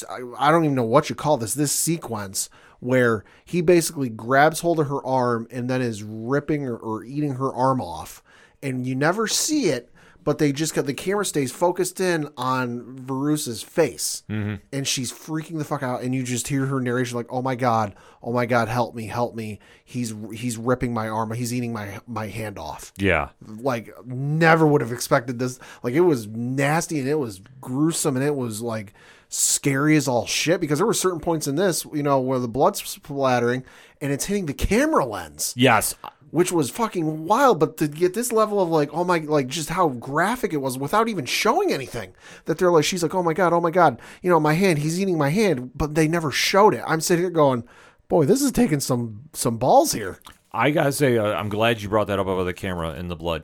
[0.08, 2.50] I don't even know what you call this, this sequence
[2.80, 7.36] where he basically grabs hold of her arm and then is ripping or, or eating
[7.36, 8.24] her arm off.
[8.64, 9.92] And you never see it,
[10.24, 14.24] but they just got the camera stays focused in on Verussa's face.
[14.30, 14.56] Mm-hmm.
[14.74, 16.02] And she's freaking the fuck out.
[16.02, 19.08] And you just hear her narration like, oh my God, oh my God, help me,
[19.08, 19.60] help me.
[19.84, 23.30] He's he's ripping my arm, he's eating my my hand off yeah.
[23.46, 28.26] like never would have expected this like it was nasty and it was gruesome and
[28.26, 28.94] it was like
[29.34, 32.50] scary as all shit because there were certain points in this, you know, where the
[32.50, 33.64] blood's splattering
[34.02, 35.96] and it's hitting the camera lens, Yes,
[36.32, 37.60] which was fucking wild.
[37.60, 40.78] But to get this level of like, oh my, like just how graphic it was
[40.78, 42.14] without even showing anything,
[42.46, 44.80] that they're like, she's like, oh my god, oh my god, you know, my hand,
[44.80, 46.84] he's eating my hand, but they never showed it.
[46.86, 47.64] I'm sitting here going,
[48.10, 50.20] boy, this is taking some some balls here.
[50.52, 53.16] I gotta say, uh, I'm glad you brought that up about the camera and the
[53.16, 53.44] blood.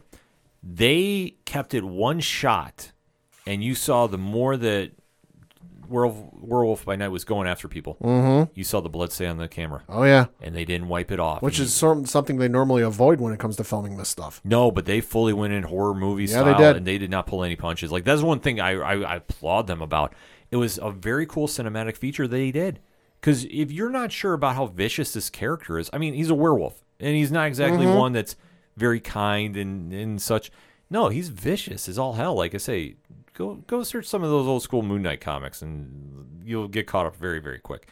[0.61, 2.91] They kept it one shot,
[3.45, 4.91] and you saw the more that
[5.89, 8.51] Werewolf, Werewolf by Night was going after people, mm-hmm.
[8.53, 11.19] you saw the blood stay on the camera, Oh yeah, and they didn't wipe it
[11.19, 11.41] off.
[11.41, 14.41] which And is some, something they normally avoid when it comes to filming this stuff.
[14.43, 16.75] No, but they fully went in horror movie Yeah, style, they did.
[16.77, 17.91] and they did not pull any punches.
[17.91, 20.13] Like that's one thing I, I, I applaud them about.
[20.51, 22.79] It was a very cool cinematic feature they did.
[23.19, 26.35] Because if you're not sure about how vicious this character is, I mean, he's a
[26.35, 27.97] werewolf, and he's not exactly Mm-hmm.
[27.97, 28.35] one that's
[28.77, 30.51] very kind and and such.
[30.89, 32.35] No, he's vicious as all hell.
[32.35, 32.95] Like I say,
[33.37, 37.05] go go search some of those old school Moon Knight comics, and you'll get caught
[37.05, 37.87] up very very quick.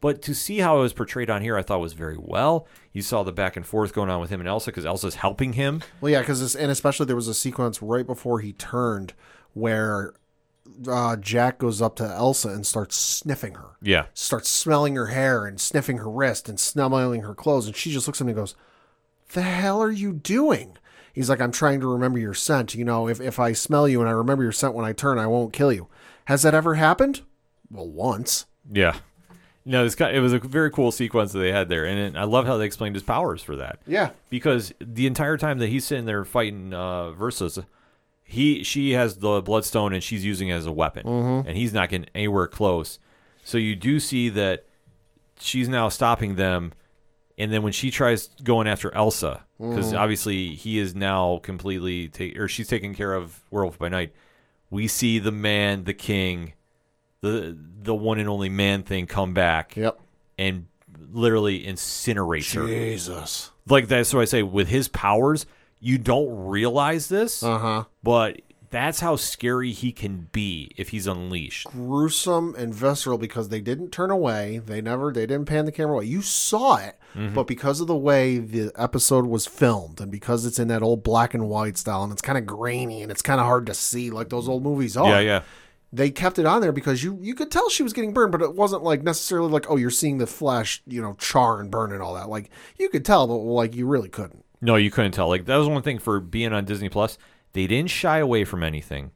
[0.00, 2.66] But to see how it was portrayed on here, I thought was very well.
[2.92, 5.54] You saw the back and forth going on with him and Elsa because Elsa's helping
[5.54, 5.82] him.
[6.00, 9.12] Well, yeah, because and especially there was a sequence right before he turned
[9.52, 10.14] where
[10.88, 15.46] uh, Jack goes up to Elsa and starts sniffing her, Yeah, starts smelling her hair
[15.46, 18.38] and sniffing her wrist and smelling her clothes, and she just looks at me and
[18.38, 18.54] goes,
[19.32, 20.78] "The hell are you doing?"
[21.12, 22.74] He's like, "I'm trying to remember your scent.
[22.74, 25.18] You know, if if I smell you and I remember your scent when I turn,
[25.18, 25.88] I won't kill you."
[26.26, 27.22] Has that ever happened?
[27.70, 28.46] Well, once.
[28.70, 28.96] Yeah.
[29.64, 32.16] No, it's got, it was a very cool sequence that they had there, and it,
[32.16, 33.80] I love how they explained his powers for that.
[33.86, 34.10] Yeah.
[34.30, 37.58] Because the entire time that he's sitting there fighting uh, Versus,
[38.24, 41.88] he she has the bloodstone and she's using it as a weapon, and he's not
[41.90, 42.98] getting anywhere close.
[43.44, 44.64] So you do see that
[45.38, 46.72] she's now stopping them,
[47.36, 52.38] and then when she tries going after Elsa, because obviously he is now completely take
[52.38, 54.12] or she's taking care of Werewolf by Night.
[54.70, 56.54] We see the man, the king,
[57.20, 59.98] the the one and only man thing come back Yep.
[60.38, 60.66] and
[61.12, 62.66] literally incinerates her.
[62.66, 63.50] Jesus.
[63.68, 64.42] Like that's what I say.
[64.42, 65.44] With his powers,
[65.80, 67.84] you don't realize this, Uh huh.
[68.02, 71.66] but that's how scary he can be if he's unleashed.
[71.68, 74.58] gruesome and visceral because they didn't turn away.
[74.64, 76.06] They never, they didn't pan the camera away.
[76.06, 77.34] You saw it, Mm-hmm.
[77.34, 81.02] but because of the way the episode was filmed and because it's in that old
[81.02, 83.74] black and white style and it's kind of grainy and it's kind of hard to
[83.74, 85.08] see like those old movies are.
[85.08, 85.42] Yeah, yeah.
[85.92, 88.42] They kept it on there because you you could tell she was getting burned, but
[88.42, 91.90] it wasn't like necessarily like oh you're seeing the flesh you know char and burn
[91.90, 92.28] and all that.
[92.28, 92.48] Like
[92.78, 94.44] you could tell, but like you really couldn't.
[94.60, 95.26] No, you couldn't tell.
[95.26, 97.18] Like that was one thing for being on Disney Plus.
[97.52, 99.10] They didn't shy away from anything,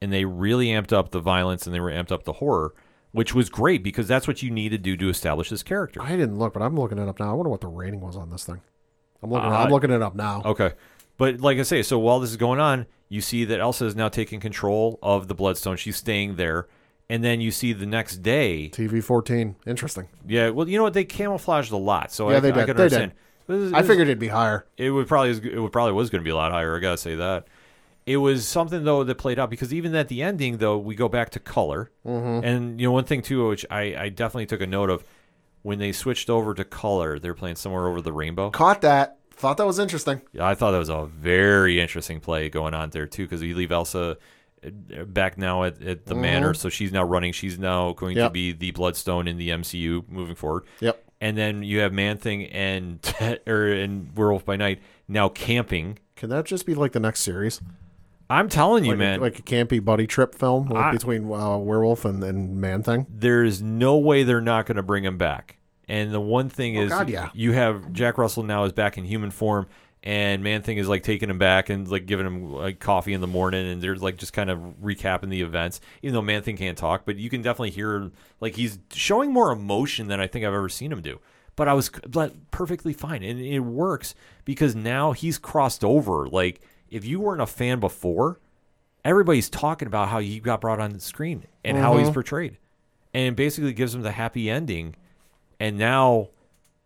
[0.00, 2.72] and they really amped up the violence and they were amped up the horror,
[3.12, 6.00] which was great because that's what you need to do to establish this character.
[6.02, 7.30] I didn't look, but I'm looking it up now.
[7.30, 8.60] I wonder what the rating was on this thing.
[9.22, 9.50] I'm looking.
[9.50, 10.42] Uh, I'm looking it up now.
[10.44, 10.72] Okay.
[11.18, 13.94] But like I say, so while this is going on, you see that Elsa is
[13.96, 15.76] now taking control of the Bloodstone.
[15.76, 16.66] She's staying there.
[17.10, 18.70] And then you see the next day.
[18.72, 19.56] TV 14.
[19.66, 20.06] Interesting.
[20.28, 20.94] Yeah, well, you know what?
[20.94, 22.12] They camouflaged a lot.
[22.12, 22.66] So Yeah, I, they I did.
[22.66, 23.12] could They understand.
[23.48, 24.64] It was- it I figured it'd be higher.
[24.76, 26.76] it would probably it would probably was going to be a lot higher.
[26.76, 27.48] I gotta say that.
[28.06, 31.08] It was something though that played out because even at the ending though we go
[31.08, 32.44] back to color, Mm-hmm.
[32.44, 35.04] and you know one thing too which I, I definitely took a note of
[35.62, 38.50] when they switched over to color they're playing somewhere over the rainbow.
[38.50, 39.18] Caught that.
[39.32, 40.20] Thought that was interesting.
[40.32, 43.54] Yeah, I thought that was a very interesting play going on there too because you
[43.54, 44.16] leave Elsa
[44.64, 47.32] uh, back now at, at the manor, so she's now running.
[47.32, 48.32] She's now going to Mm-hmm.
[48.32, 50.64] Be the Bloodstone in the MCU moving forward.
[50.80, 51.02] Yep.
[51.22, 52.98] And then you have Man Thing and
[53.46, 55.98] or and Werewolf by Night now camping.
[56.16, 57.60] Can that just be like the next series?
[58.30, 61.24] I'm telling you, like, man, A, like a campy buddy trip film like I- between
[61.30, 63.06] uh, werewolf and, and man thing.
[63.10, 65.56] there's no way they're not going to bring him back.
[65.88, 67.30] And the one thing is, Oh, God, yeah.
[67.34, 69.66] you have Jack Russell now is back in human form,
[70.04, 73.20] and Man Thing is like taking him back and like giving him like coffee in
[73.20, 75.80] the morning, and they're like just kind of recapping the events.
[76.02, 79.50] Even though Man Thing can't talk, but you can definitely hear like he's showing more
[79.50, 81.18] emotion than I think I've ever seen him do.
[81.56, 86.28] But I was but perfectly fine, and it works because now he's crossed over.
[86.28, 86.60] Like
[86.90, 88.38] if you weren't a fan before,
[89.04, 92.04] everybody's talking about how he got brought on the screen and how Mm-hmm.
[92.04, 92.58] he's portrayed.
[93.12, 94.94] And basically gives him the happy ending.
[95.58, 96.28] And now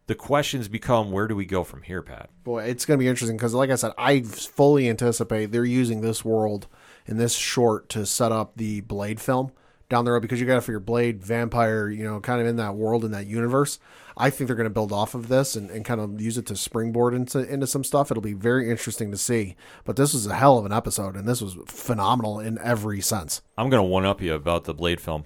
[0.07, 2.31] the questions become where do we go from here, Pat?
[2.45, 6.01] Boy, it's going to be interesting because, like I said, I fully anticipate they're using
[6.01, 6.67] this world
[7.07, 9.53] in this short to set up the Blade film
[9.91, 12.57] down the road because you got to figure Blade, vampire, you know, kind of in
[12.57, 13.79] that world, in that universe.
[14.17, 16.47] I think they're going to build off of this and, and kind of use it
[16.47, 18.11] to springboard into, into some stuff.
[18.11, 19.57] It'll be very interesting to see.
[19.85, 23.43] But this was a hell of an episode, and this was phenomenal in every sense.
[23.59, 25.25] I'm going to one up you about the Blade film.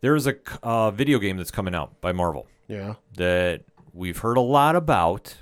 [0.00, 2.94] There's a uh, video game that's coming out by Marvel Yeah.
[3.16, 3.62] that
[3.92, 5.36] we've heard a lot about,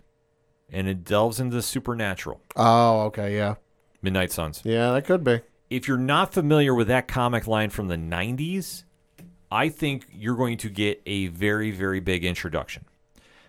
[0.70, 2.42] and it delves into the supernatural.
[2.56, 3.34] Oh, okay.
[3.36, 3.54] Yeah.
[4.02, 4.60] Midnight Suns.
[4.64, 5.40] Yeah, that could be.
[5.70, 8.84] If you're not familiar with that comic line from the 90s,
[9.50, 12.84] I think you're going to get a very, very big introduction.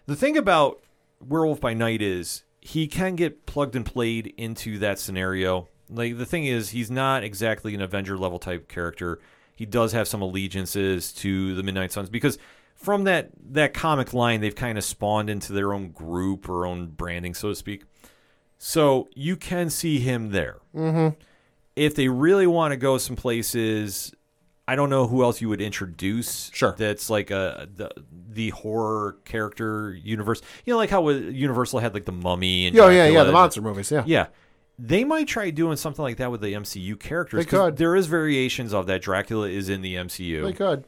[0.08, 0.82] The thing about
[1.20, 5.68] Werewolf by Night is he can get plugged and played into that scenario.
[5.90, 9.20] Like the thing is, he's not exactly an Avenger level type character.
[9.56, 12.40] He does have some allegiances to the Midnight Suns because
[12.76, 16.88] from that that comic line, they've kind of spawned into their own group or own
[16.88, 17.84] branding, so to speak.
[18.58, 20.58] So you can see him there.
[20.76, 21.20] Mm-hmm.
[21.76, 24.14] If they really want to go some places,
[24.72, 26.50] I don't know who else you would introduce.
[26.54, 26.74] Sure.
[26.78, 27.92] that's like a the,
[28.30, 30.42] the horror character universe.
[30.64, 33.62] You know, like how Universal had like the Mummy and Oh yeah, yeah, the monster
[33.62, 33.92] movies.
[33.92, 34.28] Yeah, Yeah.
[34.80, 37.44] They might try doing something like that with the MCU characters.
[37.44, 37.76] They could.
[37.76, 39.02] There is variations of that.
[39.02, 40.86] Dracula is in the MCU, they could.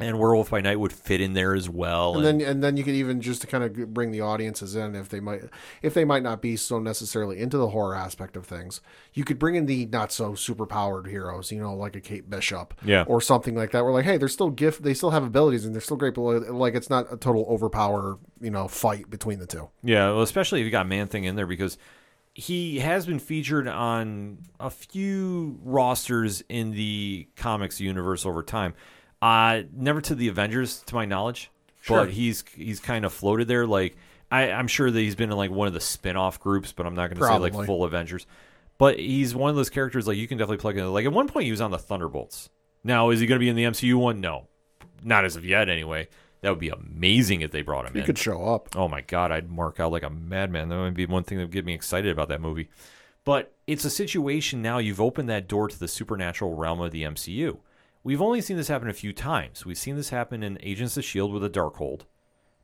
[0.00, 2.16] And Werewolf by Night would fit in there as well.
[2.16, 4.94] And then and then you could even just to kind of bring the audiences in
[4.94, 5.42] if they might
[5.82, 8.80] if they might not be so necessarily into the horror aspect of things.
[9.12, 12.28] You could bring in the not so super powered heroes, you know, like a Kate
[12.30, 13.04] Bishop, Yeah.
[13.06, 13.84] or something like that.
[13.84, 16.22] We're like, hey, they're still gift, they still have abilities, and they're still great, but
[16.50, 19.68] like it's not a total overpower, you know, fight between the two.
[19.82, 21.76] Yeah, well, especially if you got Man Thing in there because
[22.32, 28.74] he has been featured on a few rosters in the comics universe over time.
[29.22, 31.50] Uh never to the Avengers, to my knowledge,
[31.82, 32.04] Sure.
[32.04, 33.66] but he's he's kind of floated there.
[33.66, 33.96] Like
[34.30, 36.94] I, I'm sure that he's been in like one of the spin-off groups, but I'm
[36.94, 37.66] not going to say like Probably.
[37.66, 38.26] full Avengers.
[38.78, 40.90] But he's one of those characters like you can definitely plug in.
[40.92, 42.48] Like at one point, he was on the Thunderbolts.
[42.82, 44.20] Now, is he going to be in the MCU one?
[44.22, 44.46] No,
[45.02, 45.68] not as of yet.
[45.68, 46.08] Anyway,
[46.40, 48.06] that would be amazing if they brought him He in.
[48.06, 48.74] could show up.
[48.76, 50.68] Oh my god, I'd mark out like a madman.
[50.70, 52.70] That would be one thing that would get me excited about that movie.
[53.24, 57.02] But it's a situation now you've opened that door to the supernatural realm of the
[57.02, 57.58] MCU.
[58.02, 59.66] We've only seen this happen a few times.
[59.66, 62.02] We've seen this happen in Agents of Shield with a Darkhold.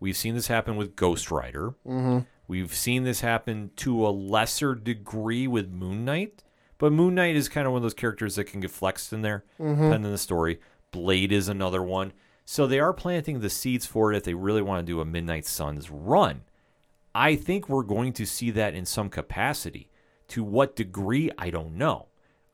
[0.00, 1.74] We've seen this happen with Ghost Rider.
[1.86, 2.20] Mm-hmm.
[2.48, 6.42] We've seen this happen to a lesser degree with Moon Knight.
[6.78, 9.22] But Moon Knight is kind of one of those characters that can get flexed in
[9.22, 10.60] there, depending on the story.
[10.90, 12.12] Blade is another one.
[12.44, 15.04] So they are planting the seeds for it if they really want to do a
[15.04, 16.42] Midnight Suns run.
[17.14, 19.90] I think we're going to see that in some capacity.
[20.28, 22.06] To what degree, I don't know.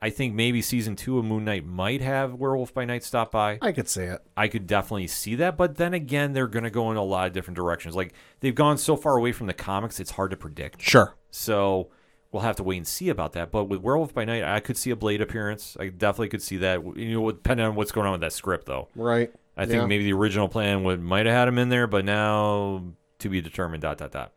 [0.03, 3.57] I think maybe season two of Moon Knight might have Werewolf by Night stop by.
[3.61, 4.19] I could see it.
[4.35, 7.27] I could definitely see that, but then again, they're going to go in a lot
[7.27, 7.95] of different directions.
[7.95, 10.81] Like they've gone so far away from the comics, it's hard to predict.
[10.81, 11.15] Sure.
[11.31, 11.87] So
[12.33, 13.49] we'll have to wait and see about that.
[13.49, 15.77] But with Werewolf by Night, I could see a Blade appearance.
[15.79, 16.83] I definitely could see that.
[16.97, 18.89] You know, depending on what's going on with that script, though.
[18.97, 19.31] Right.
[19.55, 19.85] I think Yeah.
[19.87, 22.83] maybe the original plan would might have had him in there, but now
[23.19, 23.81] to be determined.
[23.83, 24.33] Dot dot dot.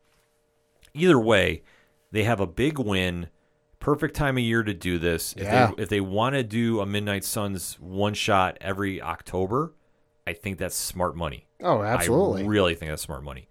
[0.94, 1.62] Either way,
[2.12, 3.30] they have a big win.
[3.78, 5.32] Perfect time of year to do this.
[5.34, 5.70] If Yeah.
[5.76, 9.72] they if they want to do a Midnight Suns one shot every October,
[10.26, 11.46] I think that's smart money.
[11.62, 12.42] Oh, absolutely.
[12.42, 13.48] I really think that's smart money.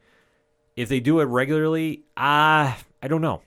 [0.76, 3.44] If they do it regularly, ah, I don't know.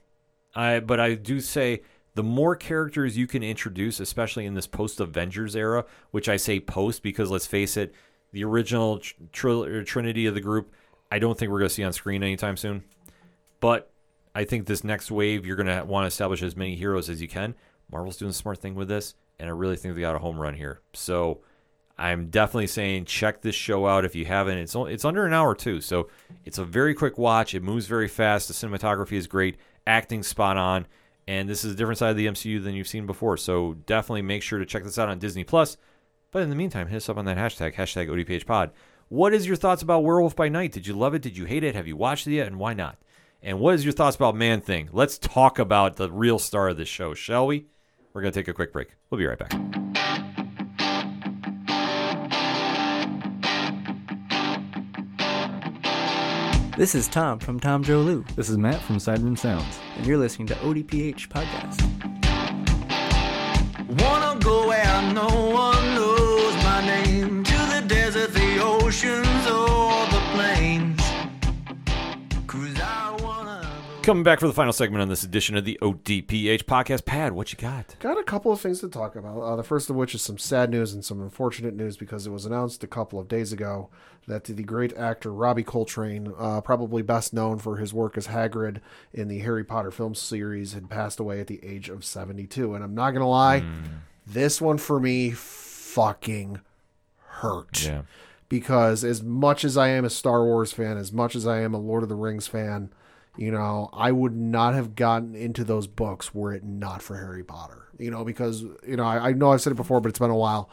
[0.55, 1.81] I but I do say
[2.15, 6.59] the more characters you can introduce, especially in this post Avengers era, which I say
[6.59, 7.93] post because let's face it,
[8.31, 8.99] the original
[9.31, 10.71] tr- trinity of the group,
[11.11, 12.83] I don't think we're going to see on screen anytime soon.
[13.59, 13.91] But
[14.39, 17.21] I think this next wave, you're going to want to establish as many heroes as
[17.21, 17.55] you can.
[17.91, 20.39] Marvel's doing a smart thing with this, and I really think they got a home
[20.39, 20.79] run here.
[20.93, 21.41] So
[21.97, 24.57] I'm definitely saying check this show out if you haven't.
[24.59, 26.07] It's only, it's under an hour too, so
[26.45, 27.53] it's a very quick watch.
[27.53, 28.47] It moves very fast.
[28.47, 30.87] The cinematography is great, acting spot on,
[31.27, 33.35] and this is a different side of the MCU than you've seen before.
[33.35, 35.75] So definitely make sure to check this out on Disney Plus.
[36.31, 38.71] But in the meantime, hit us up on that hashtag hashtag ODPHPod.
[39.09, 40.71] What is your thoughts about Werewolf by Night?
[40.71, 41.21] Did you love it?
[41.21, 41.75] Did you hate it?
[41.75, 42.47] Have you watched it yet?
[42.47, 42.97] And why not?
[43.41, 44.89] And what is your thoughts about Man Thing?
[44.91, 47.67] Let's talk about the real star of this show, shall we?
[48.13, 48.95] We're going to take a quick break.
[49.09, 49.53] We'll be right back.
[56.77, 59.77] This is Tom from Tom Joe Lou, This is Matt from Sideroom Sounds.
[59.97, 61.81] and you're listening to ODPH Podcast.
[64.01, 65.78] Wanna go where no one
[74.09, 77.05] Coming back for the final segment on this edition of the ODPH podcast.
[77.05, 77.95] Pad, what you got?
[77.99, 79.39] Got a couple of things to talk about.
[79.39, 82.31] Uh, the first of which is some sad news and some unfortunate news because it
[82.31, 83.91] was announced a couple of days ago
[84.25, 88.79] that the great actor Robbie Coltrane, uh, probably best known for his work as Hagrid
[89.13, 92.73] in the Harry Potter film series, had passed away at the age of 72.
[92.73, 93.63] And I'm not going to lie,
[94.25, 96.61] this one for me fucking
[97.27, 98.01] hurt Yeah.
[98.49, 101.75] because as much as I am a Star Wars fan, as much as I am
[101.75, 102.89] a Lord of the Rings fan,
[103.37, 107.43] you know, I would not have gotten into those books were it not for Harry
[107.43, 107.87] Potter.
[107.97, 110.29] You know, because you know, I, I know I've said it before, but it's been
[110.29, 110.69] a while.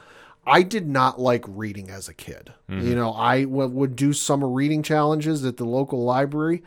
[0.46, 2.52] I did not like reading as a kid.
[2.70, 2.86] Mm-hmm.
[2.86, 6.62] You know, I w- would do summer reading challenges at the local library,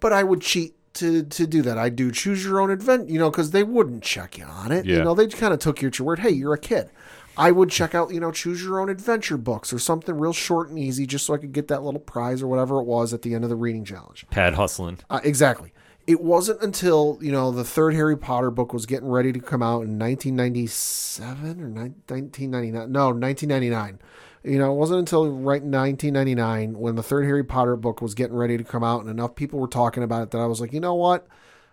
[0.00, 1.78] but I would cheat to to do that.
[1.78, 4.84] I do choose your own advent, you know, because they wouldn't check you on it.
[4.98, 6.18] You know, they kind of took your word.
[6.18, 6.90] Hey, you're a kid.
[7.36, 10.68] I would check out, you know, choose your own adventure books or something real short
[10.68, 13.22] and easy just so I could get that little prize or whatever it was at
[13.22, 14.26] the end of the reading challenge.
[14.30, 14.98] Pad hustling.
[15.08, 15.72] Uh, exactly.
[16.06, 19.62] It wasn't until, you know, the third Harry Potter book was getting ready to come
[19.62, 22.92] out in 1997 or ni- 1999.
[22.92, 24.00] No, 1999.
[24.44, 28.14] You know, it wasn't until right in 1999 when the third Harry Potter book was
[28.14, 30.60] getting ready to come out and enough people were talking about it that I was
[30.60, 31.28] like, you know what?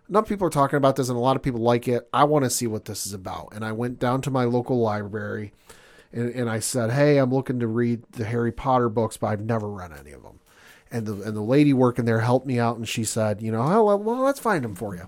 [0.10, 2.10] Enough people are talking about this and a lot of people like it.
[2.12, 3.50] I want to see what this is about.
[3.54, 5.54] And I went down to my local library
[6.12, 9.42] and, and I said, hey, I'm looking to read the Harry Potter books, but I've
[9.42, 10.40] never read any of them
[10.92, 13.62] and the and the lady working there helped me out and she said you know
[13.62, 15.08] oh well, let's find them for you.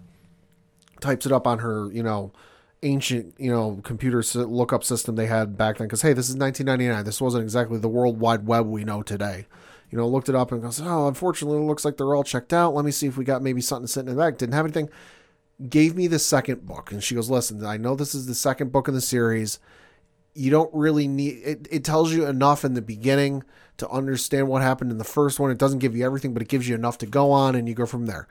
[1.00, 2.32] Types it up on her you know
[2.84, 5.88] ancient you know computer lookup system they had back then.
[5.88, 9.48] Because hey this is 1999 this wasn't exactly the world wide web we know today
[9.92, 12.54] you know looked it up and goes oh unfortunately it looks like they're all checked
[12.54, 12.74] out.
[12.74, 14.90] Let me see if we got maybe something sitting in the back didn't have anything.
[15.70, 16.92] Gave me the second book.
[16.92, 19.60] And she goes listen i know this is the second book in the series.
[20.34, 23.44] You don't really need it, it tells you enough in the beginning
[23.78, 25.52] to understand what happened in the first one.
[25.52, 27.76] It doesn't give you everything but it gives you enough to go on and you
[27.76, 28.28] go from there.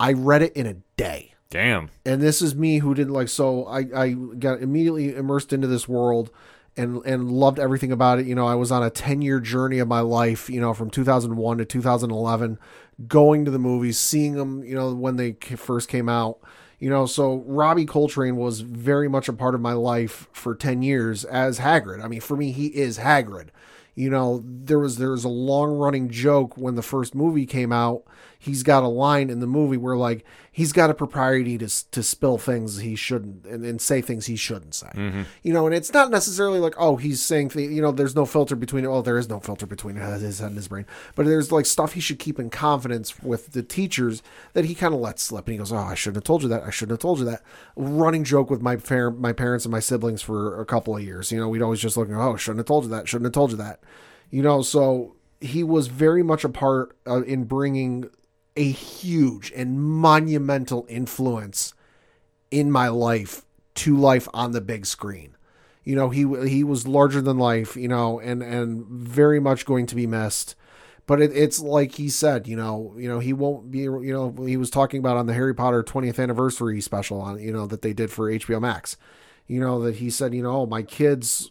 [0.00, 1.28] I read it in a day.
[1.50, 1.90] Damn.
[2.06, 5.86] and this is me who didn't like so i i got immediately immersed into this
[5.86, 6.30] world
[6.76, 8.26] and and loved everything about it.
[8.26, 10.90] You know i was on a 10 year journey of my life you know from
[10.90, 12.58] 2001 to 2011
[13.08, 16.38] going to the movies seeing them you know when they first came out.
[16.78, 20.82] You know so robbie coltrane was very much a part of my life for 10
[20.82, 22.02] years as hagrid.
[22.02, 23.48] I mean for me he is hagrid.
[23.94, 27.72] You know there was there was a long running joke when the first movie came
[27.72, 28.04] out
[28.42, 32.02] he's got a line in the movie where like he's got a propriety to to
[32.02, 34.90] spill things he shouldn't and, and say things he shouldn't say.
[35.44, 38.26] You know and it's not necessarily like oh he's saying th- you know there's no
[38.26, 41.52] filter between oh there is no filter between his head and his brain but there's
[41.52, 44.24] like stuff he should keep in confidence with the teachers
[44.54, 46.48] that he kind of lets slip and he goes oh i shouldn't have told you
[46.48, 47.42] that i shouldn't have told you that.
[47.76, 51.30] Running joke with my par- my parents and my siblings for a couple of years
[51.30, 53.52] you know we'd always just look oh shouldn't have told you that shouldn't have told
[53.52, 53.80] you that.
[54.30, 58.08] You know so he was very much a part uh, in bringing
[58.56, 61.74] a huge and monumental influence
[62.50, 65.36] in my life to life on the big screen.
[65.84, 69.86] You know, he he was larger than life, you know, and and very much going
[69.86, 70.54] to be missed.
[71.06, 74.44] But it, it's like he said, you know, you know, he won't be, you know,
[74.44, 77.82] he was talking about on the Harry Potter 20th anniversary special on, you know, that
[77.82, 78.96] they did for HBO Max.
[79.48, 81.50] You know, that he said, you know, oh, my kids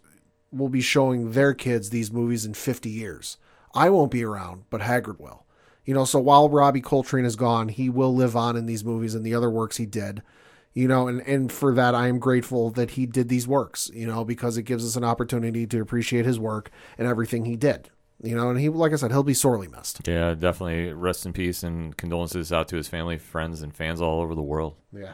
[0.51, 3.37] will be showing their kids these movies in 50 years.
[3.73, 5.45] I won't be around, but Hagrid will.
[5.85, 9.15] You know, so while Robbie Coltrane is gone, he will live on in these movies
[9.15, 10.21] and the other works he did.
[10.73, 14.07] You know, and, and for that, I am grateful that he did these works, you
[14.07, 17.89] know, because it gives us an opportunity to appreciate his work and everything he did.
[18.23, 20.07] You know, and he, like I said, he'll be sorely missed.
[20.07, 20.93] Yeah, definitely.
[20.93, 24.43] Rest in peace and condolences out to his family, friends, and fans all over the
[24.43, 24.75] world.
[24.93, 25.13] Yeah.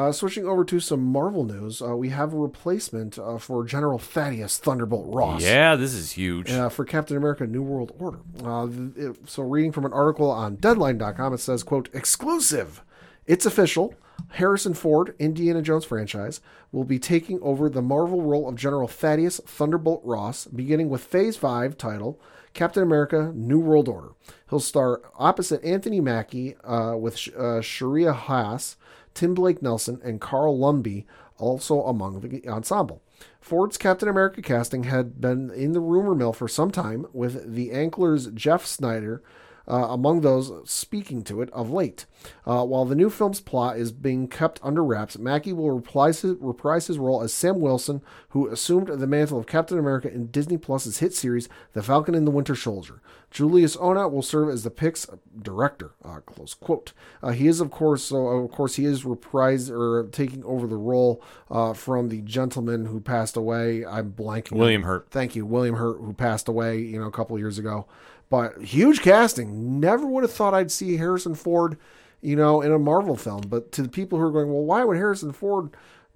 [0.00, 3.98] Uh, switching over to some Marvel news, uh, we have a replacement uh, for General
[3.98, 5.42] Thaddeus Thunderbolt Ross.
[5.42, 6.50] Yeah, this is huge.
[6.50, 8.20] uh, for Captain America: New World Order.
[8.42, 12.82] Uh, th- it- so, reading from an article on Deadline.com, it says, "quote Exclusive.
[13.26, 13.94] It's official.
[14.32, 16.40] Harrison Ford, Indiana Jones franchise,
[16.72, 21.36] will be taking over the Marvel role of General Thaddeus Thunderbolt Ross, beginning with Phase
[21.36, 22.18] Five title."
[22.52, 24.08] Captain America: New World Order.
[24.48, 28.76] He'll star opposite Anthony Mackie uh, with Sh- uh, Shira Haas,
[29.14, 31.06] Tim Blake Nelson, and Carl Lumbly,
[31.38, 33.02] also among the ensemble.
[33.40, 37.70] Ford's Captain America casting had been in the rumor mill for some time, with the
[37.70, 39.22] Anklers' Jeff Sneider
[39.70, 42.06] uh, among those speaking to it of late.
[42.46, 46.36] Uh, while the new film's plot is being kept under wraps, Mackie will reprise his,
[46.40, 50.58] reprise his role as Sam Wilson, who assumed the mantle of Captain America in Disney
[50.58, 53.00] Plus's hit series The Falcon and the Winter Soldier.
[53.30, 55.06] Julius Onah will serve as the Pix
[55.40, 55.92] director.
[56.04, 56.92] Uh, close quote.
[57.22, 60.76] Uh, he is, of course, so of course, he is reprised or taking over the
[60.76, 63.86] role uh, from the gentleman who passed away.
[63.86, 64.52] I'm blanking.
[64.52, 65.08] William Hurt.
[65.10, 67.86] Thank you, William Hurt, who passed away, you know, a couple years ago.
[68.30, 69.80] But huge casting.
[69.80, 71.76] Never would have thought I'd see Harrison Ford,
[72.22, 73.42] you know, in a Marvel film.
[73.48, 75.70] But to the people who are going, well, why would Harrison Ford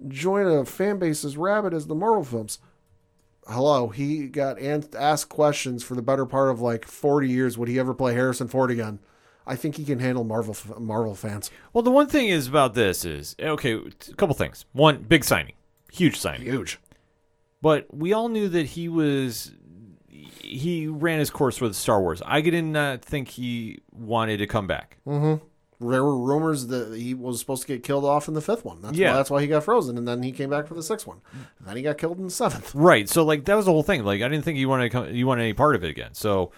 [0.07, 2.59] join a fan base as rabid as the Marvel films?
[3.47, 4.59] Hello, he got
[4.95, 7.57] asked questions for the better part of like 40 years.
[7.57, 8.99] Would he ever play Harrison Ford again?
[9.45, 11.51] I think he can handle Marvel Marvel fans.
[11.71, 13.73] Well, the one thing is about this is okay.
[13.75, 14.65] A couple things.
[14.71, 15.53] One, big signing,
[15.91, 16.47] huge signing.
[16.47, 16.79] Huge.
[17.61, 19.51] But we all knew that he was
[20.45, 22.21] he ran his course with Star Wars.
[22.25, 24.97] I did not uh, think he wanted to come back.
[25.07, 25.43] Mm-hmm.
[25.87, 28.81] There were rumors that he was supposed to get killed off in the fifth one.
[28.81, 29.11] That's Yeah.
[29.11, 31.19] why, that's why he got frozen, and then he came back for the sixth one.
[31.59, 32.73] And then he got killed in the seventh.
[32.75, 33.09] Right.
[33.09, 34.03] So like that was the whole thing.
[34.03, 36.13] Like I didn't think you wanted to come, you wanted any part of it again.
[36.13, 36.51] So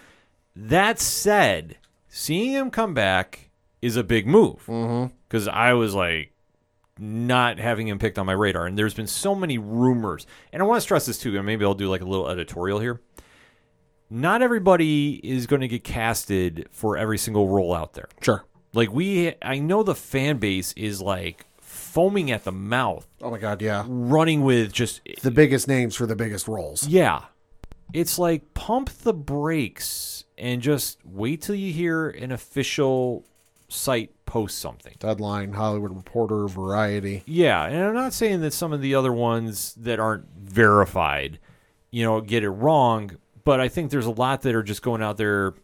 [0.54, 1.78] that said,
[2.08, 3.50] seeing him come back
[3.82, 5.12] is a big move mm-hmm.
[5.28, 6.32] because I was like,
[6.98, 8.66] not having him picked on my radar.
[8.66, 10.26] And there's been so many rumors.
[10.52, 12.80] And I want to stress this too, and maybe I'll do like a little editorial
[12.80, 13.00] here.
[14.10, 18.08] Not everybody is going to get casted for every single role out there.
[18.22, 18.44] Sure.
[18.74, 23.38] Like we I know the fan base is like foaming at the mouth, Oh my
[23.38, 23.84] god, yeah.
[23.88, 26.86] running with just The biggest names for the biggest roles.
[26.86, 27.24] yeah.
[27.94, 33.24] It's like pump the brakes and just wait till you hear an official
[33.68, 34.94] site post something.
[34.98, 37.22] Deadline, Hollywood Reporter, Variety.
[37.26, 41.38] Yeah, and I'm not saying that some of the other ones that aren't verified,
[41.90, 43.12] you know, get it wrong,
[43.48, 45.54] but I think there's a lot that are just going out there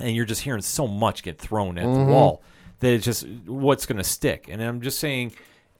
[0.00, 2.10] and you're just hearing so much get thrown at the mm-hmm.
[2.10, 2.42] wall
[2.80, 4.48] that it's just what's going to stick.
[4.50, 5.30] And I'm just saying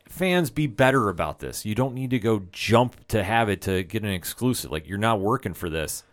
[0.09, 1.67] fans be better about this.
[1.67, 4.71] You don't need to go jump to have it to get an exclusive.
[4.71, 6.05] Like you're not working for this.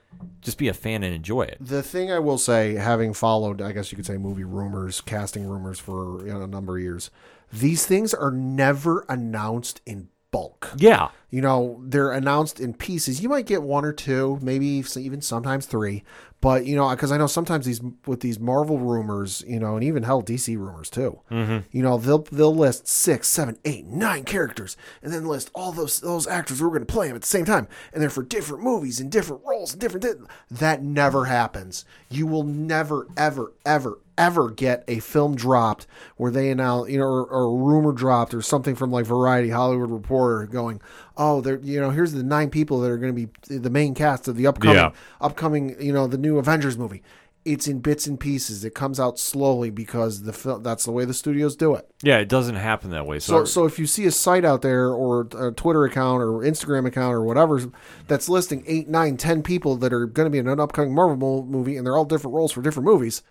[0.42, 1.58] Just be a fan and enjoy it.
[1.60, 5.46] The thing I will say, having followed, I guess you could say, movie rumors, casting
[5.48, 7.12] rumors for you know, a number of years,
[7.54, 10.72] these things are never announced in bulk.
[10.78, 11.10] Yeah.
[11.30, 13.22] You know, they're announced in pieces.
[13.22, 16.04] You might get one or two, maybe even sometimes three.
[16.42, 19.84] But you know, because I know sometimes these with these Marvel rumors, you know, and
[19.84, 21.20] even hell DC rumors too.
[21.30, 21.68] Mm-hmm.
[21.72, 26.00] You know, they'll they'll list six, seven, eight, nine characters, and then list all those
[26.00, 28.24] those actors who are going to play them at the same time, and they're for
[28.24, 30.04] different movies and different roles and different.
[30.04, 31.84] Di- that never happens.
[32.10, 35.88] You will never, ever, ever, ever get a film dropped
[36.18, 39.50] where they announce, you know, or, or a rumor dropped or something from like Variety,
[39.50, 40.82] Hollywood Reporter, going,
[41.20, 43.94] "Oh, they're you know, here's the nine people that are going to be the main
[43.94, 44.92] cast of the upcoming Yeah.
[45.22, 47.04] upcoming, you know, the new Avengers movie."
[47.46, 48.66] It's in bits and pieces.
[48.66, 51.88] It comes out slowly because the film, that's the way the studios do it.
[52.04, 53.20] Yeah, it doesn't happen that way.
[53.20, 56.40] So, So, so if you see a site out there or a Twitter account or
[56.42, 57.62] Instagram account or whatever
[58.08, 61.46] that's listing eight, nine, ten people that are going to be in an upcoming Marvel
[61.46, 63.24] movie and they're all different roles for different movies,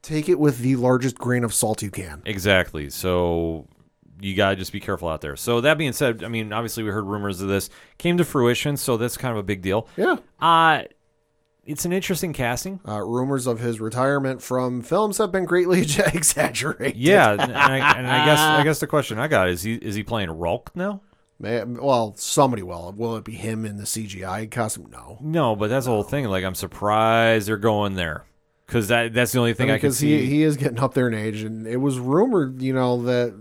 [0.00, 2.22] take it with the largest grain of salt you can.
[2.24, 2.88] Exactly.
[2.88, 3.66] So
[4.20, 5.36] you gotta just be careful out there.
[5.36, 7.68] So that being said, I mean, obviously we heard rumors of this
[7.98, 9.88] came to fruition, so that's kind of a big deal.
[9.96, 10.16] Yeah.
[10.40, 10.82] Uh
[11.64, 12.78] it's an interesting casting.
[12.86, 15.80] Uh, rumors of his retirement from films have been greatly
[16.14, 16.96] exaggerated.
[16.96, 19.94] Yeah, and I, and I guess I guess the question I got is he is
[19.96, 21.00] he playing Rulk now?
[21.38, 22.94] May- Well, somebody will.
[22.96, 24.88] Will it be him in the CGI costume?
[24.90, 25.18] No.
[25.20, 26.26] No, but that's the whole thing.
[26.26, 28.24] Like I'm surprised they're going there
[28.66, 30.20] because that that's the only thing I, can because see.
[30.20, 33.34] he he is getting up there in age, and it was rumored, you know, that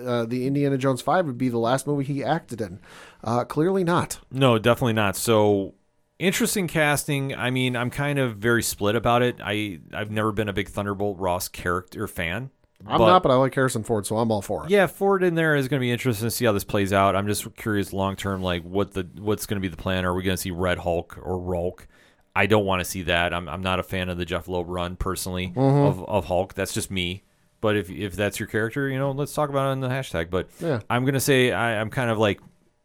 [0.00, 2.80] uh, the Indiana Jones Five would be the last movie he acted in.
[3.22, 4.20] Uh, clearly not.
[4.30, 5.16] No, definitely not.
[5.16, 5.74] So
[6.18, 7.34] interesting casting.
[7.34, 9.36] I mean, I'm kind of very split about it.
[9.42, 12.50] I I've never been a big Thunderbolt Ross character fan.
[12.86, 14.70] I'm not, but I like Harrison Ford, so I'm all for it.
[14.70, 17.14] Yeah, Ford in there is going to be interesting to see how this plays out.
[17.14, 20.04] I'm just curious long term, like what the what's going to be the plan.
[20.04, 21.86] Are we going to see Red Hulk or Rolk?
[22.34, 23.32] I don't want to see that.
[23.32, 26.54] I'm I'm not a fan of the Jeph Loeb run personally of, of Hulk.
[26.54, 27.22] That's just me.
[27.62, 30.28] But if if that's your character, you know, let's talk about it on the hashtag.
[30.28, 30.80] But Yeah.
[30.90, 32.40] I'm gonna say I, I'm kind of like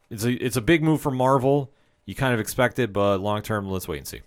[0.09, 1.73] it's a it's a big move for Marvel.
[2.07, 4.21] You kind of expect it, but long term, let's wait and see.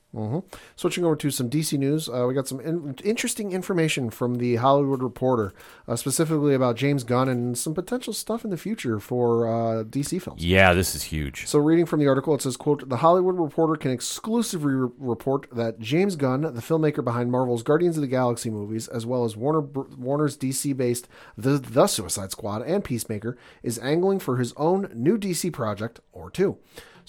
[0.76, 4.56] Switching over to some DC news, uh, we got some in- interesting information from the
[4.56, 5.54] Hollywood Reporter,
[5.88, 10.20] uh, specifically about James Gunn and some potential stuff in the future for uh, DC
[10.20, 10.44] films.
[10.44, 11.46] Yeah, this is huge.
[11.46, 15.48] So, reading from the article, it says, "quote The Hollywood Reporter can exclusively re- report
[15.50, 19.38] that James Gunn, the filmmaker behind Marvel's Guardians of the Galaxy movies, as well as
[19.38, 21.08] Warner Warner's DC-based
[21.38, 26.30] the The Suicide Squad and Peacemaker, is angling for his own new DC project or
[26.30, 26.58] two.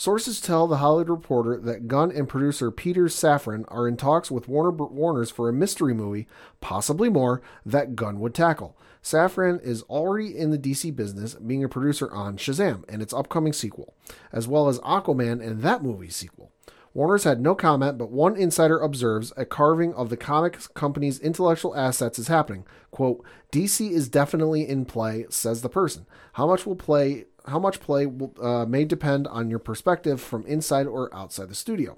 [0.02, 4.48] Sources tell the Hollywood Reporter that Gunn and producer Peter Safran are in talks with
[4.48, 6.28] Warner Warner's for a mystery movie,
[6.60, 8.76] possibly more, that Gunn would tackle.
[9.04, 13.54] Safran is already in the DC business, being a producer on Shazam and its upcoming
[13.54, 13.94] sequel,
[14.32, 16.52] as well as Aquaman and that movie's sequel.
[16.94, 21.76] Warner's had no comment, but one insider observes a carving of the comics company's intellectual
[21.76, 22.66] assets is happening.
[22.90, 26.06] Quote, DC is definitely in play, says the person.
[26.34, 30.46] How much will play how much play will, uh, may depend on your perspective from
[30.46, 31.98] inside or outside the studio.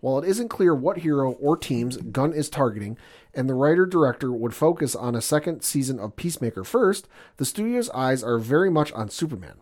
[0.00, 2.96] While it isn't clear what hero or teams Gunn is targeting,
[3.34, 7.90] and the writer director would focus on a second season of Peacemaker first, the studio's
[7.90, 9.56] eyes are very much on Superman.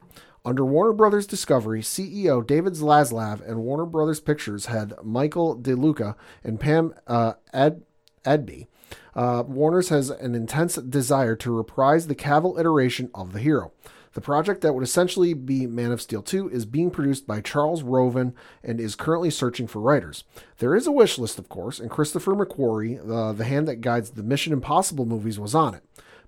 [0.44, 6.60] Under Warner Brothers Discovery, CEO David Zaslav and Warner Brothers Pictures head Michael DeLuca and
[6.60, 7.82] Pam uh, Ed,
[8.24, 8.68] Edby,
[9.14, 13.72] uh, Warner's has an intense desire to reprise the Cavill iteration of the hero.
[14.16, 17.82] The project that would essentially be Man of Steel 2 is being produced by Charles
[17.82, 18.32] Roven
[18.64, 20.24] and is currently searching for writers.
[20.56, 24.12] There is a wish list, of course, and Christopher McQuarrie, uh, the hand that guides
[24.12, 25.82] the Mission Impossible movies, was on it.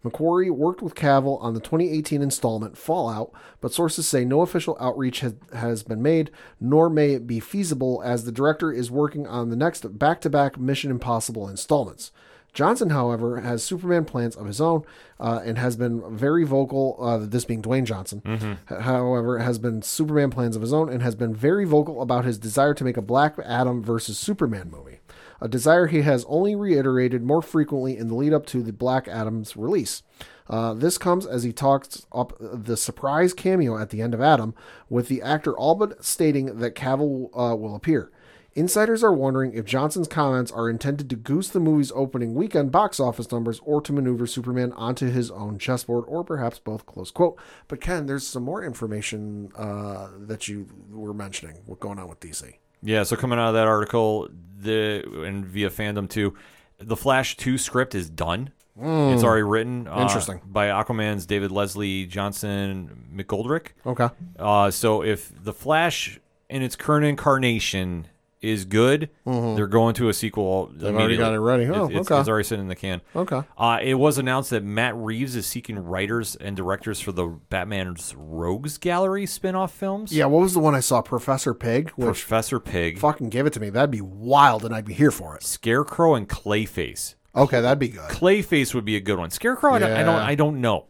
[0.05, 3.33] McQuarrie worked with Cavill on the 2018 installment Fallout,
[3.63, 8.03] but sources say no official outreach has, has been made, nor may it be feasible
[8.05, 12.13] as the director is working on the next back to back Mission Impossible installments.
[12.59, 14.83] Johnson, however, has Superman plans of his own
[15.21, 16.97] uh, and has been very vocal.
[17.01, 18.21] Uh, this being Dwayne Johnson,
[18.69, 22.25] H- however, has been Superman plans of his own and has been very vocal about
[22.25, 24.99] his desire to make a Black Adam versus Superman movie.
[25.41, 29.07] A desire he has only reiterated more frequently in the lead up to the Black
[29.07, 30.03] Adam's release.
[30.51, 34.53] Uh, this comes as he talks up the surprise cameo at the end of Adam,
[34.91, 38.11] with the actor all but stating that Cavill uh, will appear.
[38.55, 42.99] Insiders are wondering if Johnson's comments are intended to goose the movie's opening weekend box
[42.99, 46.85] office numbers or to maneuver Superman onto his own chessboard, or perhaps both.
[46.87, 47.39] Close quote.
[47.69, 51.59] But Ken, there's some more information uh, that you were mentioning.
[51.67, 52.55] What's going on with DC?
[52.83, 56.35] Yeah, so coming out of that article, the and via fandom too,
[56.79, 58.51] the Flash two script is done.
[58.81, 59.89] It's already written.
[59.89, 60.41] uh, Interesting.
[60.47, 63.71] by Aquaman's David Leslie Johnson McGoldrick.
[63.85, 64.09] Okay.
[64.39, 68.07] Uh, so if the Flash in its current incarnation
[68.41, 70.69] is good, they're going to a sequel.
[70.69, 70.79] Mm-hmm.
[70.79, 71.67] They've already got it ready.
[71.67, 72.21] Oh, it's, okay.
[72.21, 73.01] it's already sitting in the can.
[73.15, 73.43] Okay.
[73.57, 78.15] Uh, it was announced that Matt Reeves is seeking writers and directors for the Batman's
[78.17, 80.13] Rogues Gallery spin-off films.
[80.13, 81.03] Yeah, what was the one I saw?
[81.03, 81.91] Professor Pig?
[81.91, 83.71] Which Professor Pig, fucking give it to me.
[83.71, 85.43] That'd be wild and I'd be here for it.
[85.43, 87.15] Scarecrow, and Clayface.
[87.35, 88.11] Okay, that'd be good.
[88.11, 89.31] Clayface would be a good one.
[89.31, 90.15] Scarecrow, I, don't, I don't.
[90.21, 90.87] I don't know.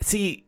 [0.00, 0.46] See,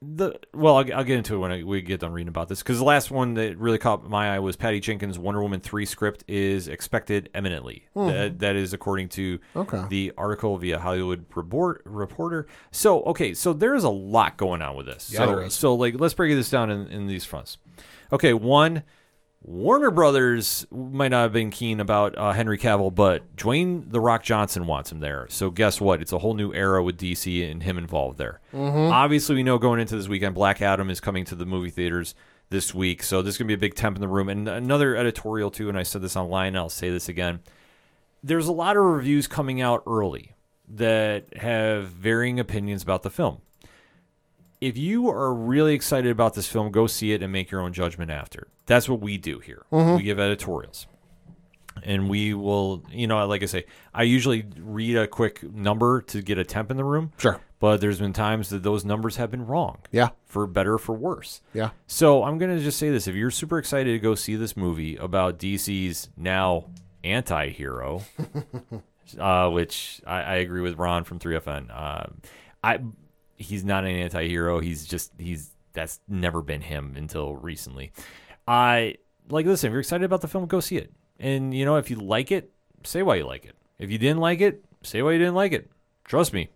[0.00, 2.62] the well, I'll, I'll get into it when I, we get done reading about this
[2.62, 5.86] because the last one that really caught my eye was Patty Jenkins' Wonder Woman three
[5.86, 7.88] script is expected imminently.
[7.94, 8.06] Hmm.
[8.06, 9.40] That, that is according to.
[9.56, 9.84] Okay.
[9.88, 12.46] the article via Hollywood Report, Reporter.
[12.70, 15.10] So okay, so there is a lot going on with this.
[15.12, 15.48] Yeah, so.
[15.48, 17.58] So like, let's break this down in, in these fronts.
[18.12, 18.84] Okay, one.
[19.42, 24.22] Warner Brothers might not have been keen about uh, Henry Cavill, but Dwayne the Rock
[24.24, 25.26] Johnson wants him there.
[25.30, 26.02] So guess what?
[26.02, 28.40] It's a whole new era with DC and him involved there.
[28.52, 32.14] Obviously, we know going into this weekend, Black Adam is coming to the movie theaters
[32.50, 34.28] this week, so this is gonna be a big temp in the room.
[34.28, 37.40] And another editorial too, and I said this online, I'll say this again.
[38.22, 40.34] There's a lot of reviews coming out early
[40.70, 43.38] that have varying opinions about the film
[44.60, 47.72] if you are really excited about this film, go see it and make your own
[47.72, 48.48] judgment after.
[48.66, 49.64] That's what we do here.
[49.70, 50.86] We give editorials.
[51.82, 53.64] And we will, you know, like I say,
[53.94, 57.12] I usually read a quick number to get a temp in the room.
[57.18, 57.40] Sure.
[57.60, 59.78] But there's been times that those numbers have been wrong.
[59.92, 60.10] Yeah.
[60.26, 61.40] For better or for worse.
[61.54, 61.70] Yeah.
[61.86, 63.06] So I'm going to just say this.
[63.06, 66.66] If you're super excited to go see this movie about DC's now
[67.04, 68.02] anti hero,
[69.18, 71.70] uh, which I, I agree with Ron from 3FN.
[71.70, 72.06] Uh,
[72.62, 72.80] I
[73.38, 74.60] he's not an anti-hero.
[74.60, 77.92] He's just he's that's never been him until recently.
[78.46, 78.96] I
[79.30, 79.68] like listen.
[79.68, 80.92] If you're excited about the film, go see it.
[81.18, 82.50] And you know, if you like it,
[82.84, 83.54] say why you like it.
[83.78, 85.70] If you didn't like it, say why you didn't like it.
[86.04, 86.48] Trust me,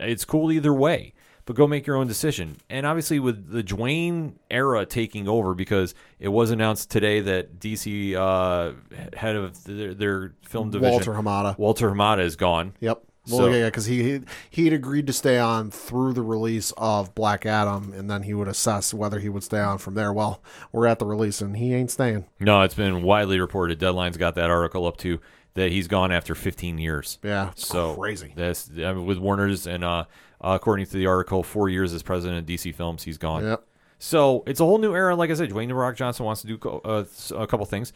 [0.00, 1.14] it's cool either way.
[1.44, 2.58] But go make your own decision.
[2.70, 8.14] And obviously, with the Dwayne era taking over, because it was announced today that DC
[8.14, 8.74] uh,
[9.16, 11.58] head of their, their film division, Walter Hamada.
[11.58, 12.74] Walter Hamada is gone.
[12.78, 13.02] Yep.
[13.28, 14.20] Well, So- yeah, yeah, because he
[14.50, 18.34] he had agreed to stay on through the release of Black Adam, and then he
[18.34, 20.12] would assess whether he would stay on from there.
[20.12, 20.42] Well,
[20.72, 22.24] we're at the release, and he ain't staying.
[22.40, 23.78] No, it's been widely reported.
[23.78, 25.20] Deadline's got that article up to
[25.54, 27.18] that he's gone after 15 years.
[27.22, 28.32] Yeah, it's so crazy.
[28.34, 30.04] That's I mean, with Warner's and uh,
[30.40, 33.44] uh, according to the article, four years as president of DC Films, he's gone.
[33.44, 33.64] Yep.
[34.00, 35.14] So it's a whole new era.
[35.14, 37.04] Like I said, Dwayne the Rock Johnson wants to do co- uh,
[37.36, 37.92] a couple things.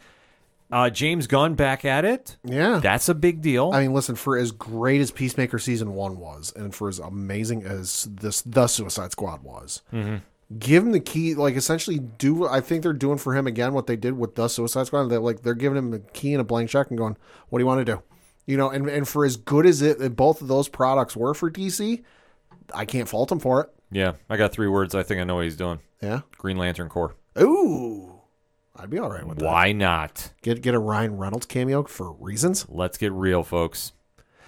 [0.69, 2.37] Uh, James Gunn back at it.
[2.43, 2.79] Yeah.
[2.79, 3.71] That's a big deal.
[3.73, 7.63] I mean, listen, for as great as Peacemaker season one was, and for as amazing
[7.63, 9.81] as this the Suicide Squad was,
[10.59, 11.35] give him the key.
[11.35, 14.47] Like essentially, do I think they're doing for him again what they did with the
[14.49, 15.05] Suicide Squad?
[15.07, 17.15] They're like they're giving him a key and a blank check and going,
[17.49, 18.01] "What do you want to do?"
[18.45, 21.49] You know, and and for as good as it both of those products were for
[21.49, 22.03] DC,
[22.73, 23.69] I can't fault him for it.
[23.91, 24.95] yeah, I got three words.
[24.95, 25.79] I think I know what he's doing.
[26.01, 26.21] Yeah.
[26.37, 27.15] Green Lantern Corps.
[27.39, 28.16] Ooh,
[28.77, 29.45] I'd be all right with that.
[29.45, 30.31] Why not?
[30.41, 32.65] Get get a Ryan Reynolds cameo for reasons.
[32.69, 33.93] Let's get real, folks.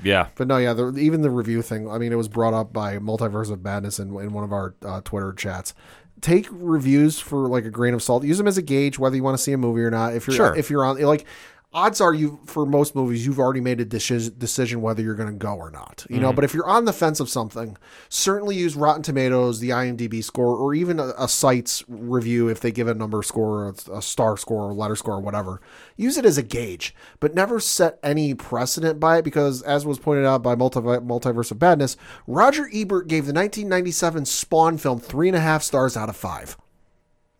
[0.02, 1.90] Yeah, But no, yeah, the, even the review thing.
[1.90, 4.74] I mean, it was brought up by Multiverse of Madness in, in one of our
[4.82, 5.74] uh, Twitter chats.
[6.22, 8.24] Take reviews for like a grain of salt.
[8.24, 10.14] Use them as a gauge whether you want to see a movie or not.
[10.16, 10.56] If you're Sure.
[10.56, 11.26] if you're on like,
[11.72, 15.36] odds are you for most movies you've already made a decision whether you're going to
[15.36, 16.06] go or not.
[16.10, 16.24] You Mm-hmm.
[16.24, 17.78] know, but if you're on the fence of something,
[18.10, 22.72] certainly use Rotten Tomatoes, the IMDb score, or even a, a site's review if they
[22.72, 25.62] give a number score, a, a star score, or letter score, or whatever.
[25.96, 30.00] Use it as a gauge, but never set any precedent by it because, as was
[30.00, 35.28] pointed out by Multi- Multiverse of Badness, Roger Ebert gave the 1997 Spawn film three
[35.28, 36.58] and a half stars out of five.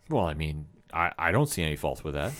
[0.08, 2.32] Well, I mean, I, I don't see any faults with that.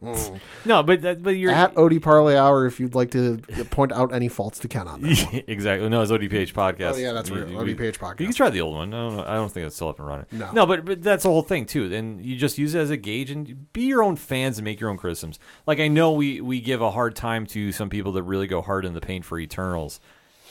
[0.64, 3.38] no, but that, but you're At OD Parlay Hour, if you'd like to
[3.70, 5.44] point out any faults to Ken on that.
[5.48, 5.88] exactly.
[5.88, 6.94] No, it's ODPH podcast.
[6.94, 7.46] Oh, yeah, that's right.
[7.46, 8.20] ODPH podcast.
[8.20, 8.94] You can try the old one.
[8.94, 9.24] I don't know.
[9.24, 10.26] I don't think it's still up and running.
[10.32, 10.52] No.
[10.52, 11.92] no, but but that's the whole thing too.
[11.92, 14.80] And you just use it as a gauge and be your own fans and make
[14.80, 15.38] your own criticisms.
[15.66, 18.62] Like I know we we give a hard time to some people that really go
[18.62, 20.00] hard in the paint for Eternals.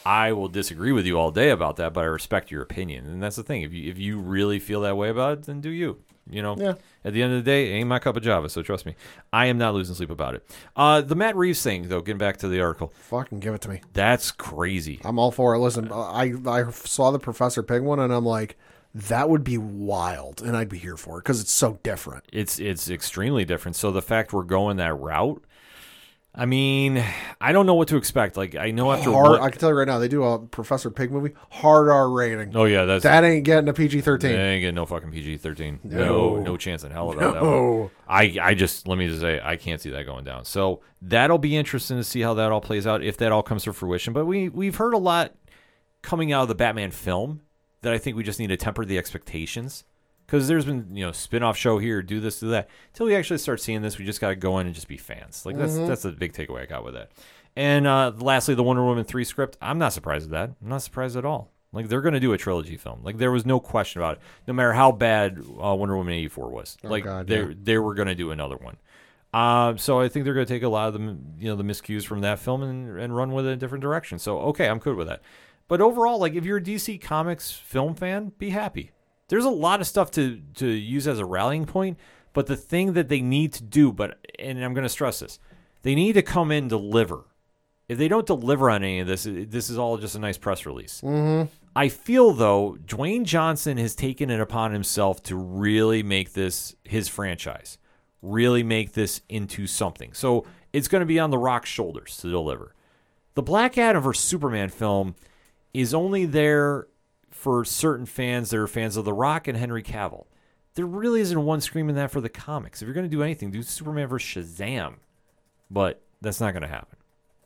[0.06, 3.22] I will disagree with you all day about that, but I respect your opinion, and
[3.22, 3.64] that's the thing.
[3.64, 6.00] If you if you really feel that way about it, then do you.
[6.30, 6.56] You know.
[6.58, 6.74] Yeah.
[7.04, 8.50] At the end of the day, it ain't my cup of Java.
[8.50, 8.96] So trust me,
[9.34, 10.46] I am not losing sleep about it.
[10.76, 13.70] Uh, the Matt Reeves thing, though, getting back to the article, Fucking give it to
[13.70, 13.82] me.
[13.94, 15.00] that's crazy.
[15.04, 15.60] I'm all for it.
[15.60, 18.58] Listen, I I saw the Professor Pig one, and I'm like,
[18.94, 22.26] that would be wild, and I'd be here for it because it's so different.
[22.34, 23.76] it's it's extremely different.
[23.76, 25.44] So the fact we're going that route,
[26.36, 27.04] I mean,
[27.42, 28.38] I don't know what to expect.
[28.38, 30.40] Like I know after Hard, one- I can tell you right now, they do a
[30.40, 32.56] Professor Pig movie, hard R rating.
[32.56, 34.32] oh yeah, that's That ain't getting a PG thirteen.
[34.36, 35.80] ain't getting no fucking PG thirteen.
[35.84, 36.36] No.
[36.36, 36.40] No.
[36.44, 37.42] no, chance in hell about that.
[37.44, 37.72] No.
[37.72, 37.90] One.
[38.08, 40.46] I I just let me just say I can't see that going down.
[40.46, 43.64] So that'll be interesting to see how that all plays out if that all comes
[43.64, 44.14] to fruition.
[44.14, 45.34] But we we've heard a lot
[46.04, 47.42] coming out of the Batman film
[47.82, 49.84] that I think we just need to temper the expectations.
[50.30, 52.70] Because there's been, you know, spin-off show here, do this, do that.
[52.94, 54.96] Until we actually start seeing this, we just got to go in and just be
[54.96, 55.44] fans.
[55.44, 57.10] Like that's that's the big takeaway I got with that.
[57.56, 59.58] And uh, lastly, the Wonder Woman three script.
[59.60, 60.56] I'm not surprised at that.
[60.62, 61.50] I'm not surprised at all.
[61.72, 63.02] Like they're going to do a trilogy film.
[63.04, 64.22] Like there was no question about it.
[64.48, 67.54] No matter how bad uh, Wonder Woman eighty four was, like God, they yeah.
[67.60, 68.78] they were going to do another one.
[69.34, 71.64] Um, so I think they're going to take a lot of the you know the
[71.64, 74.20] miscues from that film and, and run with it in a different direction.
[74.20, 75.22] So okay, I'm good with that.
[75.68, 78.92] But overall, like if you're a DC Comics film fan, be happy.
[79.30, 81.98] There's a lot of stuff to to use as a rallying point,
[82.34, 85.40] but the thing that they need to do, but and I'm going to stress this,
[85.84, 87.26] they need to come in and deliver.
[87.88, 90.66] If they don't deliver on any of this, this is all just a nice press
[90.66, 91.02] release.
[91.02, 91.52] Mm-hmm.
[91.76, 97.08] I feel though Dwayne Johnson has taken it upon himself to really make this his
[97.08, 97.78] franchise,
[98.22, 100.14] really make this into something.
[100.14, 102.76] So it's going to be on the Rock's shoulders to deliver.
[103.36, 105.16] The Black Adam vs Superman film
[105.74, 106.88] is only there
[107.40, 110.26] for certain fans that are fans of The Rock and Henry Cavill.
[110.76, 112.82] There really isn't one screaming that for the comics.
[112.82, 114.96] If you're going to do anything, do Superman vs Shazam.
[115.72, 116.98] But that's not going to happen.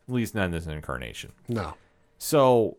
[0.07, 1.31] At least not in this incarnation.
[1.47, 1.75] No,
[2.17, 2.77] So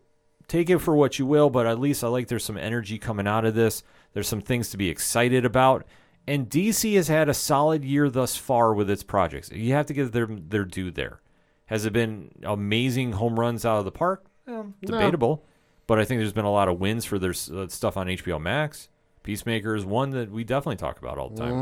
[0.49, 3.27] take it for what you will, but at least I like there's some energy coming
[3.27, 3.81] out of this.
[4.13, 5.85] There's some things to be excited about.
[6.27, 9.51] And DC has had a solid year thus far with its projects.
[9.51, 11.21] You have to give them their due there.
[11.67, 14.25] Has it been amazing home runs out of the park?
[14.45, 15.45] Well, debatable.
[15.87, 18.41] But I think there's been a lot of wins for their uh, stuff on HBO
[18.41, 18.89] Max.
[19.23, 21.53] Peacemaker is one that we definitely talk about all the time.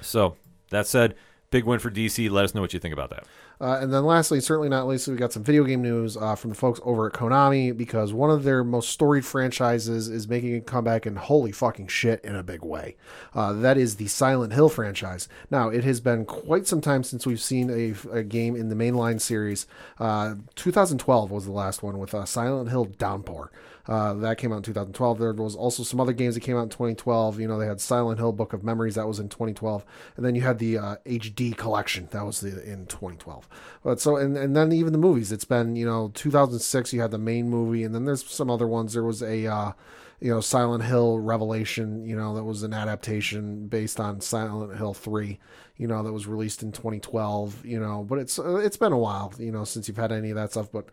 [0.00, 0.36] So
[0.70, 1.14] that said,
[1.50, 2.30] big win for DC.
[2.30, 3.24] Let us know what you think about that.
[3.60, 6.50] Uh, and then lastly, certainly not least, we got some video game news uh, from
[6.50, 10.60] the folks over at Konami because one of their most storied franchises is making a
[10.60, 12.96] comeback and holy fucking shit in a big way.
[13.34, 15.28] Uh, that is the Silent Hill franchise.
[15.50, 18.74] Now, it has been quite some time since we've seen a, a game in the
[18.74, 19.66] mainline series.
[19.98, 23.50] Uh, 2012 was the last one with uh, Silent Hill Downpour.
[23.88, 25.18] Uh, that came out in 2012.
[25.18, 27.40] There was also some other games that came out in 2012.
[27.40, 29.84] You know, they had Silent Hill Book of Memories that was in 2012,
[30.16, 33.48] and then you had the uh, HD collection that was the, in 2012.
[33.84, 35.30] But so and and then even the movies.
[35.30, 36.92] It's been you know 2006.
[36.92, 38.92] You had the main movie, and then there's some other ones.
[38.92, 39.72] There was a uh,
[40.20, 42.04] you know Silent Hill Revelation.
[42.04, 45.38] You know that was an adaptation based on Silent Hill 3.
[45.76, 47.64] You know that was released in 2012.
[47.64, 49.32] You know, but it's uh, it's been a while.
[49.38, 50.88] You know since you've had any of that stuff, but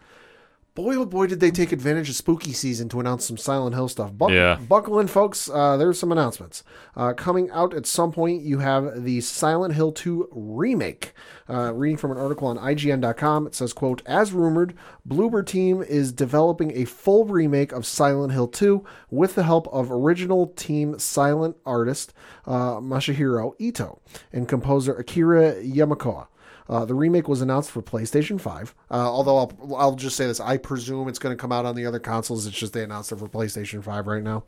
[0.76, 3.88] boy, oh boy, did they take advantage of spooky season to announce some Silent Hill
[3.88, 4.18] stuff.
[4.18, 4.58] Buck- Yeah.
[4.68, 5.50] Buckle in, folks.
[5.50, 6.64] Uh, there's some announcements.
[6.96, 11.14] Uh, coming out at some point, you have the Silent Hill 2 remake.
[11.50, 14.74] Uh, reading from an article on IGN.com, it says, quote, As rumored,
[15.08, 19.92] Bloober Team is developing a full remake of Silent Hill 2 with the help of
[19.92, 22.14] original team silent artist
[22.48, 24.00] uh, Masahiro Ito
[24.32, 26.28] and composer Akira Yamaoka.
[26.70, 28.76] Uh, the remake was announced for PlayStation 5.
[28.90, 31.76] Uh, although I'll, I'll just say this, I presume it's going to come out on
[31.76, 32.46] the other consoles.
[32.46, 34.44] It's just they announced it for PlayStation 5 right now.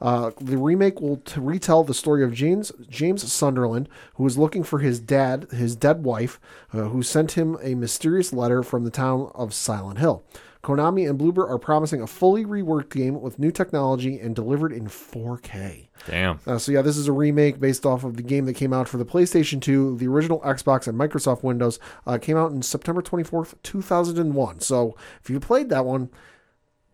[0.00, 4.62] Uh, the remake will t- retell the story of James James Sunderland, who is looking
[4.62, 6.38] for his dad, his dead wife,
[6.72, 10.22] uh, who sent him a mysterious letter from the town of Silent Hill.
[10.68, 14.86] Konami and Bloober are promising a fully reworked game with new technology and delivered in
[14.86, 15.88] 4K.
[16.06, 16.40] Damn.
[16.46, 18.86] Uh, so yeah, this is a remake based off of the game that came out
[18.86, 21.78] for the PlayStation 2, the original Xbox and Microsoft Windows.
[22.06, 24.60] Uh, came out in September 24th, 2001.
[24.60, 26.10] So if you played that one,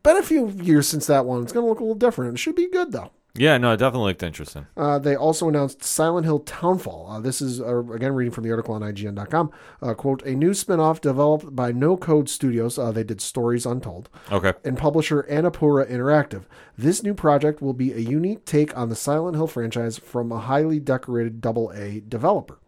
[0.04, 1.42] been a few years since that one.
[1.42, 2.34] It's going to look a little different.
[2.34, 3.10] It should be good though.
[3.36, 4.68] Yeah, no, it definitely looked interesting.
[4.76, 7.10] Uh, they also announced Silent Hill Townfall.
[7.10, 9.50] Uh, this is, uh, again, reading from the article on IGN.com.
[9.82, 12.78] Uh, quote, a new spin off developed by No Code Studios.
[12.78, 14.08] Uh, they did Stories Untold.
[14.30, 14.52] Okay.
[14.64, 16.44] And publisher Annapurna Interactive.
[16.78, 20.38] This new project will be a unique take on the Silent Hill franchise from a
[20.38, 22.58] highly decorated double A developer.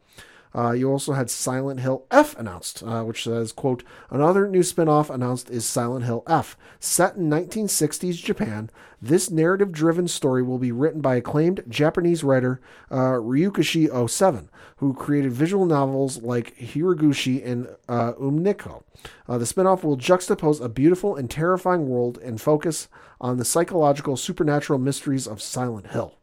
[0.57, 5.11] Uh, you also had Silent Hill F announced, uh, which says, quote, another new spin-off
[5.11, 6.57] announced is Silent Hill F.
[6.81, 8.71] Set in 1960s Japan,
[9.01, 12.61] this narrative-driven story will be written by acclaimed Japanese writer
[12.91, 18.83] uh, Ryukishi 07, who created visual novels like Higurashi and uh, Umineko.
[19.29, 22.89] Uh, the spin-off will juxtapose a beautiful and terrifying world and focus
[23.21, 26.15] on the psychological supernatural mysteries of Silent Hill.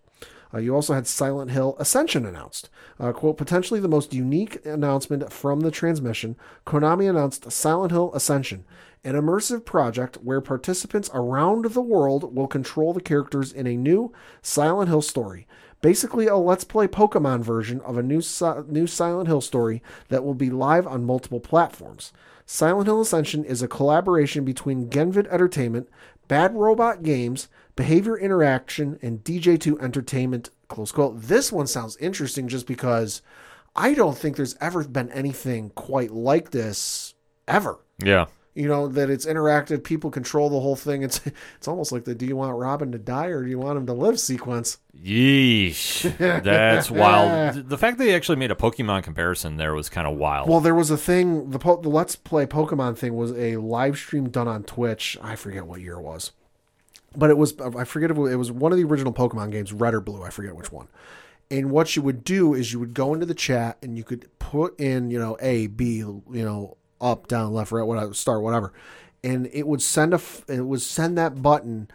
[0.54, 2.70] Uh, you also had Silent Hill Ascension announced.
[3.00, 6.36] Uh, quote, potentially the most unique announcement from the transmission,
[6.66, 8.66] Konami announced Silent Hill Ascension,
[9.04, 14.14] an immersive project where participants around the world will control the characters in a new
[14.42, 15.48] Silent Hill story.
[15.82, 18.22] Basically, a Let's Play Pokemon version of a new,
[18.68, 22.14] new Silent Hill story that will be live on multiple platforms.
[22.46, 25.90] Silent Hill Ascension is a collaboration between Genvid Entertainment,
[26.28, 30.50] Bad Robot Games, Behavior Interaction, and DJ2 Entertainment.
[30.68, 31.22] Close quote.
[31.22, 33.22] This one sounds interesting just because
[33.76, 37.14] I don't think there's ever been anything quite like this
[37.48, 37.80] ever.
[38.04, 38.26] Yeah.
[38.56, 39.84] You know that it's interactive.
[39.84, 41.02] People control the whole thing.
[41.02, 41.20] It's
[41.58, 43.88] it's almost like the "Do you want Robin to die or do you want him
[43.88, 44.78] to live?" sequence.
[44.96, 46.16] Yeesh.
[46.44, 47.68] That's wild.
[47.70, 50.48] The fact that they actually made a Pokemon comparison there was kind of wild.
[50.48, 51.50] Well, there was a thing.
[51.50, 55.18] The po- the Let's Play Pokemon thing was a live stream done on Twitch.
[55.22, 56.32] I forget what year it was,
[57.16, 59.94] but it was I forget if it was, one of the original Pokemon games, Red
[59.94, 60.24] or Blue.
[60.24, 60.88] I forget which one.
[61.52, 64.28] And what you would do is you would go into the chat and you could
[64.40, 68.74] put in you know A B you know up down left right whatever start whatever,
[69.24, 71.90] and it would send a it would send that button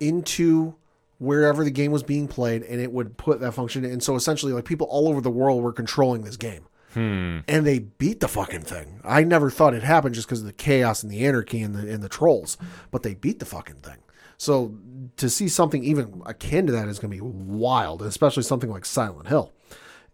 [0.00, 0.74] into
[1.18, 3.92] wherever the game was being played and it would put that function in.
[3.92, 7.38] And so essentially like people all over the world were controlling this game hmm.
[7.48, 9.00] and they beat the fucking thing.
[9.04, 11.90] I never thought it happened just because of the chaos and the anarchy and the
[11.92, 12.58] and the trolls,
[12.90, 13.96] but they beat the fucking thing.
[14.38, 14.76] So
[15.16, 18.84] to see something even akin to that is going to be wild, especially something like
[18.84, 19.52] Silent Hill.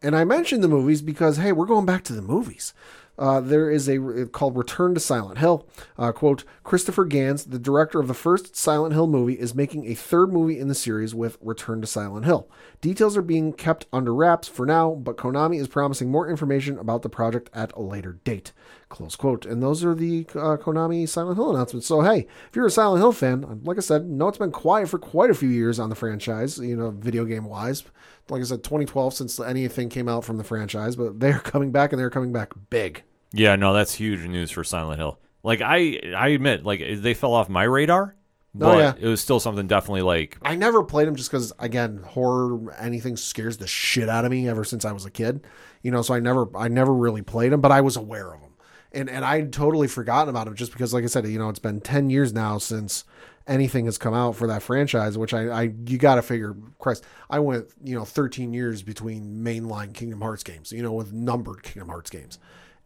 [0.02, 2.74] And I mentioned the movies because hey, we're going back to the movies.
[3.18, 5.68] Uh, there is a called Return to Silent Hill.
[5.98, 9.94] Uh, quote: Christopher Gans, the director of the first Silent Hill movie, is making a
[9.94, 12.48] third movie in the series with Return to Silent Hill.
[12.80, 17.02] Details are being kept under wraps for now, but Konami is promising more information about
[17.02, 18.52] the project at a later date.
[18.93, 19.47] Close quote.
[19.47, 21.86] And those are the uh, Konami Silent Hill announcements.
[21.86, 24.89] So hey, if you're a Silent Hill fan, like I said, know it's been quiet
[24.89, 26.59] for quite a few years on the franchise.
[26.59, 27.85] You know, video game wise.
[28.28, 31.93] Like I said, 2012 since anything came out from the franchise, but they're coming back
[31.93, 33.02] and they're coming back big.
[33.32, 35.19] Yeah, no, that's huge news for Silent Hill.
[35.43, 38.14] Like I, I admit, like they fell off my radar,
[38.55, 38.93] but Oh, yeah.
[39.01, 43.16] it was still something definitely like I never played them just because, again, horror anything
[43.16, 45.40] scares the shit out of me ever since I was a kid.
[45.82, 48.40] You know, so I never, I never really played them, but I was aware of
[48.43, 48.51] them,
[48.94, 51.59] and and I'd totally forgotten about them just because, like I said, you know, it's
[51.59, 53.05] been ten years now since
[53.47, 55.19] anything has come out for that franchise.
[55.19, 59.43] Which I, I you got to figure, Christ, I went, you know, thirteen years between
[59.43, 62.39] mainline Kingdom Hearts games, you know, with numbered Kingdom Hearts games.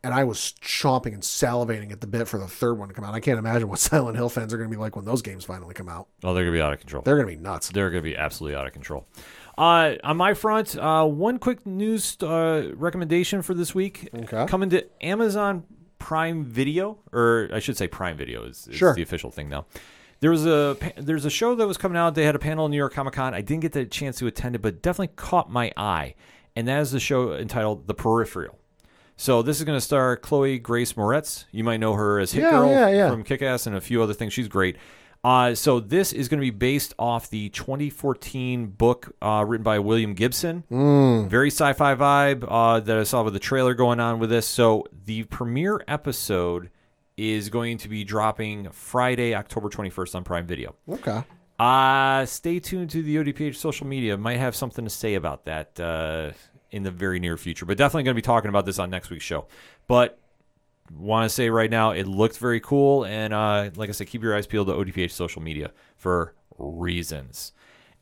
[0.04, 3.02] And I was chomping and salivating at the bit for the third one to come
[3.02, 3.14] out.
[3.14, 5.44] I can't imagine what Silent Hill fans are going to be like when those games
[5.44, 6.06] finally come out.
[6.22, 7.02] oh, they're gonna be out of control.
[7.02, 7.70] They're going to be nuts.
[7.70, 9.06] They're going to be absolutely out of control.
[9.58, 14.08] Uh, on my front, uh, one quick news uh, recommendation for this week.
[14.14, 14.46] Okay.
[14.46, 15.64] Coming to Amazon
[16.06, 18.94] Prime Video, or I should say Prime Video is, is Sure.
[18.94, 19.66] the official thing now.
[20.20, 22.14] There was a there's a show that was coming out.
[22.14, 23.34] They had a panel in New York Comic Con.
[23.34, 26.14] I didn't get the chance to attend it, but definitely caught my eye.
[26.54, 28.56] And that is the show entitled The Peripheral.
[29.16, 31.46] So this is going to star Chloe Grace Moretz.
[31.50, 33.10] You might know her as Hit Yeah, Girl yeah, yeah.
[33.10, 34.32] from Kick-Ass and a few other things.
[34.32, 34.76] She's great.
[35.26, 39.76] Uh, so this is going to be based off the 2014 book uh, written by
[39.80, 40.62] William Gibson.
[40.70, 41.28] Mm.
[41.28, 44.46] Very sci-fi vibe uh, that I saw with the trailer going on with this.
[44.46, 46.70] So the premiere episode
[47.16, 50.76] is going to be dropping Friday, October 21st on Prime Video.
[50.88, 51.24] Okay.
[51.58, 54.16] Uh, stay tuned to the ODPH social media.
[54.16, 56.30] Might have something to say about that uh,
[56.70, 59.10] in the very near future, but definitely going to be talking about this on next
[59.10, 59.48] week's show.
[59.88, 60.20] But
[60.94, 64.22] want to say right now, it looked very cool, and uh, like I said, keep
[64.22, 67.52] your eyes peeled to ODPH social media for reasons.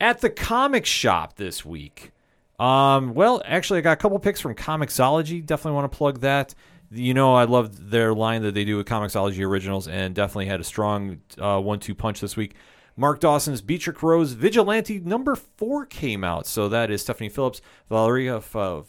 [0.01, 2.13] At the comic shop this week,
[2.59, 5.45] um, well, actually, I got a couple picks from Comixology.
[5.45, 6.55] Definitely want to plug that.
[6.91, 10.61] You know, I love their line that they do with Comixology Originals, and definitely had
[10.61, 12.55] a strong uh, one-two punch this week.
[12.97, 18.37] Mark Dawson's Beatrix Rose Vigilante number four came out, so that is Stephanie Phillips, Valeria
[18.37, 18.83] F- uh,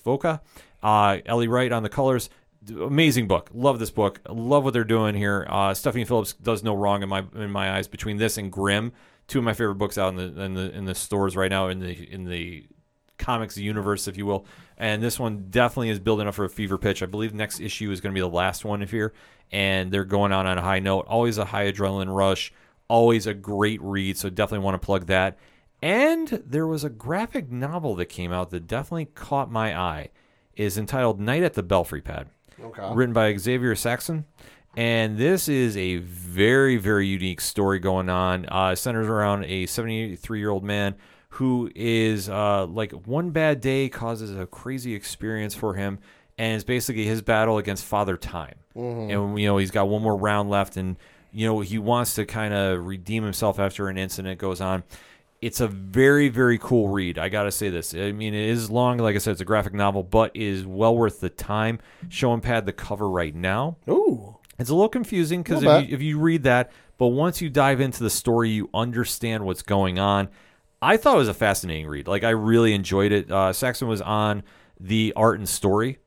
[0.84, 2.30] uh, Ellie Wright on the colors.
[2.70, 3.50] Amazing book.
[3.54, 4.20] Love this book.
[4.28, 5.46] Love what they're doing here.
[5.50, 7.88] Uh, Stephanie Phillips does no wrong in my in my eyes.
[7.88, 8.92] Between this and Grim,
[9.28, 11.68] two of my favorite books out in the in the in the stores right now
[11.68, 12.66] in the in the
[13.18, 14.46] comics universe, if you will.
[14.78, 17.02] And this one definitely is building up for a fever pitch.
[17.02, 19.14] I believe next issue is going to be the last one here,
[19.52, 21.06] and they're going on on a high note.
[21.08, 22.52] Always a high adrenaline rush.
[22.88, 24.18] Always a great read.
[24.18, 25.38] So definitely want to plug that.
[25.82, 30.10] And there was a graphic novel that came out that definitely caught my eye.
[30.56, 32.30] Is entitled Night at the Belfry Pad
[32.64, 32.90] Okay.
[32.94, 34.26] written by Xavier Saxon.
[34.78, 38.46] And this is a very, very unique story going on.
[38.50, 40.96] Uh, it centers around a 73 year old man
[41.30, 46.00] who is uh, like one bad day causes a crazy experience for him.
[46.38, 48.56] And it's basically his battle against Father Time.
[49.12, 50.76] And, you know, he's got one more round left.
[50.76, 50.98] And,
[51.32, 54.84] you know, he wants to kind of redeem himself after an incident goes on
[55.46, 57.94] it's a very very cool read i gotta say this.
[57.94, 60.98] I mean it is long like i said it's a graphic novel but is well
[60.98, 61.80] worth the time.
[62.10, 63.78] Showing pad the cover right now.
[63.88, 64.38] Ooh.
[64.58, 67.80] it's a little confusing because if you, if you read that but once you dive
[67.80, 70.30] into the story you understand what's going on.
[70.82, 72.08] I thought it was a fascinating read.
[72.08, 73.30] Like i really enjoyed it.
[73.30, 74.42] Uh, saxon was on
[74.80, 76.00] the art and story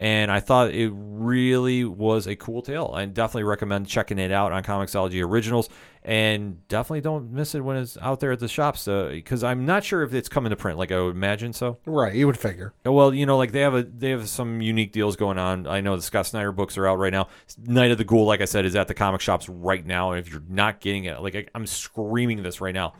[0.00, 2.92] and I thought it really was a cool tale.
[2.94, 5.68] I definitely recommend checking it out on Comixology Originals,
[6.02, 9.64] and definitely don't miss it when it's out there at the shops uh, because I'm
[9.64, 10.78] not sure if it's coming to print.
[10.78, 11.78] Like I would imagine so.
[11.86, 12.74] Right, you would figure.
[12.84, 15.66] Uh, well, you know, like they have a they have some unique deals going on.
[15.66, 17.28] I know the Scott Snyder books are out right now.
[17.64, 20.12] Night of the Ghoul, like I said, is at the comic shops right now.
[20.12, 22.94] And if you're not getting it, like I, I'm screaming this right now,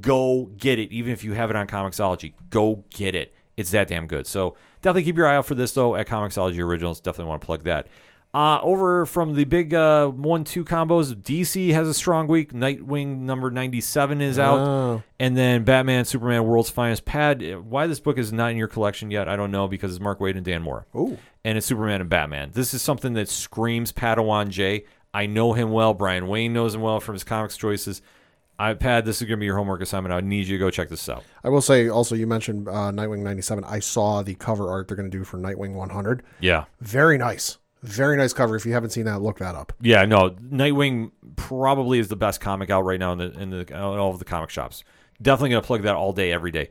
[0.00, 0.92] go get it.
[0.92, 3.34] Even if you have it on Comixology, go get it.
[3.56, 4.26] It's that damn good.
[4.26, 4.54] So
[4.86, 7.00] definitely keep your eye out for this though at Comixology Originals.
[7.00, 7.88] Definitely want to plug that.
[8.34, 12.52] Uh, over from the big uh, one-two combos, DC has a strong week.
[12.52, 15.02] Nightwing number ninety-seven is out, Oh.
[15.18, 17.42] and then Batman, Superman, World's Finest Pad.
[17.64, 20.18] Why this book is not in your collection yet, I don't know because it's Mark
[20.20, 21.16] Waid and Dan Mora, Ooh.
[21.44, 22.50] and it's Superman and Batman.
[22.52, 24.84] This is something that screams Padawan J.
[25.14, 25.94] I know him well.
[25.94, 28.02] Brian Wayne knows him well from his comics choices.
[28.58, 30.14] I Pad, this is gonna be your homework assignment.
[30.14, 31.24] I need you to go check this out.
[31.44, 33.64] I will say also you mentioned uh, Nightwing 97.
[33.64, 36.22] I saw the cover art they're going to do for Nightwing 100.
[36.40, 37.58] Yeah, Very nice.
[37.82, 38.56] Very nice cover.
[38.56, 39.72] If you haven't seen that, look that up.
[39.80, 43.66] Yeah, no, Nightwing probably is the best comic out right now in the in the
[43.68, 44.82] in all of the comic shops.
[45.20, 46.70] Definitely gonna plug that all day, every day.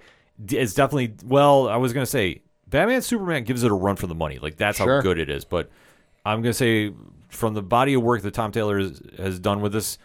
[0.49, 1.70] It's definitely well.
[1.70, 4.40] I was gonna say Batman Superman gives it a run for the money.
[4.40, 5.45] Like that's how good it is.
[5.45, 5.70] But
[6.26, 6.91] I'm gonna say
[7.30, 9.98] from the body of work that Tom Taylor has, has done with this,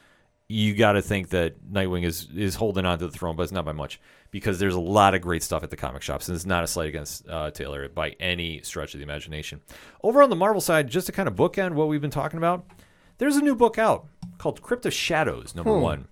[0.51, 3.53] you got to think that Nightwing is is holding on to the throne, but it's
[3.53, 4.01] not by much
[4.33, 6.67] because there's a lot of great stuff at the comic shops, and it's not a
[6.67, 9.61] slight against uh, Taylor by any stretch of the imagination.
[10.03, 12.67] Over on the Marvel side, just to kind of bookend what we've been talking about,
[13.19, 14.07] there's a new book out
[14.39, 15.83] called Crypt of Shadows, number Hmm.
[15.83, 16.09] one.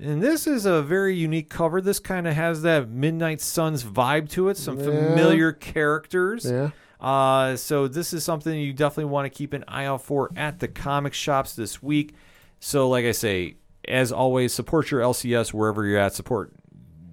[0.00, 1.80] And this is a very unique cover.
[1.80, 6.44] This kind of has that Midnight Suns vibe to it, some familiar characters.
[6.50, 6.70] Yeah.
[7.00, 10.58] Uh, so this is something you definitely want to keep an eye out for at
[10.58, 12.14] the comic shops this week.
[12.60, 13.56] So, like I say,
[13.88, 16.14] as always, support your LCS wherever you're at.
[16.14, 16.52] Support,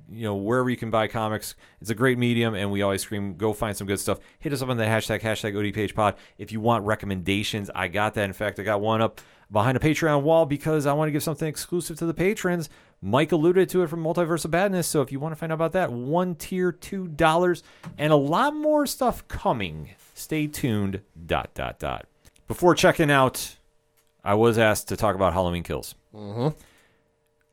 [0.09, 1.55] you know, wherever you can buy comics.
[1.81, 4.19] It's a great medium, and we always scream, go find some good stuff.
[4.39, 6.15] Hit us up on the hashtag, hashtag.
[6.37, 8.25] If you want recommendations, I got that.
[8.25, 9.21] In fact, I got one up
[9.51, 12.69] behind a Patreon wall because I want to give something exclusive to the patrons.
[13.01, 14.87] Mike alluded to it from Multiverse of Badness.
[14.87, 17.63] So if you want to find out about that, one tier, two dollars,
[17.97, 19.91] and a lot more stuff coming.
[20.13, 21.01] Stay tuned.
[21.25, 22.07] Dot dot dot.
[22.47, 23.57] Before checking out,
[24.23, 25.95] I was asked to talk about Halloween Kills.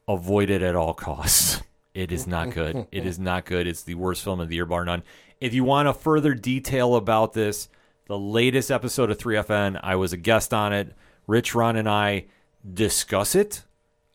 [0.08, 1.62] Avoid it at all costs.
[1.94, 2.86] It is not good.
[2.92, 3.66] it is not good.
[3.66, 5.02] It's the worst film of the year, bar none.
[5.40, 7.68] If you want a further detail about this,
[8.06, 10.94] the latest episode of 3FN, I was a guest on it.
[11.26, 12.26] Rich, Ron, and I
[12.72, 13.64] discuss it.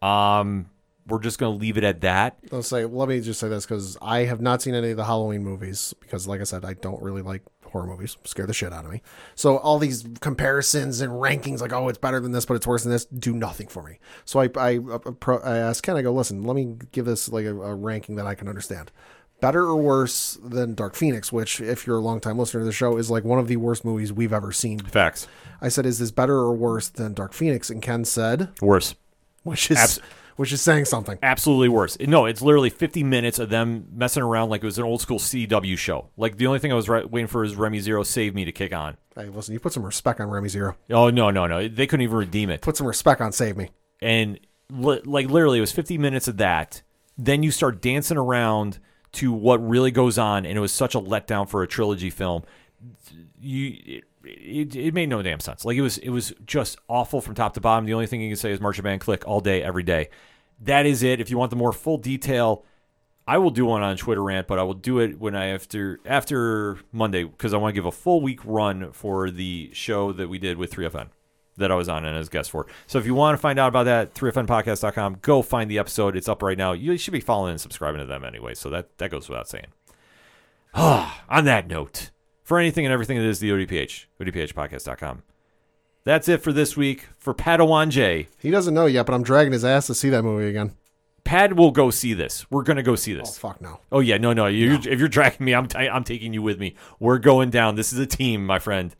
[0.01, 0.69] Um,
[1.07, 2.37] we're just going to leave it at that.
[2.51, 5.05] I'll say, let me just say this because I have not seen any of the
[5.05, 8.17] Halloween movies because, like I said, I don't really like horror movies.
[8.23, 9.01] Scare the shit out of me.
[9.35, 12.83] So all these comparisons and rankings, like, oh, it's better than this, but it's worse
[12.83, 13.99] than this, do nothing for me.
[14.25, 17.45] So I, I, uh, I asked Ken, I go, listen, let me give this like
[17.45, 18.91] a, a ranking that I can understand.
[19.41, 22.97] Better or worse than Dark Phoenix, which, if you're a longtime listener to the show,
[22.97, 24.79] is like one of the worst movies we've ever seen.
[24.79, 25.29] Facts.
[25.61, 27.69] I said, is this better or worse than Dark Phoenix?
[27.69, 28.95] And Ken said, Worse.
[29.43, 29.99] which is Abs-
[30.39, 31.19] which is saying something.
[31.21, 31.99] absolutely worse.
[31.99, 35.19] No, it's literally 50 minutes of them messing around like it was an old school
[35.19, 36.11] CW show.
[36.15, 38.53] Like the only thing I was re- waiting for is Remy Zero save me to
[38.53, 38.95] kick on.
[39.17, 40.77] Hey, listen, you put some respect on Remy Zero.
[40.89, 41.67] Oh no, no, no!
[41.67, 42.61] They couldn't even redeem it.
[42.61, 43.69] Put some respect on Save Me.
[44.01, 44.39] And
[44.69, 46.83] li- like literally, it was 50 minutes of that.
[47.17, 48.79] Then you start dancing around
[49.13, 52.43] to what really goes on, and it was such a letdown for a trilogy film.
[53.41, 53.73] You.
[53.85, 55.65] It, it, it made no damn sense.
[55.65, 57.85] Like it was, it was just awful from top to bottom.
[57.85, 60.09] The only thing you can say is March of Band click all day, every day.
[60.61, 61.19] That is it.
[61.21, 62.65] If you want the more full detail,
[63.27, 65.99] I will do one on Twitter rant, but I will do it when I after
[66.05, 70.27] after Monday because I want to give a full week run for the show that
[70.29, 71.09] we did with 3FN.
[71.57, 72.65] that I was on and as guest for.
[72.87, 76.15] So if you want to find out about that, 3fnpodcast.com, go find the episode.
[76.15, 76.71] It's up right now.
[76.71, 79.67] You should be following and subscribing to them anyway, so that, that goes without saying.
[80.73, 82.11] On that note,
[82.43, 85.23] for anything and everything that is the ODPH, ODPHpodcast.com.
[86.03, 87.07] That's it for this week.
[87.17, 90.23] For Padawan J, He doesn't know yet, but I'm dragging his ass to see that
[90.23, 90.73] movie again.
[91.23, 92.49] Pad will go see this.
[92.49, 93.37] We're going to go see Oh this.
[93.37, 93.81] fuck no.
[93.91, 94.47] Oh yeah, no, no.
[94.47, 96.75] You, If you're dragging me, I'm t- I'm taking you with me.
[96.99, 97.75] We're going down.
[97.75, 98.95] This is a team, my friend.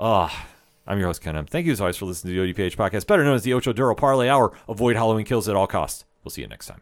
[0.00, 0.46] Ah,
[0.86, 1.36] I'm your host Ken.
[1.36, 1.46] M.
[1.46, 3.72] Thank you as always for listening to the ODPH podcast, better known as the Ocho
[3.72, 4.52] Duro Parlay Hour.
[4.68, 6.04] Avoid Halloween kills at all costs.
[6.24, 6.80] We'll see you next time.